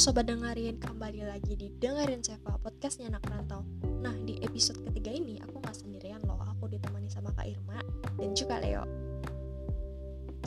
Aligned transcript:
sobat 0.00 0.32
dengerin, 0.32 0.80
kembali 0.80 1.28
lagi 1.28 1.60
di 1.60 1.68
Dengerin 1.76 2.24
Seva, 2.24 2.56
podcastnya 2.56 3.12
anak 3.12 3.20
rantau. 3.28 3.60
Nah, 4.00 4.16
di 4.24 4.40
episode 4.40 4.80
ketiga 4.88 5.12
ini 5.12 5.36
aku 5.44 5.60
gak 5.60 5.76
sendirian 5.76 6.24
loh, 6.24 6.40
aku 6.40 6.72
ditemani 6.72 7.12
sama 7.12 7.28
Kak 7.36 7.44
Irma 7.44 7.84
dan 8.16 8.32
juga 8.32 8.64
Leo. 8.64 8.80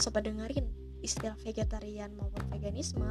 Sobat 0.02 0.26
dengerin, 0.26 0.66
istilah 1.06 1.38
vegetarian 1.46 2.18
maupun 2.18 2.42
veganisme 2.50 3.06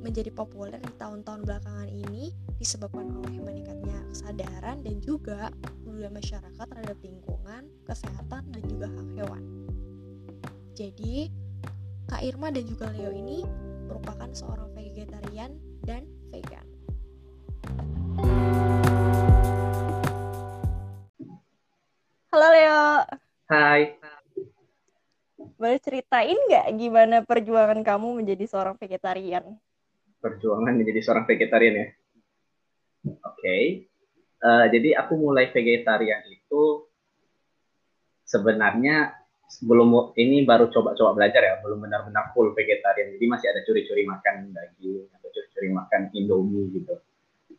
menjadi 0.00 0.32
populer 0.32 0.80
di 0.80 0.96
tahun-tahun 0.96 1.44
belakangan 1.44 1.92
ini 1.92 2.32
disebabkan 2.56 3.12
oleh 3.20 3.44
meningkatnya 3.44 4.00
kesadaran 4.16 4.80
dan 4.80 4.96
juga 5.04 5.52
budaya 5.84 6.08
masyarakat 6.08 6.66
terhadap 6.72 6.96
lingkungan, 7.04 7.68
kesehatan, 7.84 8.48
dan 8.48 8.64
juga 8.64 8.88
hak 8.96 9.08
hewan. 9.12 9.44
Jadi, 10.72 11.28
Kak 12.08 12.24
Irma 12.24 12.48
dan 12.48 12.64
juga 12.64 12.88
Leo 12.96 13.12
ini 13.12 13.44
merupakan 13.90 14.30
seorang 14.30 14.70
vegetarian 14.70 15.50
dan 15.82 16.06
vegan. 16.30 16.62
Halo 22.30 22.48
Leo. 22.54 22.86
Hai. 23.50 23.98
Boleh 25.58 25.82
ceritain 25.82 26.38
nggak 26.38 26.66
gimana 26.78 27.16
perjuangan 27.26 27.82
kamu 27.82 28.22
menjadi 28.22 28.46
seorang 28.46 28.78
vegetarian? 28.78 29.58
Perjuangan 30.22 30.78
menjadi 30.78 31.00
seorang 31.02 31.26
vegetarian 31.26 31.74
ya? 31.74 31.88
Oke. 33.10 33.18
Okay. 33.26 33.64
Uh, 34.40 34.64
eh, 34.64 34.66
jadi 34.72 35.02
aku 35.02 35.18
mulai 35.18 35.50
vegetarian 35.50 36.22
itu 36.30 36.86
sebenarnya 38.24 39.19
sebelum 39.50 40.14
ini 40.14 40.46
baru 40.46 40.70
coba-coba 40.70 41.18
belajar 41.18 41.42
ya, 41.42 41.54
belum 41.60 41.82
benar-benar 41.82 42.30
full 42.30 42.54
vegetarian. 42.54 43.10
Jadi 43.18 43.26
masih 43.26 43.46
ada 43.50 43.60
curi-curi 43.66 44.06
makan 44.06 44.54
daging 44.54 45.10
atau 45.18 45.28
curi-curi 45.34 45.68
makan 45.74 46.00
Indomie 46.14 46.70
gitu. 46.78 46.94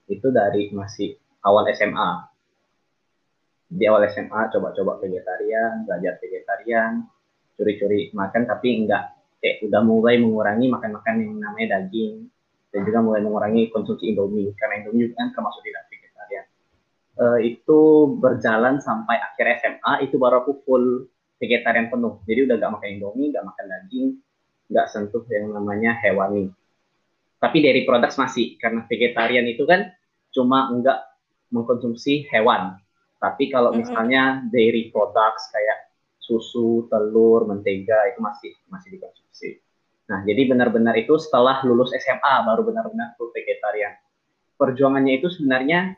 Itu 0.07 0.27
dari 0.31 0.71
masih 0.71 1.19
awal 1.43 1.67
SMA. 1.75 2.31
Di 3.71 3.87
awal 3.87 4.07
SMA 4.11 4.51
coba-coba 4.51 4.99
vegetarian, 5.03 5.83
belajar 5.87 6.19
vegetarian, 6.19 7.03
curi-curi 7.55 8.09
makan 8.15 8.47
tapi 8.47 8.83
enggak 8.83 9.21
eh 9.41 9.57
udah 9.65 9.81
mulai 9.81 10.21
mengurangi 10.21 10.69
makan-makan 10.69 11.15
yang 11.17 11.33
namanya 11.41 11.81
daging 11.81 12.29
dan 12.71 12.81
juga 12.85 12.99
mulai 13.01 13.25
mengurangi 13.25 13.73
konsumsi 13.73 14.13
Indomie 14.13 14.53
karena 14.53 14.85
Indomie 14.85 15.09
kan 15.17 15.33
termasuk 15.33 15.65
tidak 15.65 15.89
vegetarian. 15.89 16.45
Uh, 17.17 17.39
itu 17.41 17.79
berjalan 18.21 18.79
sampai 18.79 19.17
akhir 19.17 19.65
SMA 19.65 19.93
itu 20.07 20.15
baru 20.21 20.45
aku 20.45 20.61
full 20.63 21.09
vegetarian 21.41 21.89
penuh. 21.89 22.21
Jadi 22.29 22.39
udah 22.45 22.55
gak 22.61 22.71
makan 22.77 22.89
indomie, 22.93 23.33
gak 23.33 23.45
makan 23.49 23.65
daging, 23.65 24.07
gak 24.69 24.87
sentuh 24.93 25.25
yang 25.33 25.49
namanya 25.49 25.97
hewani. 25.97 26.53
Tapi 27.41 27.57
dari 27.65 27.81
produk 27.89 28.13
masih, 28.13 28.61
karena 28.61 28.85
vegetarian 28.85 29.49
itu 29.49 29.65
kan 29.65 29.89
cuma 30.29 30.69
enggak 30.69 31.01
mengkonsumsi 31.49 32.29
hewan. 32.29 32.77
Tapi 33.17 33.49
kalau 33.49 33.73
misalnya 33.73 34.45
dairy 34.53 34.93
products 34.93 35.49
kayak 35.49 35.89
susu, 36.21 36.85
telur, 36.87 37.49
mentega 37.49 38.13
itu 38.13 38.21
masih 38.21 38.53
masih 38.69 38.97
dikonsumsi. 38.97 39.59
Nah, 40.09 40.21
jadi 40.25 40.53
benar-benar 40.53 40.93
itu 40.97 41.17
setelah 41.17 41.65
lulus 41.65 41.93
SMA 41.97 42.33
baru 42.45 42.61
benar-benar 42.65 43.17
full 43.17 43.33
vegetarian. 43.33 43.97
Perjuangannya 44.57 45.17
itu 45.17 45.27
sebenarnya 45.33 45.97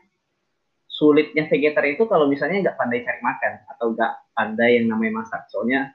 sulitnya 0.94 1.50
vegetarian 1.50 1.98
itu 1.98 2.06
kalau 2.06 2.30
misalnya 2.30 2.70
nggak 2.70 2.78
pandai 2.78 3.02
cari 3.02 3.18
makan 3.18 3.52
atau 3.66 3.86
nggak 3.90 4.12
pandai 4.30 4.78
yang 4.78 4.86
namanya 4.94 5.26
masak. 5.26 5.42
Soalnya 5.50 5.90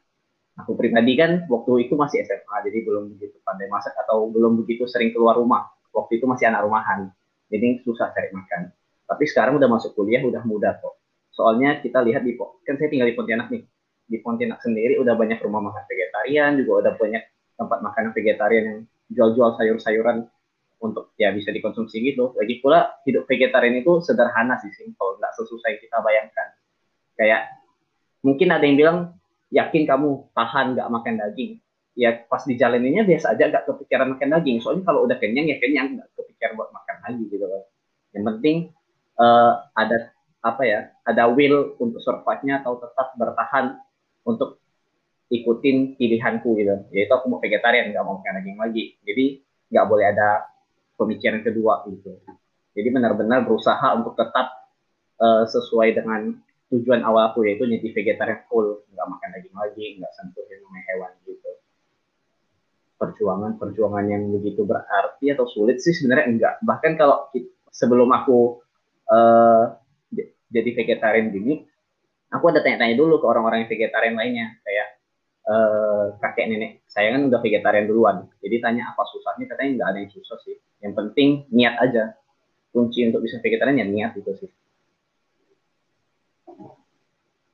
aku 0.59 0.75
pribadi 0.75 1.15
kan 1.15 1.47
waktu 1.47 1.87
itu 1.87 1.95
masih 1.95 2.27
SMA, 2.27 2.55
jadi 2.67 2.83
belum 2.83 3.15
begitu 3.15 3.39
pandai 3.47 3.71
masak 3.71 3.95
atau 3.95 4.27
belum 4.27 4.59
begitu 4.59 4.83
sering 4.91 5.15
keluar 5.15 5.39
rumah. 5.39 5.71
Waktu 5.95 6.19
itu 6.19 6.27
masih 6.27 6.51
anak 6.51 6.67
rumahan, 6.67 7.07
jadi 7.47 7.79
susah 7.87 8.11
cari 8.11 8.29
makan. 8.35 8.75
Tapi 9.07 9.23
sekarang 9.25 9.57
udah 9.57 9.71
masuk 9.71 9.95
kuliah, 9.95 10.21
udah 10.21 10.43
mudah 10.43 10.75
kok. 10.83 10.99
Soalnya 11.31 11.79
kita 11.79 12.03
lihat 12.03 12.27
di 12.27 12.35
kan 12.37 12.75
saya 12.75 12.91
tinggal 12.91 13.07
di 13.07 13.15
Pontianak 13.15 13.47
nih. 13.49 13.63
Di 14.05 14.17
Pontianak 14.19 14.59
sendiri 14.59 14.99
udah 14.99 15.15
banyak 15.15 15.39
rumah 15.39 15.63
makan 15.63 15.83
vegetarian, 15.87 16.59
juga 16.59 16.71
udah 16.85 16.93
banyak 16.99 17.23
tempat 17.55 17.79
makanan 17.79 18.11
vegetarian 18.11 18.63
yang 18.67 18.79
jual-jual 19.09 19.55
sayur-sayuran 19.57 20.27
untuk 20.79 21.11
ya 21.19 21.35
bisa 21.35 21.51
dikonsumsi 21.51 21.99
gitu. 22.01 22.35
Lagi 22.39 22.63
pula 22.63 22.99
hidup 23.03 23.27
vegetarian 23.27 23.75
itu 23.83 23.99
sederhana 23.99 24.55
sih, 24.63 24.71
simple, 24.71 25.19
nggak 25.19 25.33
sesusah 25.35 25.75
yang 25.75 25.81
kita 25.83 25.97
bayangkan. 25.99 26.47
Kayak 27.19 27.41
mungkin 28.23 28.47
ada 28.51 28.63
yang 28.63 28.77
bilang 28.79 28.97
yakin 29.51 29.83
kamu 29.83 30.31
tahan 30.31 30.79
nggak 30.79 30.87
makan 30.87 31.13
daging. 31.19 31.59
Ya 31.99 32.15
pas 32.15 32.47
dijalaninnya 32.47 33.03
biasa 33.03 33.35
aja 33.35 33.51
nggak 33.51 33.67
kepikiran 33.67 34.15
makan 34.15 34.29
daging. 34.39 34.57
Soalnya 34.63 34.87
kalau 34.87 35.03
udah 35.03 35.19
kenyang 35.19 35.51
ya 35.51 35.59
kenyang 35.59 35.99
nggak 35.99 36.07
kepikiran 36.15 36.55
buat 36.55 36.71
makan 36.71 36.95
lagi 37.03 37.23
gitu 37.27 37.45
loh. 37.45 37.67
Yang 38.15 38.23
penting 38.35 38.57
uh, 39.19 39.67
ada 39.75 40.15
apa 40.39 40.63
ya, 40.63 40.79
ada 41.03 41.27
will 41.27 41.75
untuk 41.83 41.99
survive-nya 41.99 42.63
atau 42.63 42.79
tetap 42.79 43.11
bertahan 43.19 43.75
untuk 44.23 44.63
ikutin 45.27 45.99
pilihanku 45.99 46.55
gitu. 46.55 46.87
Yaitu 46.95 47.11
aku 47.11 47.27
mau 47.27 47.43
vegetarian 47.43 47.91
nggak 47.91 48.03
mau 48.07 48.23
makan 48.23 48.39
daging 48.39 48.57
lagi. 48.57 48.83
Jadi 49.03 49.25
nggak 49.69 49.85
boleh 49.85 50.05
ada 50.15 50.48
pemikiran 50.99 51.39
kedua 51.39 51.87
gitu. 51.87 52.19
Jadi 52.75 52.87
benar-benar 52.91 53.47
berusaha 53.47 53.95
untuk 53.95 54.19
tetap 54.19 54.67
uh, 55.23 55.47
sesuai 55.47 55.95
dengan 55.95 56.35
tujuan 56.69 57.01
awal 57.01 57.33
aku 57.33 57.47
yaitu 57.47 57.65
jadi 57.65 57.87
vegetarian 57.95 58.43
full, 58.51 58.83
nggak 58.91 59.07
makan 59.07 59.29
daging 59.33 59.55
lagi, 59.55 59.85
nggak 59.97 60.11
sentuh 60.19 60.43
yang 60.51 60.61
namanya 60.67 60.85
hewan 60.93 61.11
gitu. 61.25 61.51
Perjuangan-perjuangan 62.99 64.05
yang 64.11 64.23
begitu 64.35 64.67
berarti 64.67 65.25
atau 65.31 65.47
sulit 65.47 65.79
sih 65.79 65.95
sebenarnya 65.95 66.25
enggak. 66.27 66.53
Bahkan 66.61 66.91
kalau 66.99 67.31
sebelum 67.71 68.11
aku 68.11 68.59
uh, 69.09 69.79
jadi 70.51 70.69
vegetarian 70.75 71.31
gini, 71.31 71.63
aku 72.29 72.51
ada 72.51 72.61
tanya-tanya 72.61 72.99
dulu 72.99 73.17
ke 73.17 73.25
orang-orang 73.25 73.65
yang 73.65 73.71
vegetarian 73.71 74.13
lainnya, 74.13 74.47
kayak 74.61 74.99
uh, 75.49 76.05
kakek 76.21 76.45
nenek 76.53 76.71
saya 76.85 77.17
kan 77.17 77.25
udah 77.27 77.39
vegetarian 77.41 77.89
duluan 77.89 78.29
jadi 78.39 78.61
tanya 78.61 78.93
apa 78.93 79.03
susahnya 79.09 79.45
katanya 79.49 79.69
nggak 79.81 79.89
ada 79.89 79.99
yang 80.05 80.11
susah 80.13 80.37
sih 80.45 80.57
yang 80.79 80.93
penting 80.95 81.47
niat 81.51 81.75
aja. 81.79 82.15
Kunci 82.69 83.01
untuk 83.09 83.25
bisa 83.25 83.41
vegetarian 83.41 83.81
ya 83.81 83.87
niat 83.87 84.11
itu 84.15 84.31
sih. 84.39 84.51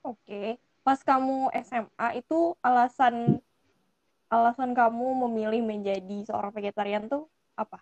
Oke. 0.05 0.59
Pas 0.85 1.01
kamu 1.01 1.49
SMA 1.65 2.21
itu 2.21 2.53
alasan 2.61 3.41
alasan 4.29 4.77
kamu 4.77 5.25
memilih 5.25 5.65
menjadi 5.65 6.29
seorang 6.29 6.53
vegetarian 6.53 7.09
tuh 7.09 7.25
apa? 7.57 7.81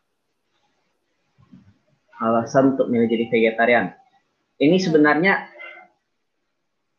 Alasan 2.22 2.78
untuk 2.78 2.88
memilih 2.88 3.12
jadi 3.12 3.26
vegetarian. 3.28 3.86
Ini 4.56 4.78
sebenarnya 4.80 5.52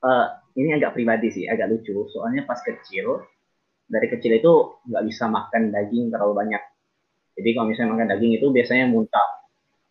uh, 0.04 0.26
ini 0.58 0.76
agak 0.76 0.92
pribadi 0.92 1.32
sih, 1.32 1.44
agak 1.48 1.72
lucu. 1.72 2.04
Soalnya 2.12 2.44
pas 2.44 2.60
kecil, 2.60 3.24
dari 3.88 4.06
kecil 4.12 4.36
itu 4.36 4.52
nggak 4.84 5.04
bisa 5.08 5.24
makan 5.30 5.72
daging 5.72 6.12
terlalu 6.12 6.34
banyak. 6.44 6.62
Jadi 7.34 7.48
kalau 7.54 7.66
misalnya 7.66 7.90
makan 7.98 8.08
daging 8.14 8.32
itu 8.38 8.46
biasanya 8.50 8.86
muntah. 8.86 9.28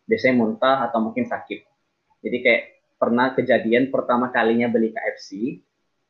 Biasanya 0.08 0.34
muntah 0.36 0.76
atau 0.88 0.98
mungkin 1.00 1.28
sakit. 1.28 1.60
Jadi 2.24 2.36
kayak 2.40 2.62
pernah 2.96 3.36
kejadian 3.36 3.92
pertama 3.92 4.32
kalinya 4.32 4.68
beli 4.72 4.92
KFC, 4.96 5.60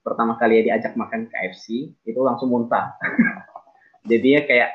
pertama 0.06 0.38
kali 0.38 0.62
diajak 0.62 0.94
makan 0.94 1.26
KFC, 1.26 1.90
itu 2.06 2.20
langsung 2.22 2.54
muntah. 2.54 2.94
Jadi 4.10 4.28
ya 4.38 4.42
kayak 4.46 4.70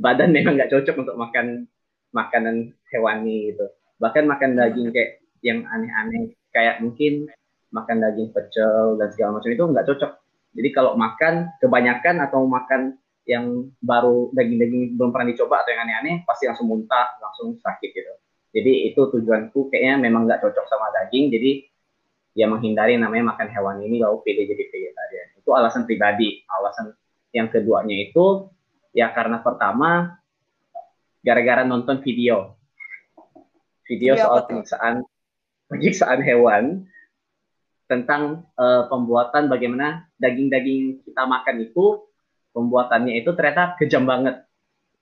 badan 0.00 0.32
memang 0.32 0.56
nggak 0.56 0.72
cocok 0.72 0.96
untuk 1.04 1.16
makan 1.20 1.68
makanan 2.16 2.72
hewani 2.88 3.52
gitu. 3.52 3.66
Bahkan 4.00 4.24
makan 4.24 4.56
daging 4.56 4.88
kayak 4.94 5.20
yang 5.42 5.66
aneh-aneh, 5.68 6.32
kayak 6.54 6.80
mungkin 6.80 7.28
makan 7.74 7.98
daging 7.98 8.30
pecel 8.30 8.96
dan 9.00 9.08
segala 9.12 9.40
macam 9.40 9.50
itu 9.50 9.64
nggak 9.64 9.86
cocok. 9.88 10.12
Jadi 10.52 10.68
kalau 10.70 10.92
makan 10.94 11.48
kebanyakan 11.58 12.16
atau 12.24 12.44
makan 12.44 13.00
yang 13.22 13.70
baru 13.78 14.34
daging-daging 14.34 14.98
belum 14.98 15.14
pernah 15.14 15.30
dicoba 15.30 15.62
atau 15.62 15.70
yang 15.70 15.86
aneh-aneh 15.86 16.26
pasti 16.26 16.50
langsung 16.50 16.66
muntah, 16.66 17.18
langsung 17.22 17.54
sakit 17.54 17.90
gitu. 17.94 18.12
Jadi 18.52 18.92
itu 18.92 19.00
tujuanku 19.00 19.72
kayaknya 19.72 20.10
memang 20.10 20.28
nggak 20.28 20.42
cocok 20.42 20.66
sama 20.68 20.90
daging. 20.92 21.30
Jadi 21.32 21.50
ya 22.34 22.50
menghindari 22.50 22.98
namanya 22.98 23.36
makan 23.36 23.48
hewan 23.48 23.76
ini 23.84 24.02
lalu 24.02 24.20
pilih 24.26 24.44
jadi 24.44 24.64
vegetarian. 24.68 25.28
Itu 25.38 25.50
alasan 25.54 25.86
pribadi. 25.86 26.42
Alasan 26.50 26.92
yang 27.32 27.48
keduanya 27.48 27.96
itu 27.96 28.52
ya 28.92 29.08
karena 29.14 29.40
pertama 29.40 30.20
gara-gara 31.22 31.62
nonton 31.64 32.02
video. 32.02 32.58
Video, 33.86 34.14
video 34.14 34.24
soal 34.24 34.40
penyiksaan 34.50 34.94
penyiksaan 35.70 36.20
hewan 36.20 36.64
tentang 37.88 38.44
uh, 38.56 38.88
pembuatan 38.88 39.52
bagaimana 39.52 40.08
daging-daging 40.16 41.04
kita 41.04 41.22
makan 41.28 41.56
itu 41.60 42.11
pembuatannya 42.52 43.18
itu 43.20 43.32
ternyata 43.36 43.76
kejam 43.76 44.04
banget. 44.04 44.44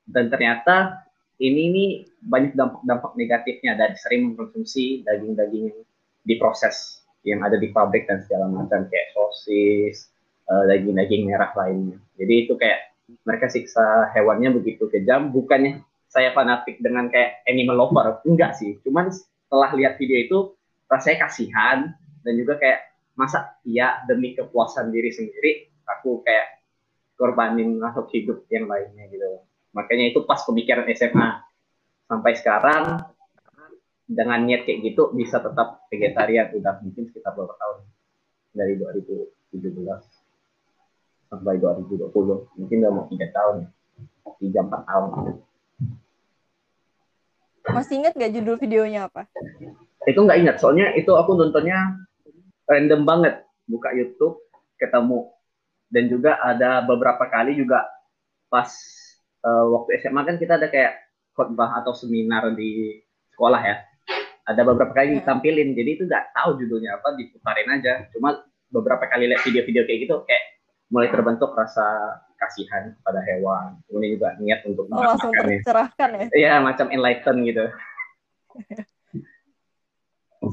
Dan 0.06 0.26
ternyata 0.32 1.06
ini 1.38 1.60
ini 1.70 1.84
banyak 2.20 2.54
dampak-dampak 2.54 3.12
negatifnya 3.14 3.78
dari 3.78 3.94
sering 3.96 4.32
mengkonsumsi 4.32 5.06
daging-daging 5.06 5.64
yang 5.70 5.80
diproses 6.26 7.00
yang 7.24 7.44
ada 7.44 7.60
di 7.60 7.68
pabrik 7.68 8.08
dan 8.08 8.24
segala 8.24 8.48
macam 8.48 8.88
kayak 8.88 9.12
sosis, 9.12 10.08
uh, 10.48 10.64
daging-daging 10.68 11.28
merah 11.28 11.52
lainnya. 11.52 12.00
Jadi 12.16 12.34
itu 12.48 12.56
kayak 12.56 12.96
mereka 13.26 13.50
siksa 13.50 14.08
hewannya 14.16 14.54
begitu 14.56 14.88
kejam, 14.88 15.34
bukannya 15.34 15.84
saya 16.10 16.34
fanatik 16.34 16.80
dengan 16.82 17.06
kayak 17.12 17.44
animal 17.46 17.86
lover 17.86 18.24
enggak 18.24 18.56
sih. 18.56 18.80
Cuman 18.82 19.12
setelah 19.12 19.70
lihat 19.76 19.98
video 20.00 20.18
itu 20.18 20.38
rasanya 20.90 21.28
kasihan 21.28 21.78
dan 22.26 22.32
juga 22.34 22.58
kayak 22.58 22.90
masa 23.14 23.52
iya 23.68 24.00
demi 24.08 24.32
kepuasan 24.32 24.90
diri 24.90 25.12
sendiri 25.12 25.68
aku 25.86 26.24
kayak 26.24 26.59
korbanin 27.20 27.76
makhluk 27.76 28.08
hidup 28.16 28.48
yang 28.48 28.64
lainnya 28.64 29.04
gitu. 29.12 29.44
Makanya 29.76 30.16
itu 30.16 30.24
pas 30.24 30.40
pemikiran 30.40 30.88
SMA 30.96 31.44
sampai 32.08 32.32
sekarang 32.40 33.04
dengan 34.08 34.40
niat 34.48 34.64
kayak 34.64 34.80
gitu 34.88 35.12
bisa 35.12 35.38
tetap 35.38 35.84
vegetarian 35.92 36.48
udah 36.56 36.80
mungkin 36.80 37.12
sekitar 37.12 37.36
beberapa 37.36 37.60
tahun. 37.60 37.84
Dari 38.56 38.74
2017 38.80 39.60
sampai 41.28 41.54
2020 41.60 42.10
mungkin 42.58 42.76
udah 42.82 42.90
mau 42.90 43.06
tiga 43.06 43.28
tahun 43.30 43.70
tiga 44.40 44.64
empat 44.64 44.82
tahun. 44.88 45.10
Masih 47.70 47.94
ingat 48.02 48.16
gak 48.16 48.32
judul 48.34 48.56
videonya 48.56 49.06
apa? 49.06 49.28
Itu 50.08 50.24
nggak 50.24 50.38
ingat. 50.42 50.56
Soalnya 50.58 50.96
itu 50.96 51.12
aku 51.12 51.36
nontonnya 51.36 52.00
random 52.66 53.04
banget. 53.04 53.44
Buka 53.68 53.94
YouTube 53.94 54.42
ketemu 54.80 55.30
dan 55.90 56.06
juga 56.06 56.38
ada 56.38 56.80
beberapa 56.86 57.26
kali 57.26 57.58
juga 57.58 57.82
pas 58.46 58.70
uh, 59.42 59.66
waktu 59.74 59.98
SMA 60.00 60.22
kan 60.22 60.36
kita 60.38 60.56
ada 60.56 60.70
kayak 60.70 61.02
khotbah 61.34 61.82
atau 61.82 61.92
seminar 61.92 62.54
di 62.54 63.02
sekolah 63.34 63.62
ya. 63.62 63.76
Ada 64.46 64.66
beberapa 64.66 64.94
kali 64.94 65.20
ditampilin 65.20 65.78
jadi 65.78 65.90
itu 65.98 66.02
nggak 66.06 66.34
tahu 66.34 66.58
judulnya 66.62 66.98
apa 66.98 67.14
diputarin 67.18 67.70
aja. 67.74 68.06
Cuma 68.14 68.38
beberapa 68.70 69.06
kali 69.10 69.30
lihat 69.30 69.42
video-video 69.42 69.82
kayak 69.86 70.00
gitu 70.06 70.16
kayak 70.26 70.44
mulai 70.90 71.10
terbentuk 71.10 71.54
rasa 71.54 72.18
kasihan 72.38 72.94
pada 73.02 73.22
hewan. 73.26 73.78
Kemudian 73.86 74.10
juga 74.18 74.28
niat 74.42 74.60
untuk 74.66 74.90
oh, 74.90 74.98
langsung 74.98 75.30
tercerahkan 75.34 76.10
ya? 76.14 76.26
Iya 76.34 76.54
macam 76.62 76.86
enlighten 76.90 77.36
gitu. 77.46 77.64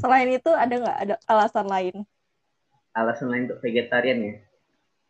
Selain 0.02 0.30
itu 0.30 0.52
ada 0.54 0.76
nggak 0.78 0.98
ada 1.10 1.16
alasan 1.26 1.66
lain? 1.66 2.06
Alasan 2.94 3.34
lain 3.34 3.50
untuk 3.50 3.66
vegetarian 3.66 4.22
ya 4.22 4.47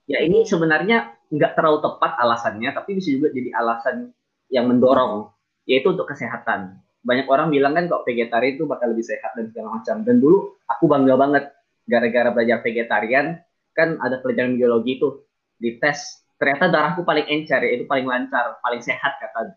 ya 0.08 0.24
ini 0.24 0.48
sebenarnya 0.48 1.14
nggak 1.28 1.60
terlalu 1.60 1.84
tepat 1.84 2.16
alasannya 2.18 2.72
tapi 2.72 2.98
bisa 2.98 3.12
juga 3.12 3.30
jadi 3.36 3.52
alasan 3.60 4.16
yang 4.48 4.72
mendorong 4.72 5.28
yaitu 5.68 5.92
untuk 5.92 6.08
kesehatan. 6.08 6.80
Banyak 7.04 7.28
orang 7.28 7.52
bilang 7.52 7.76
kan 7.76 7.92
kok 7.92 8.08
vegetarian 8.08 8.56
itu 8.56 8.64
bakal 8.64 8.92
lebih 8.92 9.04
sehat 9.04 9.36
dan 9.36 9.52
segala 9.52 9.80
macam. 9.80 10.04
Dan 10.08 10.24
dulu 10.24 10.56
aku 10.68 10.88
bangga 10.88 11.16
banget 11.20 11.44
gara-gara 11.88 12.32
belajar 12.32 12.58
vegetarian 12.64 13.40
kan 13.76 14.00
ada 14.02 14.20
pelajaran 14.24 14.58
biologi 14.58 14.98
itu 14.98 15.24
di 15.60 15.78
tes 15.78 16.24
ternyata 16.40 16.72
darahku 16.72 17.02
paling 17.06 17.26
encer 17.30 17.62
itu 17.68 17.86
paling 17.86 18.06
lancar 18.06 18.58
paling 18.64 18.82
sehat 18.82 19.20
kata 19.20 19.56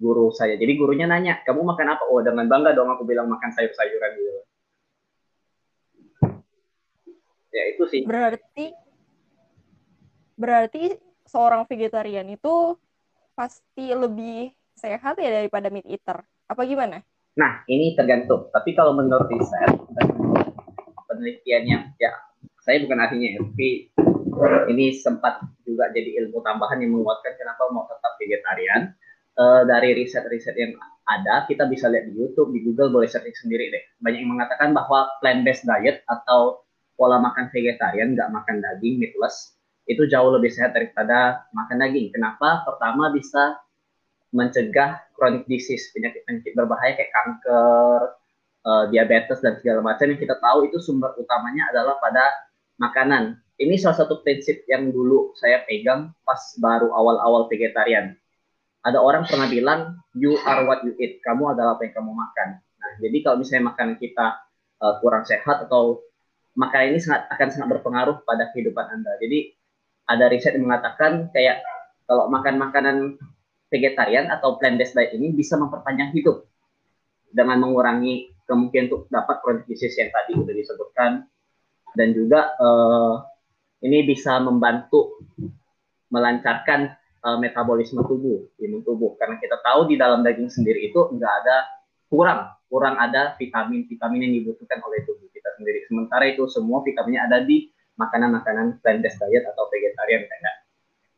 guru 0.00 0.32
saya. 0.32 0.56
Jadi 0.56 0.72
gurunya 0.78 1.04
nanya 1.04 1.42
kamu 1.44 1.66
makan 1.66 1.98
apa? 1.98 2.08
Oh 2.08 2.22
dengan 2.22 2.46
bangga 2.46 2.72
dong 2.72 2.88
aku 2.88 3.04
bilang 3.04 3.28
makan 3.28 3.50
sayur-sayuran 3.52 4.10
gitu. 4.16 4.30
Ya 7.50 7.62
itu 7.74 7.84
sih. 7.90 8.02
Berarti 8.06 8.72
berarti 10.40 10.96
seorang 11.28 11.68
vegetarian 11.68 12.24
itu 12.32 12.74
pasti 13.36 13.92
lebih 13.92 14.48
sehat 14.72 15.20
ya 15.20 15.44
daripada 15.44 15.68
meat 15.68 15.84
eater 15.84 16.24
apa 16.48 16.64
gimana? 16.64 17.04
Nah, 17.36 17.62
ini 17.68 17.92
tergantung. 17.94 18.48
Tapi 18.48 18.72
kalau 18.72 18.96
menurut 18.96 19.28
riset 19.28 19.70
menurut 19.92 20.48
penelitiannya, 21.06 21.94
ya 22.00 22.12
saya 22.64 22.80
bukan 22.82 22.98
ahlinya 22.98 23.28
ya, 23.36 23.40
tapi 23.44 23.68
ini 24.72 24.96
sempat 24.96 25.44
juga 25.68 25.92
jadi 25.92 26.24
ilmu 26.24 26.40
tambahan 26.40 26.80
yang 26.80 26.96
menguatkan 26.96 27.36
kenapa 27.36 27.68
mau 27.70 27.84
tetap 27.86 28.16
vegetarian. 28.16 28.96
Uh, 29.40 29.64
dari 29.64 29.96
riset-riset 29.96 30.52
yang 30.58 30.76
ada, 31.08 31.48
kita 31.48 31.64
bisa 31.64 31.88
lihat 31.88 32.12
di 32.12 32.18
YouTube, 32.18 32.52
di 32.52 32.60
Google, 32.60 32.92
boleh 32.92 33.08
searching 33.08 33.32
sendiri 33.32 33.72
deh. 33.72 33.80
Banyak 34.04 34.20
yang 34.26 34.36
mengatakan 34.36 34.76
bahwa 34.76 35.08
plant-based 35.22 35.64
diet 35.64 36.04
atau 36.10 36.66
pola 36.98 37.16
makan 37.22 37.48
vegetarian, 37.48 38.12
nggak 38.12 38.28
makan 38.28 38.60
daging, 38.60 39.00
meatless, 39.00 39.56
itu 39.90 40.06
jauh 40.06 40.30
lebih 40.30 40.54
sehat 40.54 40.70
daripada 40.70 41.42
makan 41.50 41.82
daging. 41.82 42.14
Kenapa? 42.14 42.62
Pertama 42.62 43.10
bisa 43.10 43.58
mencegah 44.30 45.02
chronic 45.18 45.50
disease, 45.50 45.90
penyakit-penyakit 45.90 46.54
berbahaya 46.54 46.94
kayak 46.94 47.10
kanker, 47.10 48.14
uh, 48.62 48.84
diabetes 48.94 49.42
dan 49.42 49.58
segala 49.58 49.82
macam 49.82 50.06
yang 50.06 50.20
kita 50.22 50.38
tahu 50.38 50.70
itu 50.70 50.78
sumber 50.78 51.10
utamanya 51.18 51.66
adalah 51.74 51.98
pada 51.98 52.22
makanan. 52.78 53.42
Ini 53.60 53.76
salah 53.76 54.06
satu 54.06 54.22
prinsip 54.24 54.64
yang 54.70 54.88
dulu 54.88 55.36
saya 55.36 55.66
pegang 55.68 56.14
pas 56.24 56.40
baru 56.62 56.88
awal-awal 56.94 57.50
vegetarian. 57.50 58.16
Ada 58.80 58.96
orang 58.96 59.28
pernah 59.28 59.44
bilang, 59.50 60.00
you 60.16 60.40
are 60.48 60.64
what 60.64 60.80
you 60.86 60.96
eat. 60.96 61.20
Kamu 61.20 61.52
adalah 61.52 61.76
apa 61.76 61.84
yang 61.84 62.00
kamu 62.00 62.12
makan. 62.16 62.48
Nah, 62.80 62.92
jadi 63.04 63.16
kalau 63.20 63.36
misalnya 63.44 63.68
makanan 63.68 64.00
kita 64.00 64.40
uh, 64.80 64.94
kurang 65.04 65.28
sehat 65.28 65.68
atau 65.68 66.00
makanan 66.56 66.96
ini 66.96 67.00
sangat 67.04 67.28
akan 67.28 67.48
sangat 67.52 67.68
berpengaruh 67.76 68.24
pada 68.24 68.48
kehidupan 68.56 68.86
Anda. 68.88 69.12
Jadi 69.20 69.52
ada 70.10 70.26
riset 70.26 70.58
yang 70.58 70.66
mengatakan 70.66 71.30
kayak 71.30 71.62
kalau 72.10 72.26
makan 72.26 72.58
makanan 72.58 72.96
vegetarian 73.70 74.26
atau 74.26 74.58
plant-based 74.58 74.98
diet 74.98 75.14
ini 75.14 75.30
bisa 75.30 75.54
memperpanjang 75.54 76.10
hidup 76.10 76.42
dengan 77.30 77.62
mengurangi 77.62 78.34
kemungkinan 78.50 78.90
untuk 78.90 79.02
dapat 79.06 79.38
chronic 79.46 79.64
disease 79.70 79.94
yang 79.94 80.10
tadi 80.10 80.34
sudah 80.34 80.54
disebutkan. 80.54 81.10
Dan 81.94 82.14
juga 82.14 82.54
uh, 82.58 83.22
ini 83.86 84.06
bisa 84.06 84.42
membantu 84.42 85.22
melancarkan 86.10 86.90
uh, 87.22 87.38
metabolisme 87.38 88.02
tubuh, 88.02 88.50
imun 88.58 88.82
tubuh. 88.82 89.14
Karena 89.14 89.38
kita 89.38 89.62
tahu 89.62 89.86
di 89.90 89.94
dalam 89.94 90.26
daging 90.26 90.50
sendiri 90.50 90.90
itu 90.90 90.98
enggak 91.14 91.30
ada 91.46 91.56
kurang 92.10 92.50
kurang 92.70 92.94
ada 93.02 93.34
vitamin-vitamin 93.34 94.30
yang 94.30 94.34
dibutuhkan 94.42 94.78
oleh 94.86 95.02
tubuh 95.02 95.26
kita 95.34 95.50
sendiri. 95.58 95.86
Sementara 95.90 96.26
itu 96.30 96.46
semua 96.46 96.82
vitaminnya 96.86 97.26
ada 97.26 97.42
di 97.42 97.66
makanan-makanan 98.00 98.80
plant-based 98.80 99.20
diet 99.20 99.44
atau 99.44 99.68
vegetarian 99.68 100.24
kayak 100.24 100.56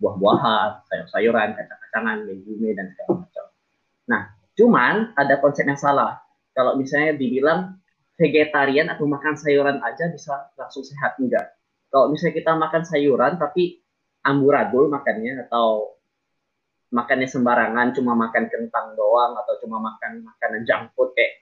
buah-buahan, 0.03 0.83
sayur-sayuran, 0.91 1.55
kacang-kacangan, 1.55 2.27
legume 2.27 2.75
dan 2.75 2.91
segala 2.91 3.23
macam. 3.23 3.45
Nah, 4.11 4.23
cuman 4.59 4.95
ada 5.15 5.39
konsep 5.39 5.63
yang 5.63 5.79
salah. 5.79 6.19
Kalau 6.51 6.75
misalnya 6.75 7.15
dibilang 7.15 7.79
vegetarian 8.19 8.91
atau 8.91 9.07
makan 9.07 9.39
sayuran 9.39 9.79
aja 9.79 10.11
bisa 10.11 10.51
langsung 10.59 10.83
sehat 10.83 11.17
enggak. 11.23 11.55
Kalau 11.89 12.11
misalnya 12.11 12.35
kita 12.35 12.53
makan 12.59 12.83
sayuran 12.83 13.39
tapi 13.39 13.79
amburadul 14.27 14.91
makannya 14.91 15.47
atau 15.49 15.97
makannya 16.93 17.29
sembarangan 17.31 17.97
cuma 17.97 18.13
makan 18.13 18.53
kentang 18.53 18.93
doang 18.99 19.33
atau 19.39 19.55
cuma 19.65 19.81
makan 19.81 20.29
makanan 20.29 20.61
junk 20.69 20.85
food 20.93 21.17
kayak 21.17 21.41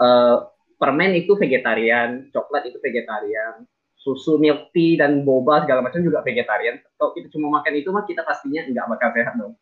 uh, 0.00 0.48
permen 0.80 1.12
itu 1.12 1.36
vegetarian, 1.36 2.32
coklat 2.32 2.70
itu 2.70 2.80
vegetarian, 2.80 3.68
susu 4.08 4.40
milk 4.40 4.72
tea 4.72 4.96
dan 4.96 5.20
boba 5.20 5.68
segala 5.68 5.84
macam 5.84 6.00
juga 6.00 6.24
vegetarian. 6.24 6.80
Kalau 6.96 7.12
kita 7.12 7.28
cuma 7.36 7.60
makan 7.60 7.72
itu 7.76 7.92
mah 7.92 8.08
kita 8.08 8.24
pastinya 8.24 8.64
nggak 8.64 8.86
bakal 8.88 9.08
sehat 9.12 9.34
dong. 9.36 9.52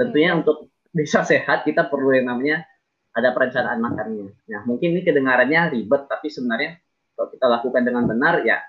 Tentunya 0.00 0.32
hmm. 0.32 0.40
untuk 0.40 0.72
bisa 0.96 1.20
sehat 1.28 1.68
kita 1.68 1.92
perlu 1.92 2.16
yang 2.16 2.32
namanya 2.32 2.64
ada 3.12 3.36
perencanaan 3.36 3.76
makannya. 3.84 4.32
Nah 4.48 4.60
mungkin 4.64 4.96
ini 4.96 5.04
kedengarannya 5.04 5.76
ribet 5.76 6.08
tapi 6.08 6.32
sebenarnya 6.32 6.80
kalau 7.12 7.28
kita 7.28 7.46
lakukan 7.48 7.82
dengan 7.84 8.08
benar 8.08 8.40
ya 8.48 8.60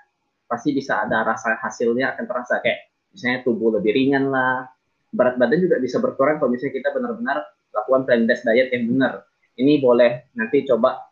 pasti 0.44 0.76
bisa 0.76 1.04
ada 1.04 1.24
rasa 1.24 1.56
hasilnya 1.60 2.16
akan 2.16 2.24
terasa 2.28 2.60
kayak 2.60 2.92
misalnya 3.12 3.44
tubuh 3.44 3.80
lebih 3.80 3.92
ringan 3.96 4.28
lah, 4.28 4.68
berat 5.12 5.40
badan 5.40 5.60
juga 5.60 5.76
bisa 5.80 6.00
berkurang 6.00 6.36
kalau 6.36 6.52
misalnya 6.52 6.80
kita 6.80 6.88
benar-benar 6.92 7.38
lakukan 7.72 8.02
plant-based 8.04 8.44
diet 8.44 8.68
yang 8.72 8.84
benar. 8.92 9.24
Ini 9.56 9.80
boleh 9.80 10.32
nanti 10.36 10.64
coba 10.68 11.08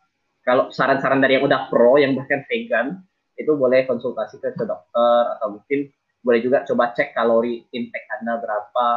kalau 0.47 0.71
saran-saran 0.71 1.19
dari 1.19 1.37
yang 1.41 1.45
udah 1.45 1.67
pro 1.67 1.99
yang 1.99 2.15
bahkan 2.15 2.47
vegan 2.47 3.03
itu 3.37 3.53
boleh 3.53 3.85
konsultasi 3.85 4.41
ke, 4.41 4.57
dokter 4.57 5.23
atau 5.37 5.61
mungkin 5.61 5.93
boleh 6.25 6.41
juga 6.43 6.67
coba 6.67 6.91
cek 6.91 7.15
kalori 7.15 7.63
intake 7.71 8.09
Anda 8.19 8.43
berapa, 8.43 8.89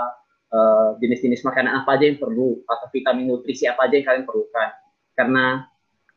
uh, 0.50 0.90
jenis-jenis 0.98 1.46
makanan 1.46 1.84
apa 1.84 2.00
aja 2.00 2.10
yang 2.10 2.18
perlu, 2.18 2.66
atau 2.66 2.88
vitamin 2.90 3.30
nutrisi 3.30 3.70
apa 3.70 3.86
aja 3.86 4.02
yang 4.02 4.08
kalian 4.08 4.26
perlukan. 4.26 4.70
Karena 5.14 5.68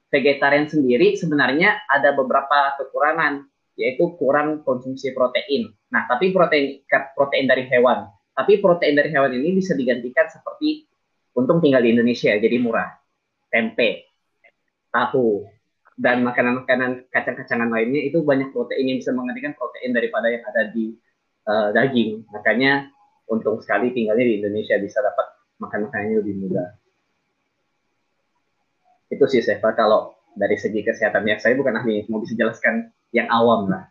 vegetarian 0.09 0.67
sendiri 0.71 1.19
sebenarnya 1.21 1.85
ada 1.91 2.17
beberapa 2.17 2.81
kekurangan, 2.81 3.45
yaitu 3.77 4.17
kurang 4.17 4.65
konsumsi 4.65 5.13
protein. 5.13 5.73
Nah, 5.93 6.09
tapi 6.09 6.33
protein 6.33 6.81
protein 7.13 7.45
dari 7.45 7.69
hewan. 7.69 8.09
Tapi 8.33 8.65
protein 8.65 8.97
dari 8.97 9.13
hewan 9.13 9.37
ini 9.37 9.61
bisa 9.61 9.77
digantikan 9.77 10.25
seperti 10.33 10.89
untung 11.37 11.61
tinggal 11.61 11.85
di 11.85 11.93
Indonesia, 11.93 12.33
jadi 12.33 12.57
murah. 12.57 12.89
Tempe, 13.53 14.09
tahu, 14.89 15.45
dan 15.97 16.25
makanan-makanan 16.25 17.09
kacang-kacangan 17.13 17.69
lainnya 17.69 18.03
itu 18.09 18.25
banyak 18.25 18.51
protein 18.51 18.89
yang 18.89 18.99
bisa 18.99 19.13
menggantikan 19.13 19.53
protein 19.53 19.93
daripada 19.93 20.33
yang 20.33 20.45
ada 20.49 20.73
di 20.73 20.97
uh, 21.49 21.69
daging. 21.75 22.25
Makanya 22.33 22.89
untung 23.29 23.61
sekali 23.61 23.93
tinggalnya 23.93 24.25
di 24.25 24.35
Indonesia 24.41 24.77
bisa 24.81 25.05
dapat 25.05 25.27
makan 25.61 25.89
makanannya 25.89 26.17
lebih 26.25 26.35
mudah. 26.49 26.69
Itu 29.13 29.25
sih 29.29 29.45
Seva 29.45 29.77
kalau 29.77 30.17
dari 30.33 30.57
segi 30.57 30.81
kesehatan 30.81 31.29
ya 31.29 31.37
saya 31.37 31.53
bukan 31.55 31.77
ahli 31.77 32.09
mau 32.09 32.25
bisa 32.25 32.33
jelaskan 32.33 32.89
yang 33.13 33.29
awam 33.29 33.69
lah. 33.69 33.85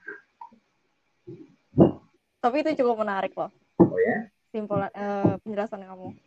Tapi 2.41 2.65
itu 2.65 2.81
cukup 2.81 3.05
menarik 3.05 3.37
loh. 3.37 3.53
Oh 3.77 3.99
ya? 4.01 4.25
Simpul 4.49 4.81
uh, 4.81 5.37
penjelasan 5.45 5.85
kamu. 5.85 6.17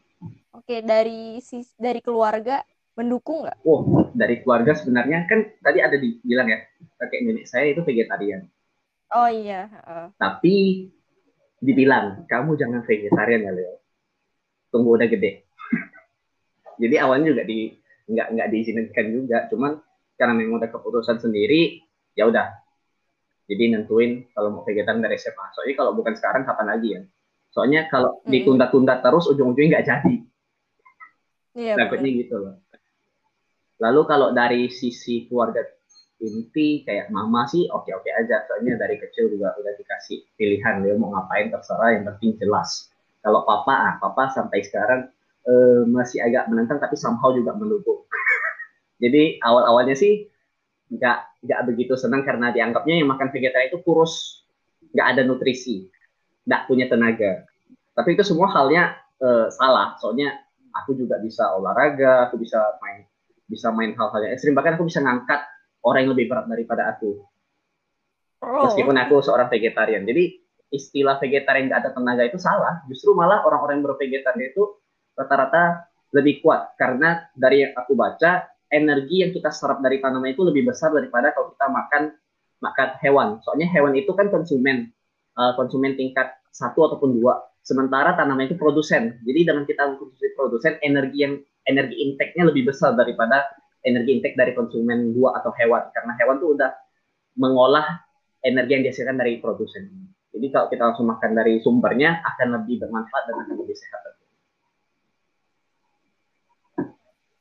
Oke, 0.54 0.80
dari 0.86 1.42
sis 1.42 1.74
dari 1.74 1.98
keluarga 1.98 2.62
mendukung 2.94 3.42
nggak? 3.46 3.58
Oh, 3.66 4.10
dari 4.14 4.40
keluarga 4.42 4.74
sebenarnya 4.78 5.26
kan 5.26 5.50
tadi 5.60 5.78
ada 5.82 5.98
dibilang 5.98 6.46
ya, 6.46 6.58
kakek 7.02 7.20
nenek 7.26 7.46
saya 7.50 7.74
itu 7.74 7.82
vegetarian. 7.82 8.46
Oh 9.14 9.28
iya. 9.30 9.70
Uh. 9.86 10.08
Tapi 10.18 10.88
dibilang 11.58 12.26
kamu 12.26 12.54
jangan 12.58 12.80
vegetarian 12.86 13.46
ya 13.46 13.52
Leo. 13.54 13.74
Tunggu 14.70 14.98
udah 14.98 15.08
gede. 15.10 15.46
Jadi 16.82 16.94
awalnya 16.98 17.34
juga 17.34 17.42
di 17.46 17.70
nggak 18.04 18.26
nggak 18.36 18.48
diizinkan 18.50 19.06
juga, 19.10 19.38
cuman 19.50 19.78
karena 20.14 20.34
memang 20.34 20.62
udah 20.62 20.70
keputusan 20.70 21.18
sendiri, 21.18 21.82
ya 22.14 22.30
udah. 22.30 22.46
Jadi 23.44 23.76
nentuin 23.76 24.24
kalau 24.32 24.60
mau 24.60 24.62
vegetarian 24.64 25.04
dari 25.04 25.20
SMA. 25.20 25.46
Soalnya 25.52 25.74
kalau 25.76 25.92
bukan 25.92 26.16
sekarang 26.16 26.48
kapan 26.48 26.66
lagi 26.70 26.88
ya? 26.96 27.02
Soalnya 27.52 27.86
kalau 27.86 28.18
hmm. 28.24 28.30
ditunda-tunda 28.32 28.98
terus 29.04 29.30
ujung-ujungnya 29.30 29.78
nggak 29.78 29.86
jadi. 29.86 30.14
Iya, 31.54 31.74
Takutnya 31.78 32.10
gitu 32.18 32.34
loh. 32.34 32.63
Lalu 33.84 34.00
kalau 34.08 34.32
dari 34.32 34.72
sisi 34.72 35.28
keluarga 35.28 35.60
inti 36.24 36.80
kayak 36.88 37.12
mama 37.12 37.44
sih 37.44 37.68
oke-oke 37.68 38.08
aja. 38.08 38.48
Soalnya 38.48 38.80
dari 38.80 38.96
kecil 38.96 39.28
juga 39.28 39.52
udah 39.60 39.72
dikasih 39.76 40.24
pilihan 40.40 40.80
dia 40.80 40.96
mau 40.96 41.12
ngapain 41.12 41.52
terserah 41.52 41.92
yang 41.92 42.08
penting 42.08 42.40
jelas. 42.40 42.88
Kalau 43.20 43.44
papa, 43.44 43.72
ah, 43.72 43.94
papa 44.00 44.32
sampai 44.32 44.64
sekarang 44.64 45.08
uh, 45.48 45.84
masih 45.88 46.24
agak 46.24 46.48
menentang 46.48 46.80
tapi 46.80 46.96
somehow 46.96 47.32
juga 47.36 47.52
mendukung. 47.56 48.04
Jadi 49.02 49.40
awal-awalnya 49.44 49.96
sih 49.96 50.28
nggak 50.88 51.44
nggak 51.44 51.60
begitu 51.68 51.96
senang 51.96 52.24
karena 52.24 52.52
dianggapnya 52.52 53.00
yang 53.00 53.08
makan 53.08 53.28
vegetarian 53.32 53.72
itu 53.72 53.80
kurus, 53.84 54.44
nggak 54.92 55.06
ada 55.16 55.22
nutrisi, 55.28 55.88
nggak 56.48 56.68
punya 56.68 56.88
tenaga. 56.88 57.44
Tapi 57.96 58.16
itu 58.16 58.24
semua 58.24 58.48
halnya 58.52 58.96
uh, 59.20 59.48
salah. 59.52 59.96
Soalnya 60.00 60.36
aku 60.72 60.96
juga 60.96 61.20
bisa 61.20 61.52
olahraga, 61.56 62.28
aku 62.28 62.40
bisa 62.40 62.60
main 62.80 63.08
bisa 63.54 63.70
main 63.70 63.94
hal-hal 63.94 64.20
yang 64.26 64.32
ekstrim, 64.34 64.52
bahkan 64.58 64.74
aku 64.74 64.90
bisa 64.90 64.98
ngangkat 65.00 65.40
orang 65.86 66.04
yang 66.04 66.12
lebih 66.18 66.26
berat 66.26 66.46
daripada 66.50 66.90
aku. 66.90 67.22
Oh. 68.42 68.68
Meskipun 68.68 68.96
aku 68.98 69.22
seorang 69.22 69.48
vegetarian. 69.48 70.02
Jadi 70.04 70.42
istilah 70.74 71.22
vegetarian 71.22 71.70
gak 71.70 71.80
ada 71.86 71.90
tenaga 71.94 72.22
itu 72.26 72.36
salah. 72.42 72.82
Justru 72.90 73.14
malah 73.14 73.46
orang-orang 73.46 73.80
yang 73.80 73.86
bervegetarian 73.88 74.50
itu 74.50 74.82
rata-rata 75.14 75.86
lebih 76.10 76.42
kuat 76.42 76.74
karena 76.78 77.26
dari 77.34 77.66
yang 77.66 77.72
aku 77.74 77.94
baca 77.94 78.46
energi 78.70 79.22
yang 79.22 79.30
kita 79.30 79.50
serap 79.54 79.82
dari 79.82 80.02
tanaman 80.02 80.34
itu 80.34 80.42
lebih 80.42 80.66
besar 80.66 80.90
daripada 80.90 81.30
kalau 81.30 81.54
kita 81.54 81.66
makan 81.70 82.02
makan 82.58 82.88
hewan. 83.02 83.28
Soalnya 83.46 83.70
hewan 83.70 83.94
itu 83.94 84.10
kan 84.14 84.30
konsumen 84.30 84.90
uh, 85.38 85.54
konsumen 85.54 85.94
tingkat 85.94 86.34
satu 86.50 86.90
ataupun 86.90 87.18
dua 87.18 87.38
Sementara 87.64 88.12
tanaman 88.12 88.44
itu 88.44 88.60
produsen. 88.60 89.24
Jadi 89.24 89.40
dengan 89.48 89.64
kita 89.64 89.88
mengkonsumsi 89.88 90.36
produsen, 90.36 90.76
energi 90.84 91.24
yang 91.24 91.40
energi 91.64 91.96
intake-nya 91.96 92.52
lebih 92.52 92.68
besar 92.68 92.92
daripada 92.92 93.48
energi 93.80 94.20
intake 94.20 94.36
dari 94.36 94.52
konsumen 94.52 95.16
dua 95.16 95.40
atau 95.40 95.48
hewan. 95.56 95.88
Karena 95.96 96.12
hewan 96.20 96.36
tuh 96.44 96.60
udah 96.60 96.70
mengolah 97.40 98.04
energi 98.44 98.70
yang 98.76 98.84
dihasilkan 98.84 99.16
dari 99.16 99.40
produsen. 99.40 99.88
Jadi 100.36 100.46
kalau 100.52 100.66
kita 100.68 100.82
langsung 100.92 101.08
makan 101.08 101.30
dari 101.32 101.56
sumbernya 101.64 102.20
akan 102.20 102.60
lebih 102.60 102.84
bermanfaat 102.84 103.24
dan 103.32 103.36
akan 103.48 103.56
lebih 103.64 103.76
sehat. 103.80 104.00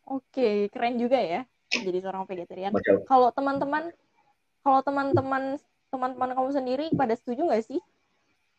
Oke, 0.08 0.72
keren 0.72 1.02
juga 1.02 1.20
ya 1.20 1.44
jadi 1.82 2.00
seorang 2.06 2.30
vegetarian. 2.30 2.72
Kalau 3.10 3.34
teman-teman, 3.34 3.90
kalau 4.62 4.80
teman-teman 4.86 5.58
teman-teman 5.90 6.30
kamu 6.34 6.50
sendiri 6.54 6.86
pada 6.94 7.14
setuju 7.14 7.50
nggak 7.50 7.66
sih 7.66 7.82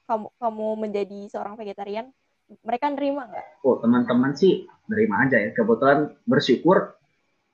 kamu 0.04 0.26
kamu 0.37 0.66
menjadi 0.76 1.18
seorang 1.32 1.54
vegetarian 1.56 2.12
mereka 2.61 2.92
nerima 2.92 3.25
nggak? 3.28 3.64
Oh 3.64 3.80
teman-teman 3.80 4.37
sih 4.37 4.68
nerima 4.88 5.25
aja 5.25 5.40
ya 5.40 5.50
kebetulan 5.56 6.12
bersyukur 6.28 6.92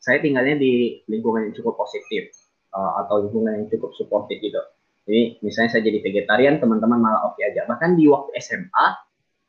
saya 0.01 0.19
tinggalnya 0.19 0.57
di 0.57 1.05
lingkungan 1.07 1.51
yang 1.51 1.55
cukup 1.55 1.77
positif 1.79 2.33
uh, 2.73 3.05
atau 3.05 3.29
lingkungan 3.29 3.53
yang 3.63 3.67
cukup 3.69 3.93
suportif 3.95 4.41
gitu. 4.41 4.59
Jadi 5.05 5.43
misalnya 5.45 5.71
saya 5.77 5.83
jadi 5.85 5.99
vegetarian 6.01 6.59
teman-teman 6.59 6.99
malah 6.99 7.31
oke 7.31 7.39
okay 7.39 7.53
aja. 7.53 7.69
Bahkan 7.69 8.01
di 8.01 8.09
waktu 8.09 8.31
SMA 8.41 8.87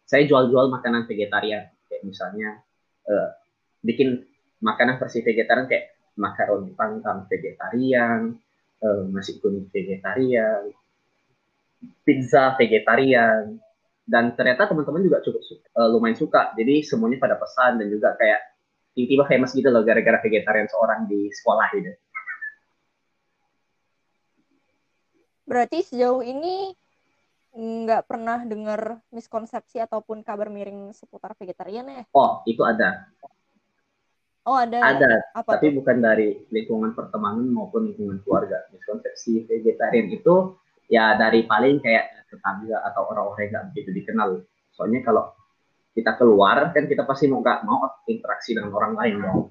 saya 0.05 0.27
jual-jual 0.27 0.67
makanan 0.67 1.08
vegetarian 1.08 1.72
kayak 1.88 2.03
misalnya 2.03 2.62
uh, 3.08 3.31
bikin 3.81 4.27
makanan 4.62 5.00
versi 5.01 5.24
vegetarian 5.25 5.65
kayak 5.65 5.98
makaroni 6.20 6.75
panggang 6.75 7.25
vegetarian, 7.25 8.36
uh, 8.84 9.01
nasi 9.10 9.39
kuning 9.39 9.72
vegetarian, 9.72 10.70
pizza 12.06 12.54
vegetarian 12.58 13.58
dan 14.06 14.34
ternyata 14.34 14.70
teman-teman 14.70 15.02
juga 15.06 15.22
cukup 15.24 15.42
uh, 15.78 15.90
lumayan 15.90 16.18
suka 16.18 16.54
jadi 16.58 16.82
semuanya 16.86 17.22
pada 17.22 17.36
pesan 17.38 17.82
dan 17.82 17.88
juga 17.90 18.14
kayak 18.18 18.42
tiba-tiba 18.98 19.24
famous 19.30 19.52
gitu 19.56 19.70
loh 19.72 19.86
gara-gara 19.86 20.20
vegetarian 20.20 20.68
seorang 20.68 21.08
di 21.08 21.32
sekolah 21.32 21.68
gitu 21.78 21.92
berarti 25.48 25.84
sejauh 25.84 26.24
ini 26.24 26.76
nggak 27.52 28.08
pernah 28.08 28.40
dengar 28.48 29.04
miskonsepsi 29.12 29.84
ataupun 29.84 30.24
kabar 30.24 30.48
miring 30.48 30.96
seputar 30.96 31.36
vegetarian 31.36 31.84
ya? 31.84 32.04
Oh, 32.16 32.40
itu 32.48 32.64
ada. 32.64 33.12
Oh, 34.48 34.56
ada. 34.56 34.80
Ada, 34.80 35.12
Apa 35.36 35.60
tapi 35.60 35.70
itu? 35.70 35.84
bukan 35.84 36.02
dari 36.02 36.48
lingkungan 36.50 36.96
pertemanan 36.96 37.52
maupun 37.52 37.92
lingkungan 37.92 38.24
keluarga. 38.24 38.66
Miskonsepsi 38.72 39.46
vegetarian 39.46 40.08
itu 40.10 40.56
ya 40.91 41.15
dari 41.15 41.48
paling 41.48 41.79
kayak 41.79 42.27
tetangga 42.27 42.83
atau 42.91 43.07
orang-orang 43.07 43.48
yang 43.48 43.51
nggak 43.55 43.65
begitu 43.71 43.89
dikenal. 44.03 44.29
Soalnya 44.75 45.00
kalau 45.07 45.31
kita 45.95 46.19
keluar 46.19 46.71
kan 46.75 46.83
kita 46.88 47.07
pasti 47.07 47.31
mau 47.31 47.39
nggak 47.39 47.63
mau 47.63 47.88
interaksi 48.12 48.51
dengan 48.51 48.75
orang 48.75 48.93
lain 49.00 49.15
dong. 49.24 49.41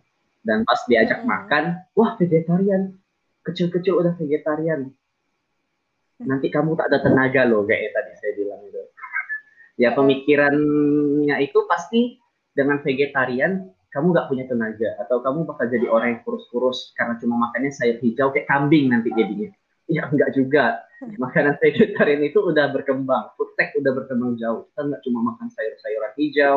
Dan 0.41 0.65
pas 0.65 0.81
diajak 0.89 1.25
hmm. 1.25 1.29
makan, 1.29 1.65
wah 1.97 2.17
vegetarian, 2.17 2.97
kecil-kecil 3.45 4.01
udah 4.01 4.17
vegetarian. 4.17 4.89
Nanti 6.21 6.53
kamu 6.53 6.77
tak 6.77 6.93
ada 6.93 7.01
tenaga 7.05 7.49
loh 7.49 7.65
kayak 7.65 7.93
tadi 7.93 8.13
saya 8.21 8.33
bilang 8.37 8.61
itu. 8.65 8.81
Ya 9.81 9.97
pemikirannya 9.97 11.37
itu 11.41 11.65
pasti 11.65 12.21
dengan 12.53 12.85
vegetarian 12.85 13.73
kamu 13.91 14.07
nggak 14.13 14.29
punya 14.29 14.45
tenaga 14.45 14.91
atau 15.03 15.25
kamu 15.25 15.49
bakal 15.49 15.67
jadi 15.67 15.87
orang 15.89 16.09
yang 16.15 16.21
kurus-kurus 16.23 16.93
karena 16.95 17.17
cuma 17.19 17.49
makannya 17.49 17.73
sayur 17.73 17.99
hijau 18.01 18.29
kayak 18.33 18.49
kambing 18.49 18.93
nanti 18.93 19.13
jadinya. 19.13 19.51
Ya 19.97 20.07
enggak 20.07 20.31
juga 20.39 20.87
makanan 21.19 21.59
vegetarian 21.59 22.23
itu 22.23 22.39
udah 22.39 22.71
berkembang, 22.71 23.35
food 23.35 23.51
tech 23.59 23.75
udah 23.75 23.91
berkembang 23.91 24.39
jauh. 24.39 24.69
Kita 24.71 24.87
nggak 24.87 25.03
cuma 25.03 25.35
makan 25.35 25.49
sayur-sayuran 25.51 26.13
hijau. 26.15 26.57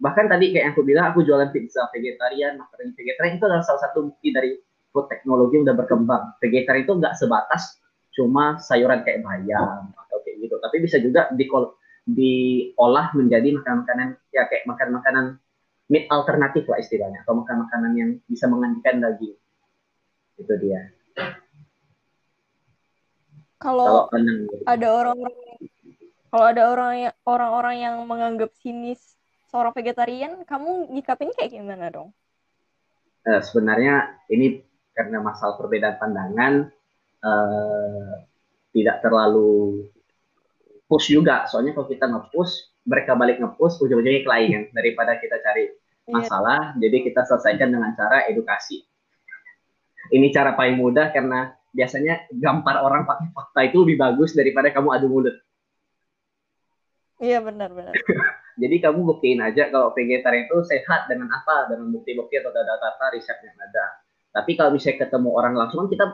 Bahkan 0.00 0.24
tadi 0.28 0.52
kayak 0.52 0.64
yang 0.64 0.72
aku 0.76 0.82
bilang, 0.84 1.12
aku 1.12 1.24
jualan 1.24 1.52
pizza 1.52 1.88
vegetarian, 1.92 2.60
makanan 2.60 2.96
vegetarian 2.96 3.36
itu 3.40 3.44
adalah 3.48 3.64
salah 3.64 3.82
satu 3.88 4.08
bukti 4.12 4.28
dari 4.32 4.56
food 4.92 5.08
teknologi 5.12 5.60
yang 5.60 5.64
udah 5.68 5.76
berkembang. 5.76 6.24
Vegetarian 6.40 6.84
itu 6.84 6.94
nggak 6.96 7.14
sebatas 7.16 7.80
cuma 8.16 8.56
sayuran 8.60 9.04
kayak 9.04 9.20
bayam 9.20 9.92
atau 9.92 10.16
kayak 10.24 10.48
gitu, 10.48 10.56
tapi 10.56 10.76
bisa 10.80 10.96
juga 10.96 11.28
di 11.36 11.44
diolah 12.06 13.10
menjadi 13.18 13.50
makanan-makanan 13.58 14.14
ya 14.30 14.46
kayak 14.46 14.64
makan-makanan 14.70 15.42
meat 15.90 16.06
alternatif 16.06 16.62
lah 16.70 16.78
istilahnya 16.78 17.26
atau 17.26 17.34
makan 17.34 17.66
makanan 17.66 17.92
yang 17.98 18.10
bisa 18.30 18.46
menggantikan 18.46 19.02
daging. 19.02 19.34
Itu 20.38 20.54
dia 20.62 20.96
kalau 23.56 24.10
ada 24.68 24.88
orang-orang 24.92 25.46
kalau 26.28 26.46
ada 26.52 26.62
orang 26.68 26.92
orang-orang 27.24 27.76
yang 27.80 27.96
menganggap 28.04 28.52
sinis 28.60 29.00
seorang 29.48 29.72
vegetarian, 29.72 30.44
kamu 30.44 30.92
nyikapin 30.92 31.32
kayak 31.32 31.54
gimana 31.54 31.88
dong? 31.88 32.12
Uh, 33.24 33.40
sebenarnya 33.40 34.20
ini 34.28 34.60
karena 34.92 35.24
masalah 35.24 35.56
perbedaan 35.56 35.96
pandangan 35.96 36.68
uh, 37.24 38.26
tidak 38.76 39.00
terlalu 39.00 39.88
push 40.86 41.10
juga. 41.10 41.48
Soalnya 41.48 41.72
kalau 41.72 41.88
kita 41.88 42.06
nge-push, 42.06 42.84
mereka 42.86 43.16
balik 43.16 43.40
nge-push, 43.42 43.82
ujung-ujungnya 43.82 44.22
klien 44.22 44.50
kan 44.52 44.62
daripada 44.76 45.18
kita 45.18 45.40
cari 45.40 45.72
iya. 45.72 46.12
masalah. 46.12 46.76
Yeah. 46.76 46.86
Jadi 46.86 46.96
kita 47.10 47.20
selesaikan 47.26 47.68
dengan 47.72 47.96
cara 47.96 48.28
edukasi. 48.30 48.84
Ini 50.12 50.30
cara 50.30 50.54
paling 50.54 50.78
mudah 50.78 51.10
karena 51.10 51.56
biasanya 51.76 52.24
gampar 52.32 52.80
orang 52.80 53.04
pakai 53.04 53.28
fakta 53.36 53.60
itu 53.68 53.84
lebih 53.84 54.00
bagus 54.00 54.32
daripada 54.32 54.72
kamu 54.72 54.88
adu 54.96 55.06
mulut. 55.12 55.36
Iya 57.20 57.44
benar 57.44 57.68
benar. 57.76 57.92
Jadi 58.62 58.76
kamu 58.80 59.04
buktiin 59.04 59.44
aja 59.44 59.68
kalau 59.68 59.92
vegetarian 59.92 60.48
itu 60.48 60.64
sehat 60.64 61.12
dengan 61.12 61.28
apa, 61.28 61.68
dengan 61.68 61.92
bukti-bukti 61.92 62.40
atau 62.40 62.48
data-data 62.48 63.12
riset 63.12 63.36
yang 63.44 63.56
ada. 63.60 64.00
Tapi 64.32 64.56
kalau 64.56 64.72
misalnya 64.72 65.04
ketemu 65.04 65.28
orang 65.36 65.52
langsung 65.52 65.84
kan 65.84 65.88
kita 65.92 66.04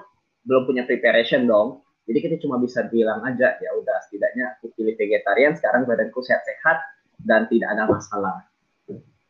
belum 0.43 0.67
punya 0.67 0.83
preparation 0.83 1.47
dong. 1.47 1.87
Jadi 2.03 2.19
kita 2.19 2.37
cuma 2.43 2.59
bisa 2.59 2.83
bilang 2.91 3.23
aja 3.23 3.55
ya 3.63 3.71
udah 3.79 4.03
setidaknya 4.11 4.59
aku 4.59 4.75
pilih 4.75 4.99
vegetarian 4.99 5.55
sekarang 5.55 5.87
badanku 5.87 6.19
sehat-sehat 6.19 6.83
dan 7.23 7.47
tidak 7.47 7.79
ada 7.79 7.87
masalah. 7.87 8.43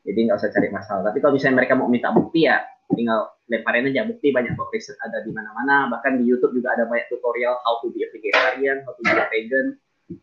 Jadi 0.09 0.19
nggak 0.25 0.41
usah 0.41 0.49
cari 0.49 0.69
masalah. 0.73 1.03
Tapi 1.13 1.21
kalau 1.21 1.37
misalnya 1.37 1.57
mereka 1.61 1.77
mau 1.77 1.93
minta 1.93 2.09
bukti 2.17 2.49
ya 2.49 2.65
tinggal 2.97 3.29
lemparin 3.53 3.93
aja 3.93 4.09
bukti 4.09 4.33
banyak 4.33 4.57
kok 4.57 4.73
riset 4.73 4.97
ada 5.05 5.21
di 5.21 5.29
mana-mana. 5.29 5.93
Bahkan 5.93 6.17
di 6.17 6.25
YouTube 6.25 6.57
juga 6.57 6.73
ada 6.73 6.89
banyak 6.89 7.13
tutorial 7.13 7.61
how 7.61 7.77
to 7.85 7.93
be 7.93 8.01
a 8.01 8.09
vegetarian 8.09 8.81
how 8.89 8.97
to 8.97 9.03
be 9.05 9.13
a 9.13 9.29
vegan. 9.29 9.67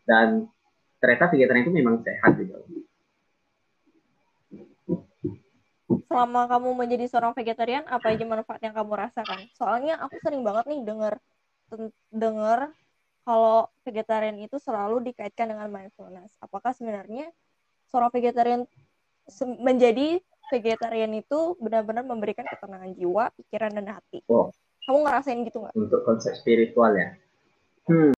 Dan 0.09 0.49
ternyata 0.97 1.29
vegetarian 1.29 1.63
itu 1.69 1.73
memang 1.73 2.01
sehat 2.01 2.33
juga 2.41 2.65
selama 6.09 6.49
kamu 6.49 6.69
menjadi 6.73 7.05
seorang 7.05 7.37
vegetarian 7.37 7.85
apa 7.85 8.09
aja 8.09 8.25
manfaat 8.25 8.61
yang 8.65 8.73
kamu 8.73 8.97
rasakan? 8.97 9.45
Soalnya 9.53 10.01
aku 10.01 10.17
sering 10.25 10.41
banget 10.41 10.65
nih 10.65 10.81
denger 10.81 11.13
denger 12.09 12.59
kalau 13.21 13.69
vegetarian 13.85 14.37
itu 14.41 14.57
selalu 14.57 15.05
dikaitkan 15.05 15.53
dengan 15.53 15.69
mindfulness. 15.69 16.33
Apakah 16.41 16.73
sebenarnya 16.73 17.29
seorang 17.93 18.09
vegetarian 18.09 18.65
menjadi 19.61 20.17
vegetarian 20.49 21.13
itu 21.13 21.55
benar-benar 21.61 22.03
memberikan 22.03 22.45
ketenangan 22.45 22.91
jiwa 22.97 23.29
pikiran 23.37 23.71
dan 23.73 23.85
hati. 23.95 24.19
Oh. 24.27 24.49
kamu 24.89 25.05
ngerasain 25.05 25.39
gitu 25.45 25.61
nggak? 25.61 25.73
Untuk 25.77 26.01
konsep 26.01 26.33
spiritual 26.33 26.97
ya? 26.97 27.13
Hmm. 27.85 28.13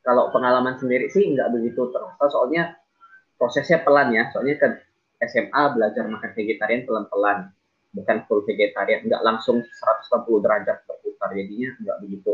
Kalau 0.00 0.32
pengalaman 0.32 0.80
sendiri 0.80 1.12
sih 1.12 1.28
nggak 1.28 1.52
begitu 1.52 1.92
terasa 1.92 2.24
soalnya 2.32 2.72
prosesnya 3.36 3.84
pelan 3.84 4.16
ya. 4.16 4.32
Soalnya 4.32 4.56
kan 4.56 4.72
SMA 5.20 5.62
belajar 5.76 6.08
makan 6.08 6.30
vegetarian 6.32 6.88
pelan-pelan. 6.88 7.52
Bukan 7.92 8.16
full 8.24 8.40
vegetarian 8.48 9.04
nggak 9.04 9.20
langsung 9.20 9.60
180 9.60 10.24
derajat 10.40 10.88
berputar. 10.88 11.36
Jadinya 11.36 11.68
nggak 11.84 11.98
begitu 12.00 12.32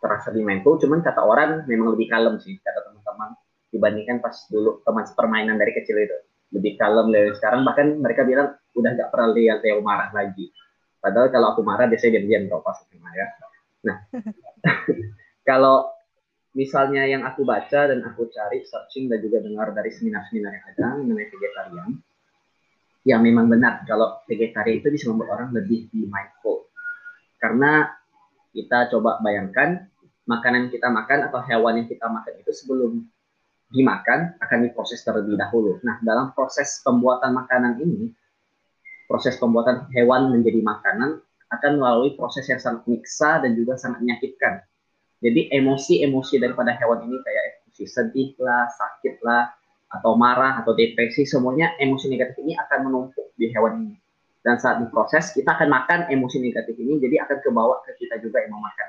terasa 0.00 0.32
di 0.32 0.40
mindful. 0.40 0.80
Cuman 0.80 1.04
kata 1.04 1.20
orang 1.20 1.68
memang 1.68 1.92
lebih 1.92 2.08
kalem 2.08 2.40
sih 2.40 2.56
kata 2.64 2.80
teman-teman 2.80 3.36
dibandingkan 3.76 4.24
pas 4.24 4.32
dulu 4.48 4.80
teman 4.88 5.04
permainan 5.12 5.60
dari 5.60 5.76
kecil 5.76 6.00
itu 6.00 6.16
lebih 6.54 6.78
kalem 6.78 7.10
dari 7.10 7.30
sekarang. 7.34 7.66
Bahkan 7.66 7.86
mereka 8.02 8.22
bilang 8.22 8.54
udah 8.76 8.90
nggak 8.94 9.08
pernah 9.10 9.28
lihat 9.34 9.58
Theo 9.64 9.80
marah 9.82 10.10
lagi. 10.12 10.52
Padahal 11.00 11.30
kalau 11.30 11.54
aku 11.54 11.60
marah 11.62 11.86
biasanya 11.86 12.18
diam-diam 12.18 12.50
kalau 12.50 12.62
pas 12.62 12.78
ya. 12.90 13.26
Nah 13.86 13.96
kalau 15.48 15.90
misalnya 16.56 17.04
yang 17.04 17.22
aku 17.22 17.44
baca 17.44 17.92
dan 17.92 18.00
aku 18.02 18.26
cari 18.32 18.64
searching 18.64 19.12
dan 19.12 19.20
juga 19.20 19.44
dengar 19.44 19.70
dari 19.76 19.92
seminar-seminar 19.92 20.50
yang 20.56 20.66
ada 20.72 20.86
mengenai 20.98 21.28
vegetarian 21.28 21.90
yang 23.06 23.22
memang 23.22 23.46
benar 23.46 23.86
kalau 23.86 24.18
vegetarian 24.26 24.82
itu 24.82 24.90
bisa 24.90 25.06
membuat 25.12 25.38
orang 25.38 25.54
lebih 25.54 25.86
di 25.94 26.10
mindful. 26.10 26.66
Karena 27.38 27.86
kita 28.50 28.90
coba 28.90 29.22
bayangkan 29.22 29.86
makanan 30.26 30.74
kita 30.74 30.90
makan 30.90 31.30
atau 31.30 31.38
hewan 31.46 31.84
yang 31.84 31.88
kita 31.88 32.10
makan 32.10 32.34
itu 32.42 32.50
sebelum 32.50 33.06
dimakan 33.72 34.38
akan 34.38 34.58
diproses 34.66 35.02
terlebih 35.02 35.34
dahulu. 35.34 35.82
Nah, 35.82 35.98
dalam 36.02 36.30
proses 36.36 36.82
pembuatan 36.86 37.34
makanan 37.34 37.82
ini, 37.82 38.14
proses 39.10 39.38
pembuatan 39.38 39.90
hewan 39.94 40.30
menjadi 40.30 40.62
makanan 40.62 41.22
akan 41.50 41.72
melalui 41.78 42.14
proses 42.18 42.46
yang 42.50 42.58
sangat 42.58 42.86
miksa 42.90 43.42
dan 43.42 43.54
juga 43.54 43.78
sangat 43.78 44.02
menyakitkan 44.02 44.66
jadi 45.24 45.48
emosi-emosi 45.48 46.36
daripada 46.36 46.76
hewan 46.76 47.08
ini 47.08 47.16
kayak 47.24 47.42
emosi 47.64 47.84
sedih 47.88 48.36
lah, 48.36 48.68
sakit 48.68 49.24
lah, 49.24 49.48
atau 49.88 50.12
marah 50.18 50.60
atau 50.60 50.76
depresi, 50.76 51.24
semuanya 51.24 51.72
emosi 51.80 52.12
negatif 52.12 52.36
ini 52.44 52.52
akan 52.52 52.78
menumpuk 52.90 53.32
di 53.40 53.48
hewan 53.48 53.80
ini. 53.88 53.96
Dan 54.44 54.60
saat 54.60 54.78
diproses, 54.78 55.32
kita 55.32 55.56
akan 55.56 55.72
makan 55.72 56.00
emosi 56.12 56.38
negatif 56.38 56.76
ini, 56.76 57.00
jadi 57.00 57.24
akan 57.26 57.36
kebawa 57.42 57.82
ke 57.82 57.96
kita 57.98 58.20
juga 58.20 58.44
yang 58.44 58.54
mau 58.54 58.62
makan. 58.62 58.88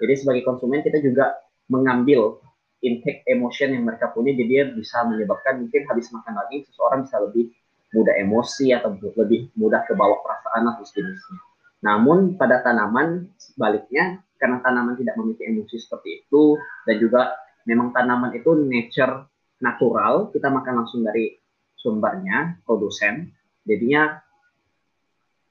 Jadi 0.00 0.14
sebagai 0.16 0.42
konsumen 0.48 0.80
kita 0.80 0.98
juga 1.04 1.36
mengambil 1.68 2.40
intake 2.80 3.24
emotion 3.28 3.76
yang 3.76 3.84
mereka 3.84 4.12
punya, 4.12 4.32
jadi 4.32 4.48
dia 4.48 4.64
bisa 4.72 5.04
menyebabkan 5.04 5.60
mungkin 5.60 5.84
habis 5.88 6.08
makan 6.12 6.34
lagi 6.36 6.64
seseorang 6.68 7.04
bisa 7.04 7.16
lebih 7.20 7.52
mudah 7.90 8.14
emosi 8.16 8.70
atau 8.72 8.94
lebih 8.96 9.50
mudah 9.58 9.82
kebawa 9.84 10.22
perasaan 10.22 10.62
atau 10.70 10.84
sejenisnya. 10.86 11.40
Namun 11.80 12.36
pada 12.36 12.60
tanaman 12.60 13.32
sebaliknya 13.40 14.22
karena 14.40 14.60
tanaman 14.64 14.96
tidak 14.96 15.20
memiliki 15.20 15.44
emosi 15.48 15.76
seperti 15.76 16.24
itu 16.24 16.56
dan 16.88 16.96
juga 16.96 17.36
memang 17.68 17.92
tanaman 17.92 18.32
itu 18.32 18.56
nature 18.56 19.28
natural 19.60 20.32
kita 20.32 20.48
makan 20.48 20.84
langsung 20.84 21.04
dari 21.04 21.36
sumbernya 21.76 22.56
produsen 22.64 23.28
jadinya 23.68 24.16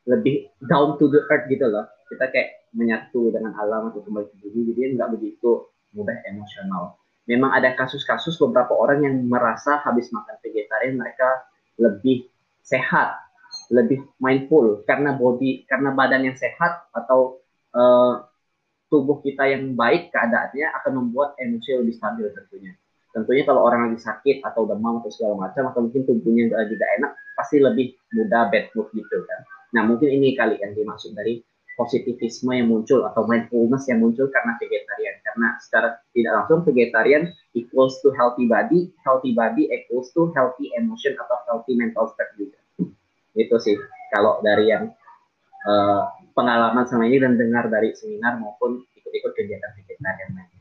lebih 0.09 0.49
down 0.65 0.97
to 0.97 1.05
the 1.13 1.21
earth 1.29 1.45
gitu 1.45 1.69
loh 1.69 1.85
kita 2.09 2.25
kayak 2.33 2.65
menyatu 2.73 3.29
dengan 3.29 3.53
alam 3.57 3.93
atau 3.93 4.01
kembali 4.01 4.25
ke 4.29 4.35
bumi 4.41 4.73
jadi 4.73 4.97
nggak 4.97 5.09
begitu 5.13 5.69
mudah 5.93 6.17
emosional 6.25 6.97
memang 7.29 7.53
ada 7.53 7.77
kasus-kasus 7.77 8.41
beberapa 8.41 8.73
orang 8.73 9.05
yang 9.05 9.15
merasa 9.29 9.77
habis 9.85 10.09
makan 10.09 10.33
vegetarian 10.41 10.97
mereka 10.97 11.45
lebih 11.77 12.25
sehat 12.65 13.29
lebih 13.69 14.01
mindful 14.17 14.81
karena 14.89 15.13
body 15.13 15.69
karena 15.69 15.93
badan 15.93 16.25
yang 16.25 16.37
sehat 16.37 16.89
atau 16.89 17.37
uh, 17.77 18.25
tubuh 18.89 19.21
kita 19.21 19.45
yang 19.45 19.77
baik 19.77 20.09
keadaannya 20.09 20.73
akan 20.81 20.91
membuat 21.05 21.37
emosi 21.37 21.77
lebih 21.77 21.93
stabil 21.93 22.25
tentunya. 22.33 22.73
Tentunya 23.13 23.45
kalau 23.45 23.65
orang 23.65 23.89
lagi 23.89 24.01
sakit 24.01 24.41
atau 24.45 24.65
demam 24.69 25.01
atau 25.01 25.09
segala 25.13 25.49
macam 25.49 25.69
atau 25.69 25.85
mungkin 25.85 26.05
tubuhnya 26.05 26.49
lagi 26.49 26.77
tidak 26.77 26.89
enak 27.01 27.11
pasti 27.37 27.57
lebih 27.61 27.93
mudah 28.13 28.43
bad 28.49 28.65
mood 28.73 28.89
gitu 28.93 29.17
kan. 29.25 29.39
Nah 29.77 29.81
mungkin 29.85 30.09
ini 30.09 30.33
kali 30.33 30.57
yang 30.57 30.73
dimaksud 30.73 31.13
dari 31.13 31.41
positivisme 31.79 32.51
yang 32.51 32.67
muncul 32.67 33.07
atau 33.07 33.23
mindfulness 33.23 33.87
yang 33.87 34.03
muncul 34.03 34.27
karena 34.27 34.59
vegetarian. 34.59 35.15
Karena 35.23 35.55
secara 35.63 35.95
tidak 36.11 36.31
langsung 36.35 36.59
vegetarian 36.67 37.31
equals 37.55 38.03
to 38.03 38.11
healthy 38.19 38.43
body, 38.51 38.91
healthy 39.07 39.31
body 39.31 39.71
equals 39.71 40.11
to 40.11 40.27
healthy 40.35 40.67
emotion 40.75 41.15
atau 41.15 41.39
healthy 41.47 41.79
mental 41.79 42.11
state 42.11 42.35
juga. 42.35 42.59
Itu 43.39 43.55
sih 43.63 43.79
kalau 44.11 44.43
dari 44.43 44.67
yang 44.67 44.91
uh, 45.63 46.03
pengalaman 46.35 46.83
sama 46.83 47.07
ini 47.07 47.23
dan 47.23 47.39
dengar 47.39 47.71
dari 47.71 47.95
seminar 47.95 48.35
maupun 48.35 48.83
ikut-ikut 48.99 49.31
kegiatan 49.31 49.71
vegetarian 49.79 50.35
lainnya. 50.35 50.59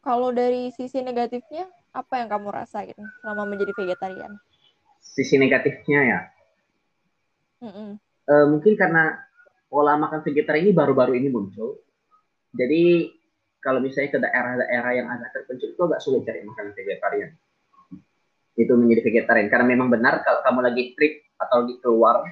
Kalau 0.00 0.30
dari 0.32 0.70
sisi 0.72 1.02
negatifnya, 1.02 1.68
apa 1.92 2.22
yang 2.22 2.30
kamu 2.30 2.48
rasain 2.48 2.96
selama 3.20 3.44
menjadi 3.44 3.74
vegetarian? 3.74 4.38
Sisi 5.02 5.34
negatifnya 5.34 6.00
ya, 6.06 6.20
mm 7.58 7.72
-mm. 7.72 7.90
Uh, 8.26 8.46
mungkin 8.50 8.74
karena 8.74 9.22
pola 9.70 9.94
makan 9.94 10.22
vegetarian 10.22 10.70
ini 10.70 10.72
baru-baru 10.74 11.14
ini 11.14 11.28
muncul. 11.30 11.78
Jadi 12.54 13.10
kalau 13.62 13.82
misalnya 13.82 14.10
ke 14.14 14.18
daerah-daerah 14.22 14.92
yang 14.94 15.06
agak 15.10 15.30
terpencil 15.34 15.74
itu 15.74 15.82
agak 15.82 16.00
sulit 16.02 16.22
cari 16.22 16.42
makanan 16.46 16.72
vegetarian. 16.74 17.30
Itu 18.56 18.72
menjadi 18.78 19.02
vegetarian 19.04 19.48
karena 19.52 19.66
memang 19.68 19.92
benar 19.92 20.22
kalau 20.22 20.40
kamu 20.42 20.60
lagi 20.64 20.82
trip 20.96 21.28
atau 21.36 21.68
di 21.68 21.76
keluar 21.82 22.24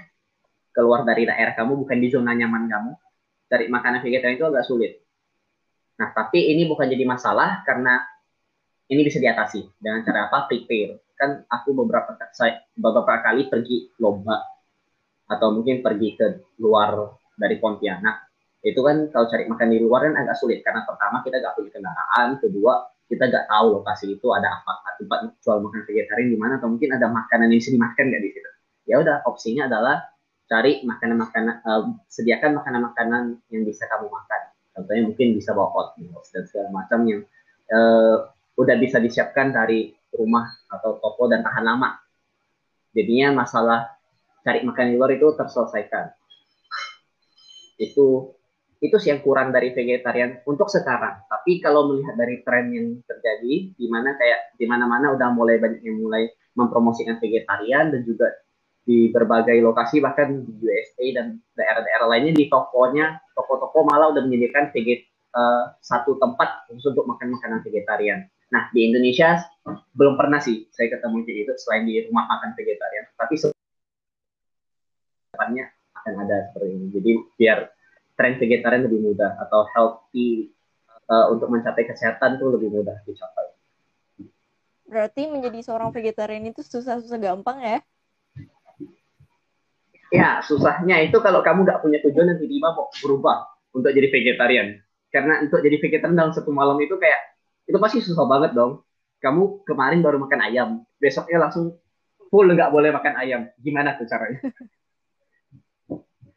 keluar 0.74 1.06
dari 1.06 1.22
daerah 1.28 1.54
kamu, 1.54 1.86
bukan 1.86 2.02
di 2.02 2.10
zona 2.10 2.34
nyaman 2.34 2.66
kamu, 2.66 2.92
cari 3.46 3.66
makanan 3.70 4.02
vegetarian 4.02 4.38
itu 4.40 4.46
agak 4.50 4.66
sulit. 4.66 4.92
Nah, 5.94 6.10
tapi 6.10 6.50
ini 6.50 6.66
bukan 6.66 6.90
jadi 6.90 7.06
masalah 7.06 7.62
karena 7.62 8.02
ini 8.90 9.06
bisa 9.06 9.22
diatasi 9.22 9.78
dengan 9.78 10.02
cara 10.02 10.26
apa? 10.26 10.50
Prepare. 10.50 11.14
Kan 11.14 11.46
aku 11.46 11.70
beberapa 11.78 12.18
saya 12.34 12.66
beberapa 12.74 13.22
kali 13.22 13.46
pergi 13.46 13.94
lomba 14.02 14.53
atau 15.28 15.48
mungkin 15.54 15.80
pergi 15.80 16.16
ke 16.16 16.26
luar 16.60 17.16
dari 17.36 17.56
Pontianak. 17.58 18.30
Itu 18.64 18.80
kan 18.80 19.12
kalau 19.12 19.28
cari 19.28 19.44
makan 19.44 19.68
di 19.68 19.78
luar 19.84 20.08
kan 20.08 20.14
agak 20.24 20.36
sulit 20.40 20.64
karena 20.64 20.84
pertama 20.88 21.20
kita 21.20 21.40
nggak 21.40 21.54
punya 21.56 21.70
kendaraan, 21.72 22.28
kedua 22.40 22.72
kita 23.04 23.28
nggak 23.28 23.46
tahu 23.48 23.66
lokasi 23.80 24.16
itu 24.16 24.26
ada 24.32 24.48
apa 24.48 24.72
tempat 24.96 25.36
jual 25.44 25.60
makan 25.60 25.80
vegetarian 25.84 26.28
di 26.32 26.38
mana 26.40 26.56
atau 26.56 26.72
mungkin 26.72 26.96
ada 26.96 27.12
makanan 27.12 27.52
yang 27.52 27.60
bisa 27.60 27.70
dimakan 27.76 28.04
nggak 28.08 28.22
di 28.24 28.30
situ. 28.32 28.50
Ya 28.84 28.96
udah 29.00 29.16
opsinya 29.28 29.68
adalah 29.68 30.14
cari 30.44 30.84
makanan-makanan 30.84 31.56
uh, 31.64 31.84
sediakan 32.08 32.60
makanan-makanan 32.60 33.40
yang 33.48 33.64
bisa 33.64 33.88
kamu 33.88 34.12
makan 34.12 34.40
contohnya 34.76 35.02
mungkin 35.08 35.26
bisa 35.38 35.56
bawa 35.56 35.70
oatmeal 35.72 36.20
dan 36.34 36.44
segala 36.44 36.68
macam 36.74 37.00
yang 37.08 37.22
uh, 37.72 38.28
udah 38.60 38.76
bisa 38.76 39.00
disiapkan 39.00 39.54
dari 39.54 39.94
rumah 40.12 40.46
atau 40.68 41.00
toko 41.00 41.30
dan 41.32 41.40
tahan 41.40 41.64
lama 41.64 41.96
jadinya 42.92 43.40
masalah 43.40 43.88
cari 44.44 44.60
makan 44.60 44.92
di 44.92 44.94
luar 45.00 45.10
itu 45.16 45.32
terselesaikan. 45.32 46.12
Itu 47.80 48.36
itu 48.84 48.96
sih 49.00 49.16
yang 49.16 49.24
kurang 49.24 49.48
dari 49.48 49.72
vegetarian 49.72 50.44
untuk 50.44 50.68
sekarang. 50.68 51.24
Tapi 51.24 51.64
kalau 51.64 51.88
melihat 51.88 52.20
dari 52.20 52.44
tren 52.44 52.68
yang 52.68 53.00
terjadi 53.08 53.72
di 53.72 53.86
mana 53.88 54.12
kayak 54.20 54.52
di 54.60 54.68
mana-mana 54.68 55.16
udah 55.16 55.32
mulai 55.32 55.56
banyak 55.56 55.80
yang 55.80 56.04
mulai 56.04 56.28
mempromosikan 56.52 57.16
vegetarian 57.16 57.88
dan 57.88 58.04
juga 58.04 58.28
di 58.84 59.08
berbagai 59.08 59.64
lokasi 59.64 60.04
bahkan 60.04 60.44
di 60.44 60.52
USA 60.60 61.06
dan 61.16 61.40
daerah-daerah 61.56 62.04
lainnya 62.04 62.36
di 62.36 62.52
tokonya 62.52 63.16
toko-toko 63.32 63.88
malah 63.88 64.12
udah 64.12 64.20
menyediakan 64.28 64.68
uh, 65.32 65.72
satu 65.80 66.20
tempat 66.20 66.68
khusus 66.68 66.92
untuk 66.92 67.08
makan 67.08 67.32
makanan 67.32 67.64
vegetarian. 67.64 68.28
Nah 68.52 68.68
di 68.76 68.92
Indonesia 68.92 69.40
belum 69.96 70.20
pernah 70.20 70.44
sih 70.44 70.68
saya 70.68 70.92
ketemu 70.92 71.24
itu 71.24 71.52
selain 71.56 71.88
di 71.88 72.04
rumah 72.04 72.28
makan 72.28 72.52
vegetarian, 72.52 73.08
tapi 73.16 73.40
depannya 75.34 75.68
akan 75.98 76.14
ada 76.22 76.36
seperti 76.50 76.68
ini. 76.70 76.86
Jadi 76.94 77.10
biar 77.34 77.58
tren 78.14 78.38
vegetarian 78.38 78.86
lebih 78.86 79.00
mudah 79.02 79.34
atau 79.42 79.66
healthy 79.74 80.54
uh, 81.10 81.34
untuk 81.34 81.50
mencapai 81.50 81.84
kesehatan 81.90 82.38
tuh 82.38 82.54
lebih 82.54 82.70
mudah 82.70 82.94
dicapai. 83.02 83.50
Berarti 84.84 85.26
menjadi 85.26 85.58
seorang 85.64 85.90
vegetarian 85.90 86.44
itu 86.46 86.62
susah-susah 86.62 87.18
gampang 87.18 87.58
ya? 87.58 87.78
Ya, 90.14 90.38
susahnya 90.46 91.02
itu 91.02 91.18
kalau 91.18 91.42
kamu 91.42 91.66
nggak 91.66 91.82
punya 91.82 91.98
tujuan 92.06 92.30
dan 92.30 92.36
tiba-tiba 92.38 92.70
mau 92.70 92.86
berubah 93.02 93.50
untuk 93.74 93.90
jadi 93.90 94.06
vegetarian. 94.14 94.78
Karena 95.10 95.42
untuk 95.42 95.58
jadi 95.58 95.82
vegetarian 95.82 96.14
dalam 96.14 96.30
satu 96.30 96.54
malam 96.54 96.78
itu 96.78 96.94
kayak, 96.94 97.18
itu 97.66 97.74
pasti 97.82 97.98
susah 97.98 98.22
banget 98.30 98.54
dong. 98.54 98.86
Kamu 99.18 99.66
kemarin 99.66 100.04
baru 100.04 100.22
makan 100.22 100.40
ayam, 100.46 100.68
besoknya 101.02 101.48
langsung 101.48 101.74
full 102.30 102.46
nggak 102.46 102.70
boleh 102.70 102.94
makan 102.94 103.14
ayam. 103.18 103.50
Gimana 103.58 103.98
tuh 103.98 104.06
caranya? 104.06 104.38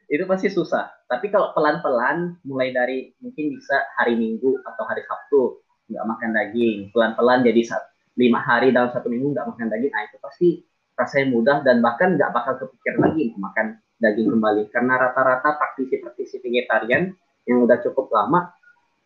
itu 0.08 0.24
pasti 0.24 0.48
susah. 0.48 0.88
Tapi 1.08 1.28
kalau 1.28 1.52
pelan-pelan, 1.52 2.40
mulai 2.48 2.72
dari 2.72 3.12
mungkin 3.20 3.60
bisa 3.60 3.76
hari 4.00 4.16
Minggu 4.16 4.56
atau 4.64 4.84
hari 4.88 5.04
Sabtu 5.04 5.60
nggak 5.88 6.06
makan 6.08 6.30
daging, 6.36 6.80
pelan-pelan 6.92 7.44
jadi 7.48 7.64
lima 8.18 8.40
hari 8.44 8.76
dalam 8.76 8.92
satu 8.92 9.08
minggu 9.08 9.32
nggak 9.32 9.48
makan 9.56 9.68
daging, 9.72 9.94
nah 9.94 10.04
itu 10.04 10.18
pasti 10.20 10.50
rasanya 10.98 11.28
mudah 11.30 11.58
dan 11.62 11.80
bahkan 11.80 12.18
nggak 12.18 12.34
bakal 12.34 12.54
kepikir 12.60 12.98
lagi 12.98 13.32
makan 13.38 13.78
daging 14.02 14.28
kembali. 14.34 14.64
Karena 14.74 14.94
rata-rata 14.98 15.56
praktisi-praktisi 15.56 16.42
vegetarian 16.42 17.14
yang 17.48 17.64
udah 17.64 17.78
cukup 17.86 18.12
lama 18.12 18.52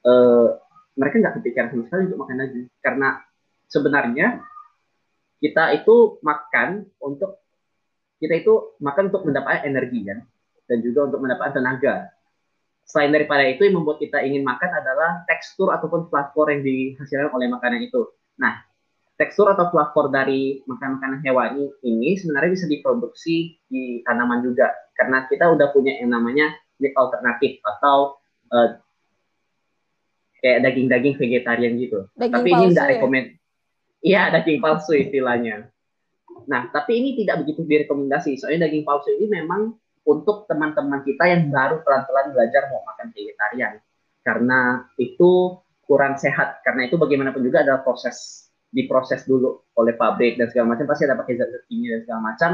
eh, 0.08 0.50
mereka 0.98 1.16
nggak 1.22 1.36
kepikiran 1.38 1.68
sama 1.70 1.84
sekali 1.86 2.02
untuk 2.10 2.20
makan 2.24 2.38
daging. 2.40 2.66
Karena 2.82 3.10
sebenarnya 3.68 4.28
kita 5.44 5.64
itu 5.76 5.96
makan 6.24 6.88
untuk 7.04 7.42
kita 8.22 8.34
itu 8.38 8.78
makan 8.80 9.10
untuk 9.10 9.26
mendapatkan 9.26 9.66
energi 9.66 10.00
kan 10.06 10.24
dan 10.72 10.80
juga 10.80 11.12
untuk 11.12 11.20
mendapatkan 11.28 11.60
tenaga 11.60 12.08
selain 12.88 13.12
daripada 13.12 13.44
itu 13.44 13.68
yang 13.68 13.84
membuat 13.84 14.00
kita 14.00 14.24
ingin 14.24 14.48
makan 14.48 14.72
adalah 14.72 15.28
tekstur 15.28 15.76
ataupun 15.76 16.08
flavor 16.08 16.48
yang 16.48 16.64
dihasilkan 16.64 17.28
oleh 17.36 17.52
makanan 17.52 17.84
itu 17.84 18.08
nah 18.40 18.64
tekstur 19.20 19.52
atau 19.52 19.68
flavor 19.68 20.08
dari 20.08 20.64
makanan-makanan 20.66 21.20
hewani 21.28 21.68
ini 21.84 22.16
sebenarnya 22.16 22.56
bisa 22.56 22.66
diproduksi 22.72 23.60
di 23.68 24.00
tanaman 24.08 24.42
juga 24.42 24.72
karena 24.96 25.28
kita 25.28 25.52
udah 25.52 25.68
punya 25.76 26.00
yang 26.00 26.16
namanya 26.16 26.56
meat 26.82 26.98
alternatif 26.98 27.62
atau 27.62 28.18
uh, 28.50 28.82
kayak 30.42 30.66
daging-daging 30.66 31.16
vegetarian 31.22 31.78
gitu. 31.78 32.10
Daging 32.18 32.34
tapi 32.34 32.50
ini 32.50 32.66
tidak 32.74 32.86
ya? 32.86 32.92
rekomend. 32.98 33.28
Iya, 34.02 34.22
daging 34.34 34.58
palsu 34.58 34.98
istilahnya. 34.98 35.70
Nah, 36.50 36.74
tapi 36.74 36.98
ini 36.98 37.14
tidak 37.22 37.46
begitu 37.46 37.62
direkomendasi. 37.62 38.42
Soalnya 38.42 38.66
daging 38.66 38.82
palsu 38.82 39.14
ini 39.14 39.30
memang 39.30 39.78
untuk 40.08 40.50
teman-teman 40.50 41.06
kita 41.06 41.30
yang 41.30 41.54
baru 41.54 41.86
pelan-pelan 41.86 42.34
belajar 42.34 42.70
mau 42.74 42.82
makan 42.86 43.14
vegetarian. 43.14 43.78
Karena 44.22 44.86
itu 44.98 45.62
kurang 45.86 46.18
sehat. 46.18 46.62
Karena 46.66 46.90
itu 46.90 46.98
bagaimanapun 46.98 47.42
juga 47.42 47.66
adalah 47.66 47.86
proses 47.86 48.48
diproses 48.72 49.28
dulu 49.28 49.68
oleh 49.76 50.00
pabrik 50.00 50.40
dan 50.40 50.48
segala 50.48 50.74
macam 50.74 50.88
pasti 50.88 51.04
ada 51.04 51.20
pakai 51.20 51.36
zat-zat 51.36 51.64
kimia 51.68 52.00
dan 52.00 52.02
segala 52.08 52.22
macam. 52.24 52.52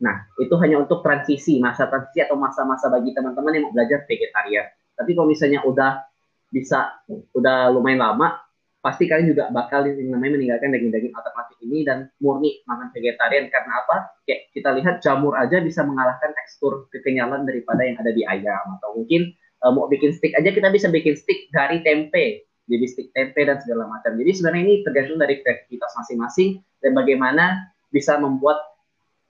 Nah, 0.00 0.16
itu 0.40 0.54
hanya 0.64 0.80
untuk 0.80 1.04
transisi, 1.04 1.60
masa 1.60 1.90
transisi 1.90 2.24
atau 2.24 2.38
masa-masa 2.38 2.88
bagi 2.88 3.12
teman-teman 3.12 3.52
yang 3.52 3.64
mau 3.68 3.74
belajar 3.74 4.06
vegetarian. 4.08 4.64
Tapi 4.96 5.10
kalau 5.12 5.28
misalnya 5.28 5.60
udah 5.66 6.00
bisa, 6.48 7.04
udah 7.36 7.68
lumayan 7.68 8.00
lama, 8.00 8.40
pasti 8.80 9.04
kalian 9.08 9.36
juga 9.36 9.52
bakal 9.52 9.84
yang 9.84 10.12
namanya 10.12 10.40
meninggalkan 10.40 10.72
daging-daging 10.72 11.12
alternatif 11.12 11.56
ini 11.64 11.84
dan 11.84 12.08
murni 12.20 12.64
makan 12.64 12.88
vegetarian. 12.96 13.52
Karena 13.52 13.72
apa? 13.84 13.96
Kayak 14.24 14.40
kita 14.56 14.70
lihat 14.80 14.94
jamur 15.04 15.36
aja 15.36 15.60
bisa 15.60 15.84
mengalahkan 15.84 16.32
tekstur 16.32 16.88
kekenyalan 16.92 17.44
daripada 17.44 17.84
yang 17.84 18.00
ada 18.00 18.12
di 18.12 18.24
ayam. 18.24 18.80
Atau 18.80 18.96
mungkin 18.96 19.36
uh, 19.62 19.72
mau 19.72 19.86
bikin 19.86 20.16
stick 20.16 20.32
aja 20.32 20.48
kita 20.48 20.72
bisa 20.72 20.88
bikin 20.88 21.14
stick 21.16 21.52
dari 21.52 21.84
tempe 21.84 22.50
jadi 22.70 22.86
stick 22.86 23.08
tempe 23.10 23.42
dan 23.42 23.58
segala 23.58 23.90
macam. 23.90 24.14
Jadi 24.14 24.30
sebenarnya 24.30 24.62
ini 24.62 24.74
tergantung 24.86 25.18
dari 25.18 25.42
kreativitas 25.42 25.90
masing-masing 25.98 26.62
dan 26.78 26.94
bagaimana 26.94 27.74
bisa 27.90 28.14
membuat 28.22 28.62